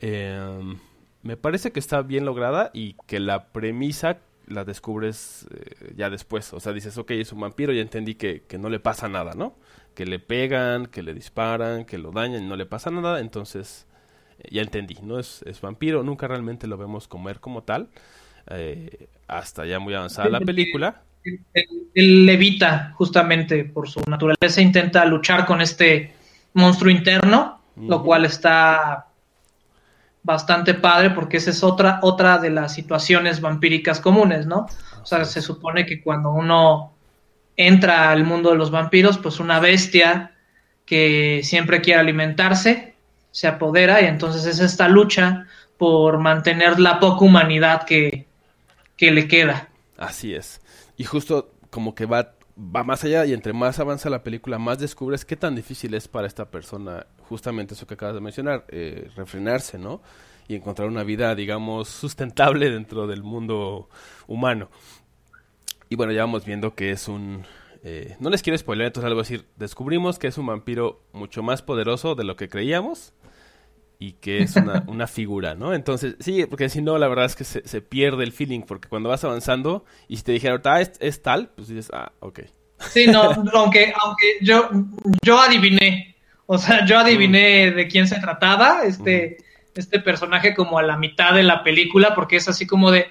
Em, 0.00 0.78
me 1.22 1.36
parece 1.36 1.72
que 1.72 1.80
está 1.80 2.02
bien 2.02 2.24
lograda 2.24 2.70
y 2.72 2.94
que 3.08 3.18
la 3.18 3.48
premisa 3.48 4.18
la 4.46 4.64
descubres 4.64 5.48
eh, 5.50 5.92
ya 5.96 6.08
después. 6.08 6.52
O 6.52 6.60
sea, 6.60 6.72
dices, 6.72 6.96
ok, 6.98 7.10
es 7.12 7.32
un 7.32 7.40
vampiro, 7.40 7.72
ya 7.72 7.82
entendí 7.82 8.14
que, 8.14 8.42
que, 8.42 8.56
no 8.56 8.68
le 8.68 8.78
pasa 8.78 9.08
nada, 9.08 9.32
¿no? 9.34 9.56
Que 9.94 10.06
le 10.06 10.20
pegan, 10.20 10.86
que 10.86 11.02
le 11.02 11.14
disparan, 11.14 11.84
que 11.84 11.98
lo 11.98 12.12
dañan, 12.12 12.48
no 12.48 12.54
le 12.56 12.66
pasa 12.66 12.90
nada, 12.90 13.20
entonces 13.20 13.86
eh, 14.38 14.48
ya 14.52 14.62
entendí, 14.62 14.98
¿no? 15.02 15.18
Es, 15.18 15.42
es, 15.46 15.60
vampiro, 15.60 16.04
nunca 16.04 16.28
realmente 16.28 16.68
lo 16.68 16.76
vemos 16.76 17.08
comer 17.08 17.40
como 17.40 17.64
tal, 17.64 17.90
eh, 18.50 19.08
hasta 19.28 19.64
ya 19.64 19.78
muy 19.78 19.94
avanzada 19.94 20.28
la 20.28 20.40
película. 20.40 21.02
Él, 21.24 22.26
levita, 22.26 22.92
justamente 22.96 23.64
por 23.64 23.88
su 23.88 24.00
naturaleza, 24.06 24.60
intenta 24.60 25.04
luchar 25.04 25.46
con 25.46 25.60
este 25.60 26.14
monstruo 26.54 26.90
interno, 26.90 27.60
lo 27.76 28.02
cual 28.02 28.24
está 28.24 29.06
bastante 30.22 30.74
padre 30.74 31.10
porque 31.10 31.38
esa 31.38 31.50
es 31.50 31.62
otra, 31.62 32.00
otra 32.02 32.38
de 32.38 32.50
las 32.50 32.74
situaciones 32.74 33.40
vampíricas 33.40 34.00
comunes, 34.00 34.46
¿no? 34.46 34.66
O 35.02 35.06
sea, 35.06 35.24
se 35.24 35.40
supone 35.40 35.86
que 35.86 36.02
cuando 36.02 36.30
uno 36.30 36.92
entra 37.56 38.10
al 38.10 38.24
mundo 38.24 38.50
de 38.50 38.56
los 38.56 38.70
vampiros, 38.70 39.18
pues 39.18 39.40
una 39.40 39.60
bestia 39.60 40.32
que 40.84 41.40
siempre 41.42 41.80
quiere 41.80 42.00
alimentarse 42.00 42.90
se 43.30 43.46
apodera 43.46 44.00
y 44.02 44.06
entonces 44.06 44.44
es 44.46 44.60
esta 44.60 44.88
lucha 44.88 45.46
por 45.78 46.18
mantener 46.18 46.78
la 46.78 47.00
poca 47.00 47.24
humanidad 47.24 47.84
que, 47.84 48.26
que 49.00 49.10
le 49.10 49.26
queda. 49.26 49.70
Así 49.96 50.34
es. 50.34 50.60
Y 50.98 51.04
justo 51.04 51.54
como 51.70 51.94
que 51.94 52.04
va, 52.04 52.34
va 52.58 52.84
más 52.84 53.02
allá 53.02 53.24
y 53.24 53.32
entre 53.32 53.54
más 53.54 53.78
avanza 53.78 54.10
la 54.10 54.22
película, 54.22 54.58
más 54.58 54.78
descubres 54.78 55.24
qué 55.24 55.36
tan 55.36 55.54
difícil 55.54 55.94
es 55.94 56.06
para 56.06 56.26
esta 56.26 56.50
persona 56.50 57.06
justamente 57.22 57.72
eso 57.72 57.86
que 57.86 57.94
acabas 57.94 58.14
de 58.14 58.20
mencionar, 58.20 58.66
eh, 58.68 59.10
refrenarse, 59.16 59.78
¿no? 59.78 60.02
Y 60.48 60.54
encontrar 60.54 60.86
una 60.86 61.02
vida, 61.02 61.34
digamos, 61.34 61.88
sustentable 61.88 62.68
dentro 62.70 63.06
del 63.06 63.22
mundo 63.22 63.88
humano. 64.26 64.68
Y 65.88 65.96
bueno, 65.96 66.12
ya 66.12 66.20
vamos 66.20 66.44
viendo 66.44 66.74
que 66.74 66.90
es 66.90 67.08
un... 67.08 67.46
Eh, 67.82 68.16
no 68.20 68.28
les 68.28 68.42
quiero 68.42 68.58
spoiler, 68.58 68.88
entonces 68.88 69.06
algo 69.06 69.22
decir, 69.22 69.46
descubrimos 69.56 70.18
que 70.18 70.26
es 70.26 70.36
un 70.36 70.44
vampiro 70.44 71.00
mucho 71.14 71.42
más 71.42 71.62
poderoso 71.62 72.14
de 72.14 72.24
lo 72.24 72.36
que 72.36 72.50
creíamos 72.50 73.14
y 74.00 74.14
que 74.14 74.42
es 74.42 74.56
una, 74.56 74.82
una 74.88 75.06
figura, 75.06 75.54
¿no? 75.54 75.74
Entonces, 75.74 76.16
sí, 76.18 76.44
porque 76.46 76.68
si 76.70 76.82
no, 76.82 76.98
la 76.98 77.06
verdad 77.06 77.26
es 77.26 77.36
que 77.36 77.44
se, 77.44 77.68
se, 77.68 77.82
pierde 77.82 78.24
el 78.24 78.32
feeling, 78.32 78.62
porque 78.62 78.88
cuando 78.88 79.10
vas 79.10 79.22
avanzando 79.22 79.84
y 80.08 80.16
si 80.16 80.24
te 80.24 80.32
dijeron, 80.32 80.62
ah, 80.64 80.80
es, 80.80 80.92
es 80.98 81.22
tal, 81.22 81.50
pues 81.54 81.68
dices, 81.68 81.90
ah, 81.92 82.10
ok. 82.18 82.40
Sí, 82.78 83.06
no, 83.06 83.22
aunque, 83.54 83.92
aunque 84.02 84.38
yo, 84.40 84.70
yo 85.22 85.38
adiviné, 85.38 86.16
o 86.46 86.56
sea, 86.56 86.84
yo 86.86 86.98
adiviné 86.98 87.70
de 87.72 87.86
quién 87.88 88.08
se 88.08 88.18
trataba, 88.18 88.84
este, 88.84 89.36
este 89.74 90.00
personaje 90.00 90.54
como 90.54 90.78
a 90.78 90.82
la 90.82 90.96
mitad 90.96 91.34
de 91.34 91.42
la 91.42 91.62
película, 91.62 92.14
porque 92.14 92.36
es 92.36 92.48
así 92.48 92.66
como 92.66 92.90
de, 92.90 93.06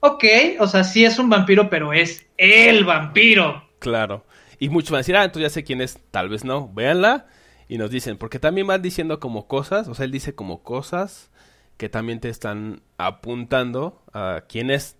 ok, 0.00 0.24
o 0.60 0.66
sea, 0.66 0.82
sí 0.82 1.04
es 1.04 1.18
un 1.18 1.28
vampiro, 1.28 1.68
pero 1.68 1.92
es 1.92 2.26
el 2.38 2.86
vampiro. 2.86 3.68
Claro. 3.80 4.24
Y 4.58 4.70
muchos 4.70 4.92
van 4.92 4.98
a 4.98 5.00
decir, 5.00 5.16
ah, 5.16 5.24
entonces 5.24 5.50
ya 5.50 5.54
sé 5.54 5.62
quién 5.62 5.82
es, 5.82 5.98
tal 6.10 6.30
vez 6.30 6.42
no, 6.42 6.72
véanla 6.72 7.26
y 7.72 7.78
nos 7.78 7.90
dicen, 7.90 8.18
porque 8.18 8.38
también 8.38 8.66
van 8.66 8.82
diciendo 8.82 9.18
como 9.18 9.46
cosas, 9.46 9.88
o 9.88 9.94
sea, 9.94 10.04
él 10.04 10.10
dice 10.10 10.34
como 10.34 10.62
cosas 10.62 11.30
que 11.78 11.88
también 11.88 12.20
te 12.20 12.28
están 12.28 12.82
apuntando 12.98 14.02
a 14.12 14.44
quién 14.46 14.70
es, 14.70 14.98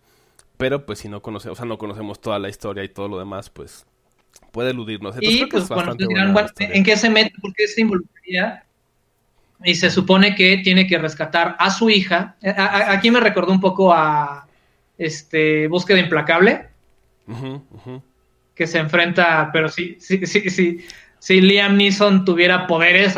pero 0.57 0.87
pues 0.87 1.01
si 1.01 1.11
no 1.11 1.21
conocemos, 1.21 1.59
o 1.59 1.61
sea, 1.61 1.69
no 1.69 1.77
conocemos 1.77 2.23
toda 2.23 2.39
la 2.39 2.49
historia 2.49 2.83
y 2.83 2.89
todo 2.89 3.09
lo 3.09 3.19
demás, 3.19 3.51
pues 3.51 3.85
puede 4.53 4.71
eludirnos. 4.71 5.17
y 5.21 5.45
pues 5.45 5.69
bueno, 5.69 5.95
¿en 6.61 6.83
qué 6.83 6.97
se 6.97 7.11
mete? 7.11 7.35
¿Por 7.43 7.53
qué 7.53 7.69
se 7.69 7.83
involucraría? 7.83 8.65
Y 9.63 9.75
se 9.75 9.91
supone 9.91 10.35
que 10.35 10.57
tiene 10.65 10.87
que 10.87 10.97
rescatar 10.97 11.57
a 11.59 11.71
su 11.71 11.91
hija. 11.91 12.37
aquí 12.43 13.11
me 13.11 13.21
recordó 13.21 13.53
un 13.53 13.61
poco 13.61 13.93
a 13.93 14.49
este 14.97 15.69
Búsqueda 15.69 15.99
Implacable. 15.99 16.69
Que 18.55 18.67
se 18.67 18.79
enfrenta, 18.79 19.51
pero 19.53 19.69
sí, 19.69 19.99
sí, 20.01 20.25
sí, 20.27 20.49
sí. 20.49 20.87
Si 21.23 21.41
Liam 21.41 21.77
Neeson 21.77 22.25
tuviera 22.25 22.67
poderes 22.67 23.15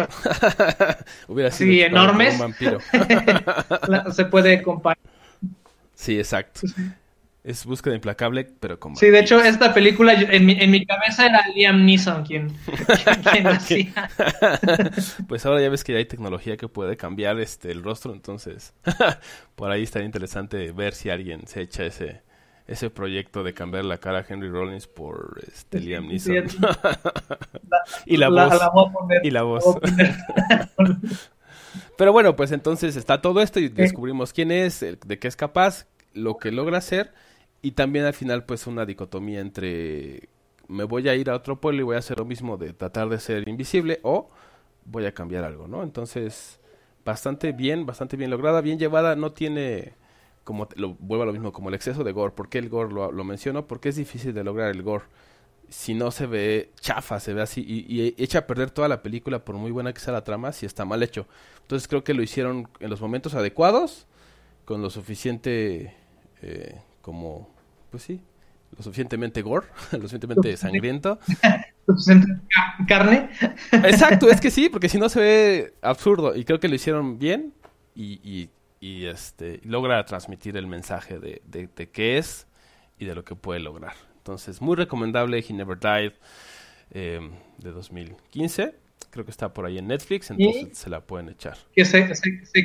Hubiera 1.27 1.51
sido 1.51 1.87
enormes, 1.87 2.39
se 4.13 4.27
puede 4.27 4.63
comparar. 4.63 4.99
Sí, 5.95 6.19
exacto. 6.19 6.61
Es 7.43 7.65
búsqueda 7.65 7.95
implacable, 7.95 8.45
pero 8.61 8.79
como... 8.79 8.97
Sí, 8.97 9.07
de 9.07 9.21
hecho, 9.21 9.43
esta 9.43 9.73
película 9.73 10.13
en 10.13 10.45
mi, 10.45 10.53
en 10.53 10.71
mi 10.71 10.85
cabeza 10.85 11.25
era 11.25 11.41
Liam 11.55 11.87
Neeson 11.87 12.27
quien, 12.27 12.55
quien, 13.33 13.47
hacía. 13.47 14.11
pues 15.27 15.47
ahora 15.47 15.63
ya 15.63 15.71
ves 15.71 15.83
que 15.83 15.93
ya 15.93 15.99
hay 15.99 16.05
tecnología 16.05 16.59
que 16.59 16.69
puede 16.69 16.99
cambiar 16.99 17.41
este 17.41 17.73
el 17.73 17.83
rostro, 17.83 18.13
entonces 18.13 18.75
por 19.55 19.71
ahí 19.71 19.83
estaría 19.83 20.05
interesante 20.05 20.73
ver 20.73 20.93
si 20.93 21.09
alguien 21.09 21.47
se 21.47 21.63
echa 21.63 21.87
ese 21.87 22.21
ese 22.67 22.91
proyecto 22.91 23.43
de 23.43 23.53
cambiar 23.53 23.85
la 23.85 23.99
cara 23.99 24.21
a 24.21 24.27
Henry 24.27 24.49
Rollins 24.49 24.87
por 24.87 25.41
este 25.47 25.81
Liam 25.81 26.09
Neeson. 26.09 26.45
y 28.07 28.17
la, 28.17 28.29
voz. 28.29 28.53
y 29.23 29.31
la 29.31 29.43
voz. 29.43 29.65
Pero 31.99 32.13
bueno, 32.13 32.37
pues 32.37 32.53
entonces 32.53 32.97
está 32.97 33.21
todo 33.21 33.43
esto 33.43 33.61
y 33.61 33.69
descubrimos 33.69 34.33
quién 34.33 34.51
es, 34.51 34.81
de 34.81 35.19
qué 35.19 35.29
es 35.29 35.37
capaz, 35.37 35.87
lo 36.13 36.39
que 36.39 36.53
logra 36.53 36.79
hacer 36.79 37.13
y 37.61 37.73
también 37.73 38.05
al 38.05 38.15
final 38.15 38.45
pues 38.45 38.67
una 38.67 38.87
dicotomía 38.87 39.41
entre 39.41 40.29
me 40.69 40.85
voy 40.85 41.09
a 41.09 41.15
ir 41.15 41.31
a 41.31 41.35
otro 41.35 41.61
pueblo 41.61 41.81
y 41.81 41.85
voy 41.85 41.97
a 41.97 41.99
hacer 41.99 42.19
lo 42.19 42.25
mismo 42.25 42.57
de 42.57 42.73
tratar 42.73 43.09
de 43.09 43.19
ser 43.19 43.49
invisible 43.49 44.01
o 44.03 44.31
voy 44.85 45.07
a 45.07 45.13
cambiar 45.13 45.45
algo, 45.45 45.69
¿no? 45.69 45.83
Entonces, 45.83 46.61
bastante 47.05 47.53
bien, 47.53 47.87
bastante 47.87 48.17
bien 48.17 48.31
lograda, 48.31 48.61
bien 48.61 48.79
llevada, 48.79 49.17
no 49.17 49.33
tiene 49.33 49.95
como 50.45 50.69
lo 50.77 50.95
vuelvo 50.95 51.23
a 51.25 51.27
lo 51.27 51.33
mismo 51.33 51.53
como 51.53 51.71
el 51.71 51.75
exceso 51.75 52.05
de 52.05 52.13
gore, 52.13 52.35
¿por 52.35 52.49
qué 52.49 52.59
el 52.59 52.69
gore 52.69 52.93
lo, 52.93 53.11
lo 53.11 53.25
menciono? 53.25 53.67
Porque 53.67 53.89
es 53.89 53.97
difícil 53.97 54.35
de 54.35 54.45
lograr 54.45 54.71
el 54.71 54.83
gore. 54.83 55.05
si 55.69 55.95
no 55.95 56.11
se 56.11 56.27
ve 56.27 56.71
chafa, 56.81 57.19
se 57.19 57.35
ve 57.35 57.43
así 57.43 57.65
y, 57.67 58.15
echa 58.23 58.41
a 58.41 58.47
perder 58.47 58.71
toda 58.71 58.89
la 58.89 59.03
película 59.03 59.45
por 59.45 59.57
muy 59.57 59.71
buena 59.71 59.93
que 59.93 60.01
sea 60.01 60.13
la 60.13 60.23
trama 60.23 60.53
si 60.53 60.67
está 60.67 60.85
mal 60.85 61.03
hecho. 61.03 61.27
Entonces 61.63 61.89
creo 61.89 62.05
que 62.05 62.15
lo 62.15 62.23
hicieron 62.23 62.69
en 62.81 62.91
los 62.91 63.01
momentos 63.01 63.35
adecuados, 63.35 64.07
con 64.67 64.83
lo 64.83 64.91
suficiente 64.91 65.95
eh, 66.43 66.81
como, 67.01 67.49
pues 67.91 68.03
sí, 68.03 68.21
lo 68.77 68.83
suficientemente 68.83 69.43
gore, 69.43 69.67
lo 69.93 69.99
suficientemente 69.99 70.57
sangriento. 70.57 71.19
carne. 72.89 73.31
Exacto, 73.73 74.29
es 74.29 74.41
que 74.41 74.51
sí, 74.51 74.69
porque 74.69 74.89
si 74.89 74.99
no 74.99 75.09
se 75.09 75.21
ve 75.21 75.75
absurdo 75.83 76.35
y 76.35 76.45
creo 76.45 76.61
que 76.61 76.69
lo 76.69 76.75
hicieron 76.75 77.19
bien 77.19 77.53
y, 77.95 78.21
y, 78.23 78.51
este 79.07 79.61
logra 79.65 80.05
transmitir 80.05 80.57
el 80.57 80.67
mensaje 80.67 81.19
de, 81.19 81.43
de, 81.47 81.69
de 81.75 81.91
qué 81.91 82.19
es 82.19 82.47
y 82.99 83.05
de 83.07 83.15
lo 83.15 83.25
que 83.25 83.35
puede 83.35 83.61
lograr. 83.61 83.95
Entonces, 84.19 84.63
muy 84.63 84.75
recomendable 84.77 85.45
He 85.47 85.53
Never 85.53 85.79
Died 85.79 86.13
eh, 86.93 87.21
de 87.59 87.71
2015. 87.71 88.75
Creo 89.11 89.25
que 89.25 89.31
está 89.31 89.53
por 89.53 89.67
ahí 89.67 89.79
en 89.79 89.87
Netflix, 89.87 90.31
entonces 90.31 90.77
se 90.79 90.91
la 90.91 91.01
pueden 91.01 91.29
echar. 91.29 91.57
Que 91.75 91.85
se, 91.85 92.09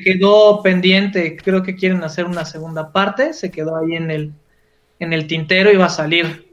quedó 0.04 0.64
pendiente, 0.64 1.36
creo 1.36 1.62
que 1.62 1.76
quieren 1.76 2.02
hacer 2.04 2.26
una 2.26 2.46
segunda 2.46 2.92
parte, 2.92 3.34
se 3.34 3.52
quedó 3.52 3.76
ahí 3.76 3.96
en 3.96 4.10
el, 4.10 4.34
en 5.00 5.14
el 5.14 5.28
tintero 5.28 5.72
y 5.72 5.76
va 5.76 5.86
a 5.86 5.90
salir 5.90 6.48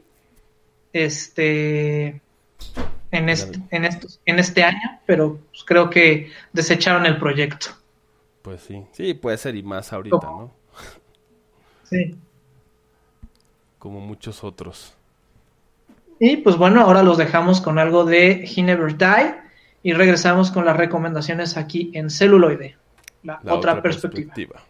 este 0.93 2.21
en 3.11 3.29
este, 3.29 3.59
en, 3.71 3.85
estos, 3.85 4.19
en 4.25 4.39
este 4.39 4.63
año, 4.63 4.99
pero 5.05 5.39
pues 5.49 5.63
creo 5.63 5.89
que 5.89 6.31
desecharon 6.51 7.05
el 7.05 7.17
proyecto. 7.17 7.67
Pues 8.47 8.61
sí, 8.61 8.81
sí, 8.93 9.13
puede 9.13 9.37
ser 9.37 9.57
y 9.57 9.61
más 9.61 9.91
ahorita, 9.91 10.21
¿no? 10.21 10.53
Sí. 11.83 12.15
Como 13.77 13.99
muchos 13.99 14.41
otros. 14.41 14.95
Y 16.17 16.37
pues 16.37 16.55
bueno, 16.55 16.79
ahora 16.79 17.03
los 17.03 17.17
dejamos 17.17 17.59
con 17.59 17.77
algo 17.77 18.05
de 18.05 18.45
He 18.45 18.63
Never 18.63 18.97
Die 18.97 19.35
y 19.83 19.91
regresamos 19.91 20.49
con 20.49 20.63
las 20.63 20.77
recomendaciones 20.77 21.57
aquí 21.57 21.91
en 21.93 22.09
celuloide, 22.09 22.77
la, 23.21 23.41
otra, 23.49 23.81
perspectiva. 23.81 24.61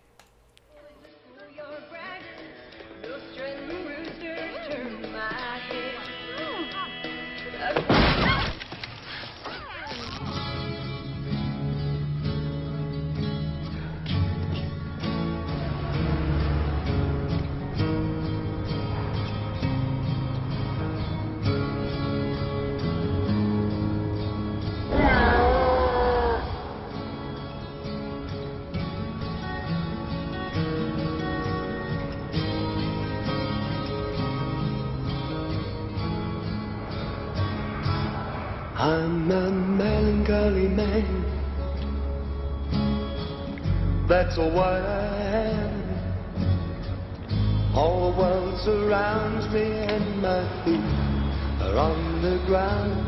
That's 44.27 44.39
what 44.39 44.83
I 44.83 45.15
am. 45.55 45.71
All 47.73 48.11
the 48.11 48.17
world 48.19 48.59
surrounds 48.65 49.47
me 49.53 49.63
and 49.63 50.21
my 50.21 50.43
feet 50.65 50.83
are 51.63 51.77
on 51.77 52.21
the 52.21 52.37
ground. 52.45 53.07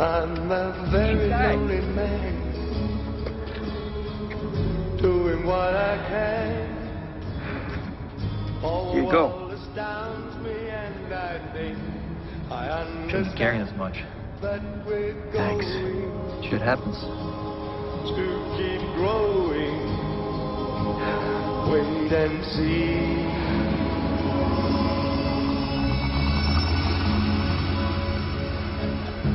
I'm 0.00 0.50
a 0.50 0.88
very 0.90 1.28
lonely 1.28 1.82
man. 1.94 2.32
Doing 5.02 5.44
what 5.46 5.76
I 5.76 5.98
can. 6.08 6.64
All 8.64 8.94
Here 8.94 9.02
you 9.04 9.10
go. 9.12 9.50
me 10.42 10.70
and 10.70 11.12
I 11.12 11.38
think 11.52 11.78
I 12.50 12.68
understand. 12.70 13.10
Shouldn't 13.10 13.36
carry 13.36 13.58
as 13.58 13.70
much. 13.76 14.02
Thanks. 14.40 15.66
Shit 16.48 16.62
happens. 16.62 16.96
To 18.16 18.24
keep 18.56 18.80
growing. 18.96 19.93
Wait 21.74 22.12
and 22.12 22.44
see. 22.54 23.02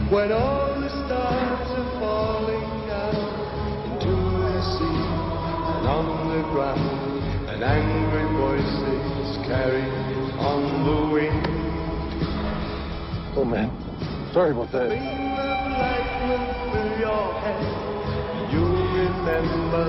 When 0.10 0.32
all 0.32 0.80
the 0.80 0.88
stars 0.88 1.70
are 1.80 2.00
falling 2.00 2.88
down 2.88 3.16
into 3.92 4.16
the 4.40 4.62
sea 4.72 5.04
and 5.76 5.86
on 5.86 6.08
the 6.32 6.42
ground, 6.54 7.50
and 7.50 7.62
angry 7.62 8.28
voices 8.40 9.38
carry 9.46 9.84
on 10.40 10.62
the 10.88 11.00
wind. 11.12 11.46
Oh 13.36 13.44
man. 13.44 13.70
Sorry 14.32 14.52
about 14.52 14.72
that. 14.72 14.92
You 18.50 18.64
remember 18.96 19.86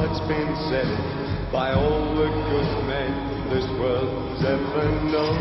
what's 0.00 0.20
been 0.26 0.56
said 0.68 1.21
by 1.52 1.70
all 1.74 2.14
the 2.14 2.28
good 2.48 2.86
men 2.86 3.50
this 3.50 3.68
world's 3.78 4.42
ever 4.42 4.90
known. 5.12 5.38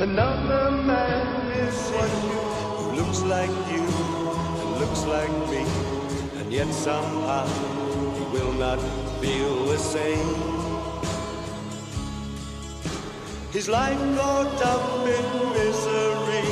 Another 0.00 0.72
man 0.72 1.52
is 1.52 1.76
one 1.90 2.14
who 2.26 2.96
looks 2.96 3.22
like 3.22 3.54
you 3.70 3.84
and 4.60 4.80
looks 4.80 5.04
like 5.04 5.30
me, 5.48 5.64
and 6.40 6.52
yet 6.52 6.74
somehow 6.74 7.46
he 8.18 8.24
will 8.36 8.52
not 8.54 8.80
feel 9.20 9.64
the 9.66 9.78
same. 9.78 10.34
His 13.52 13.68
life 13.68 14.00
caught 14.18 14.60
up 14.74 15.06
in 15.06 15.26
misery. 15.54 16.46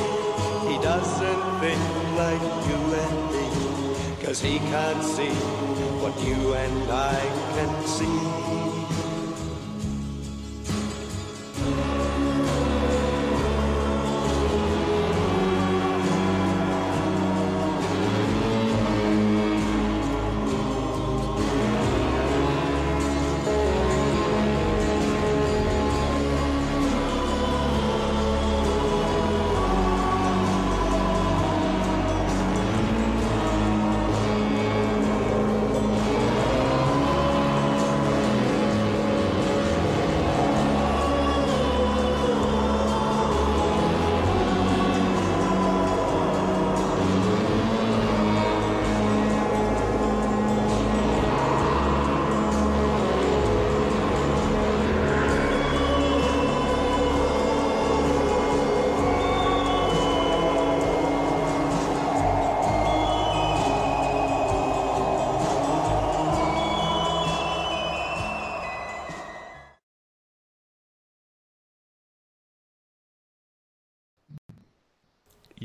He 0.71 0.79
doesn't 0.79 1.43
think 1.59 1.83
like 2.23 2.45
you 2.69 2.81
and 3.03 3.17
me. 3.35 3.47
Cause 4.25 4.41
he 4.41 4.59
can't 4.59 5.03
see 5.03 5.70
what 6.01 6.19
you 6.25 6.55
and 6.55 6.91
I 6.91 7.21
can 7.55 7.87
see. 7.87 8.50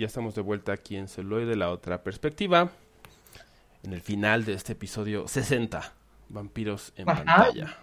Ya 0.05 0.07
estamos 0.07 0.35
de 0.35 0.41
vuelta 0.41 0.71
aquí 0.71 0.97
en 0.97 1.07
Celuloide, 1.07 1.55
la 1.55 1.71
otra 1.71 2.03
perspectiva. 2.03 2.69
En 3.81 3.91
el 3.91 4.01
final 4.01 4.45
de 4.45 4.53
este 4.53 4.73
episodio 4.73 5.27
60, 5.27 5.93
Vampiros 6.29 6.93
en 6.95 7.05
pantalla. 7.05 7.75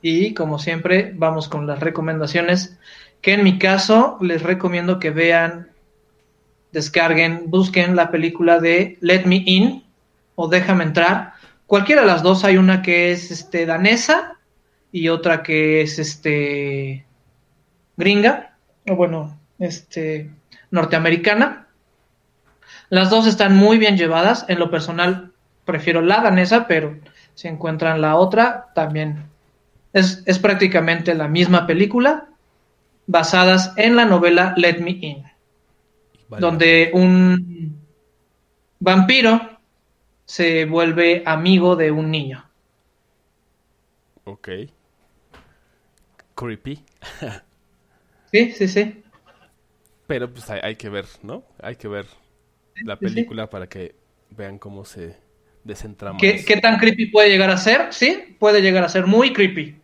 Y 0.00 0.32
como 0.32 0.58
siempre, 0.58 1.12
vamos 1.14 1.50
con 1.50 1.66
las 1.66 1.80
recomendaciones. 1.80 2.78
Que 3.20 3.34
en 3.34 3.44
mi 3.44 3.58
caso, 3.58 4.16
les 4.22 4.42
recomiendo 4.42 4.98
que 4.98 5.10
vean, 5.10 5.68
descarguen, 6.72 7.50
busquen 7.50 7.94
la 7.94 8.10
película 8.10 8.58
de 8.58 8.96
Let 9.02 9.26
Me 9.26 9.42
In 9.44 9.84
o 10.34 10.48
Déjame 10.48 10.84
Entrar. 10.84 11.34
Cualquiera 11.66 12.00
de 12.00 12.06
las 12.06 12.22
dos, 12.22 12.42
hay 12.42 12.56
una 12.56 12.80
que 12.80 13.10
es 13.10 13.30
este, 13.30 13.66
danesa 13.66 14.38
y 14.92 15.10
otra 15.10 15.42
que 15.42 15.82
es 15.82 15.98
este, 15.98 17.04
gringa 17.98 18.56
o 18.88 18.96
bueno, 18.96 19.38
este, 19.58 20.30
norteamericana. 20.70 21.66
Las 22.90 23.10
dos 23.10 23.26
están 23.26 23.56
muy 23.56 23.78
bien 23.78 23.96
llevadas. 23.96 24.44
En 24.48 24.58
lo 24.58 24.70
personal, 24.70 25.32
prefiero 25.64 26.00
la 26.00 26.20
danesa, 26.20 26.66
pero 26.66 26.96
si 27.34 27.48
encuentran 27.48 28.00
la 28.00 28.16
otra, 28.16 28.68
también 28.74 29.24
es, 29.92 30.22
es 30.26 30.38
prácticamente 30.38 31.14
la 31.14 31.28
misma 31.28 31.66
película, 31.66 32.28
basadas 33.06 33.72
en 33.76 33.96
la 33.96 34.04
novela 34.04 34.54
Let 34.56 34.80
Me 34.80 34.90
In, 34.90 35.24
Vale. 36.28 36.40
donde 36.40 36.90
un 36.92 37.78
vampiro 38.80 39.58
se 40.24 40.66
vuelve 40.66 41.22
amigo 41.24 41.74
de 41.74 41.90
un 41.90 42.10
niño. 42.10 42.44
Ok. 44.24 44.48
Creepy. 46.34 46.84
Sí, 48.30 48.52
sí, 48.52 48.68
sí. 48.68 49.02
Pero 50.08 50.32
pues 50.32 50.50
hay, 50.50 50.60
hay 50.64 50.76
que 50.76 50.88
ver, 50.88 51.06
¿no? 51.22 51.44
Hay 51.62 51.76
que 51.76 51.86
ver 51.86 52.06
la 52.82 52.96
sí. 52.96 53.04
película 53.04 53.48
para 53.48 53.68
que 53.68 53.94
vean 54.30 54.58
cómo 54.58 54.84
se 54.84 55.16
desentrama. 55.62 56.18
¿Qué, 56.18 56.44
qué 56.44 56.56
tan 56.56 56.78
creepy 56.78 57.06
puede 57.06 57.28
llegar 57.28 57.50
a 57.50 57.56
ser? 57.58 57.92
Sí, 57.92 58.36
puede 58.40 58.60
llegar 58.60 58.82
a 58.82 58.88
ser 58.88 59.06
muy 59.06 59.32
creepy. 59.32 59.76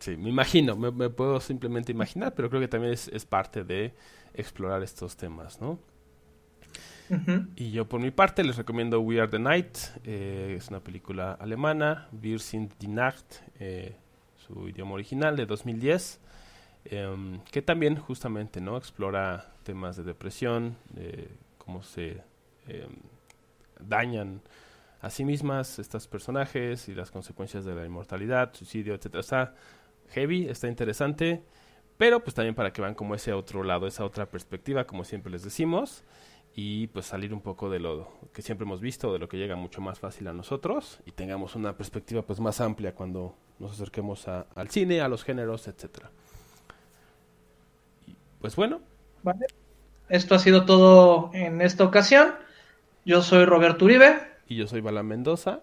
Sí, 0.00 0.16
me 0.18 0.28
imagino, 0.28 0.76
me, 0.76 0.90
me 0.90 1.08
puedo 1.08 1.40
simplemente 1.40 1.92
imaginar, 1.92 2.34
pero 2.34 2.50
creo 2.50 2.60
que 2.60 2.68
también 2.68 2.92
es, 2.92 3.08
es 3.08 3.24
parte 3.24 3.64
de 3.64 3.94
explorar 4.34 4.82
estos 4.82 5.16
temas, 5.16 5.60
¿no? 5.60 5.78
Y 7.54 7.70
yo 7.70 7.88
por 7.88 8.00
mi 8.00 8.10
parte 8.10 8.42
les 8.42 8.56
recomiendo 8.56 9.00
We 9.00 9.20
Are 9.20 9.30
the 9.30 9.38
Night, 9.38 9.76
eh, 10.04 10.54
es 10.58 10.68
una 10.68 10.80
película 10.80 11.32
alemana, 11.32 12.08
Wir 12.12 12.40
sind 12.40 12.72
die 12.80 12.88
Nacht, 12.88 13.36
eh, 13.60 13.94
su 14.36 14.68
idioma 14.68 14.94
original 14.94 15.36
de 15.36 15.46
2010, 15.46 16.20
em, 16.84 17.40
que 17.50 17.62
también 17.62 17.96
justamente 17.96 18.60
no 18.60 18.76
explora 18.76 19.52
temas 19.62 19.96
de 19.96 20.04
depresión, 20.04 20.76
de 20.90 21.28
cómo 21.58 21.82
se 21.82 22.22
em, 22.68 22.90
dañan 23.80 24.40
a 25.00 25.10
sí 25.10 25.24
mismas 25.24 25.78
estas 25.78 26.06
personajes 26.08 26.88
y 26.88 26.94
las 26.94 27.10
consecuencias 27.10 27.64
de 27.64 27.74
la 27.74 27.84
inmortalidad, 27.84 28.54
suicidio, 28.54 28.94
etcétera. 28.94 29.20
Está 29.20 29.54
heavy, 30.10 30.48
está 30.48 30.68
interesante, 30.68 31.42
pero 31.98 32.20
pues 32.22 32.34
también 32.34 32.54
para 32.54 32.72
que 32.72 32.80
vean 32.82 32.94
como 32.94 33.14
ese 33.14 33.32
otro 33.32 33.62
lado, 33.64 33.86
esa 33.86 34.04
otra 34.04 34.26
perspectiva, 34.26 34.86
como 34.86 35.04
siempre 35.04 35.30
les 35.30 35.42
decimos 35.42 36.04
y 36.56 36.86
pues 36.88 37.06
salir 37.06 37.34
un 37.34 37.40
poco 37.40 37.68
de 37.68 37.80
lo 37.80 38.08
que 38.32 38.40
siempre 38.40 38.64
hemos 38.64 38.80
visto, 38.80 39.12
de 39.12 39.18
lo 39.18 39.28
que 39.28 39.36
llega 39.36 39.56
mucho 39.56 39.80
más 39.80 39.98
fácil 39.98 40.28
a 40.28 40.32
nosotros 40.32 41.00
y 41.04 41.10
tengamos 41.10 41.54
una 41.56 41.76
perspectiva 41.76 42.22
pues 42.22 42.40
más 42.40 42.60
amplia 42.60 42.94
cuando 42.94 43.34
nos 43.58 43.72
acerquemos 43.72 44.28
a- 44.28 44.46
al 44.54 44.70
cine, 44.70 45.00
a 45.00 45.08
los 45.08 45.24
géneros, 45.24 45.66
etcétera. 45.68 46.10
Pues 48.44 48.56
bueno, 48.56 48.80
Vale. 49.22 49.46
Esto 50.10 50.34
ha 50.34 50.38
sido 50.38 50.66
todo 50.66 51.30
en 51.32 51.62
esta 51.62 51.82
ocasión. 51.82 52.34
Yo 53.06 53.22
soy 53.22 53.46
Roberto 53.46 53.86
Uribe. 53.86 54.20
y 54.46 54.56
yo 54.56 54.66
soy 54.66 54.82
Bala 54.82 55.02
Mendoza. 55.02 55.60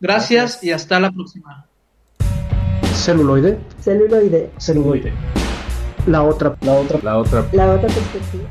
Gracias, 0.00 0.54
Gracias. 0.54 0.64
y 0.64 0.72
hasta 0.72 0.98
la 0.98 1.12
próxima. 1.12 1.68
Celuloide, 2.92 3.56
Celuloide. 3.80 4.50
celuloide. 4.58 5.12
La 6.08 6.24
otra, 6.24 6.56
la 6.62 6.72
otra, 6.72 6.98
la 7.04 7.18
otra 7.18 7.46
La 7.52 7.70
otra 7.70 7.86
perspectiva. 7.86 8.48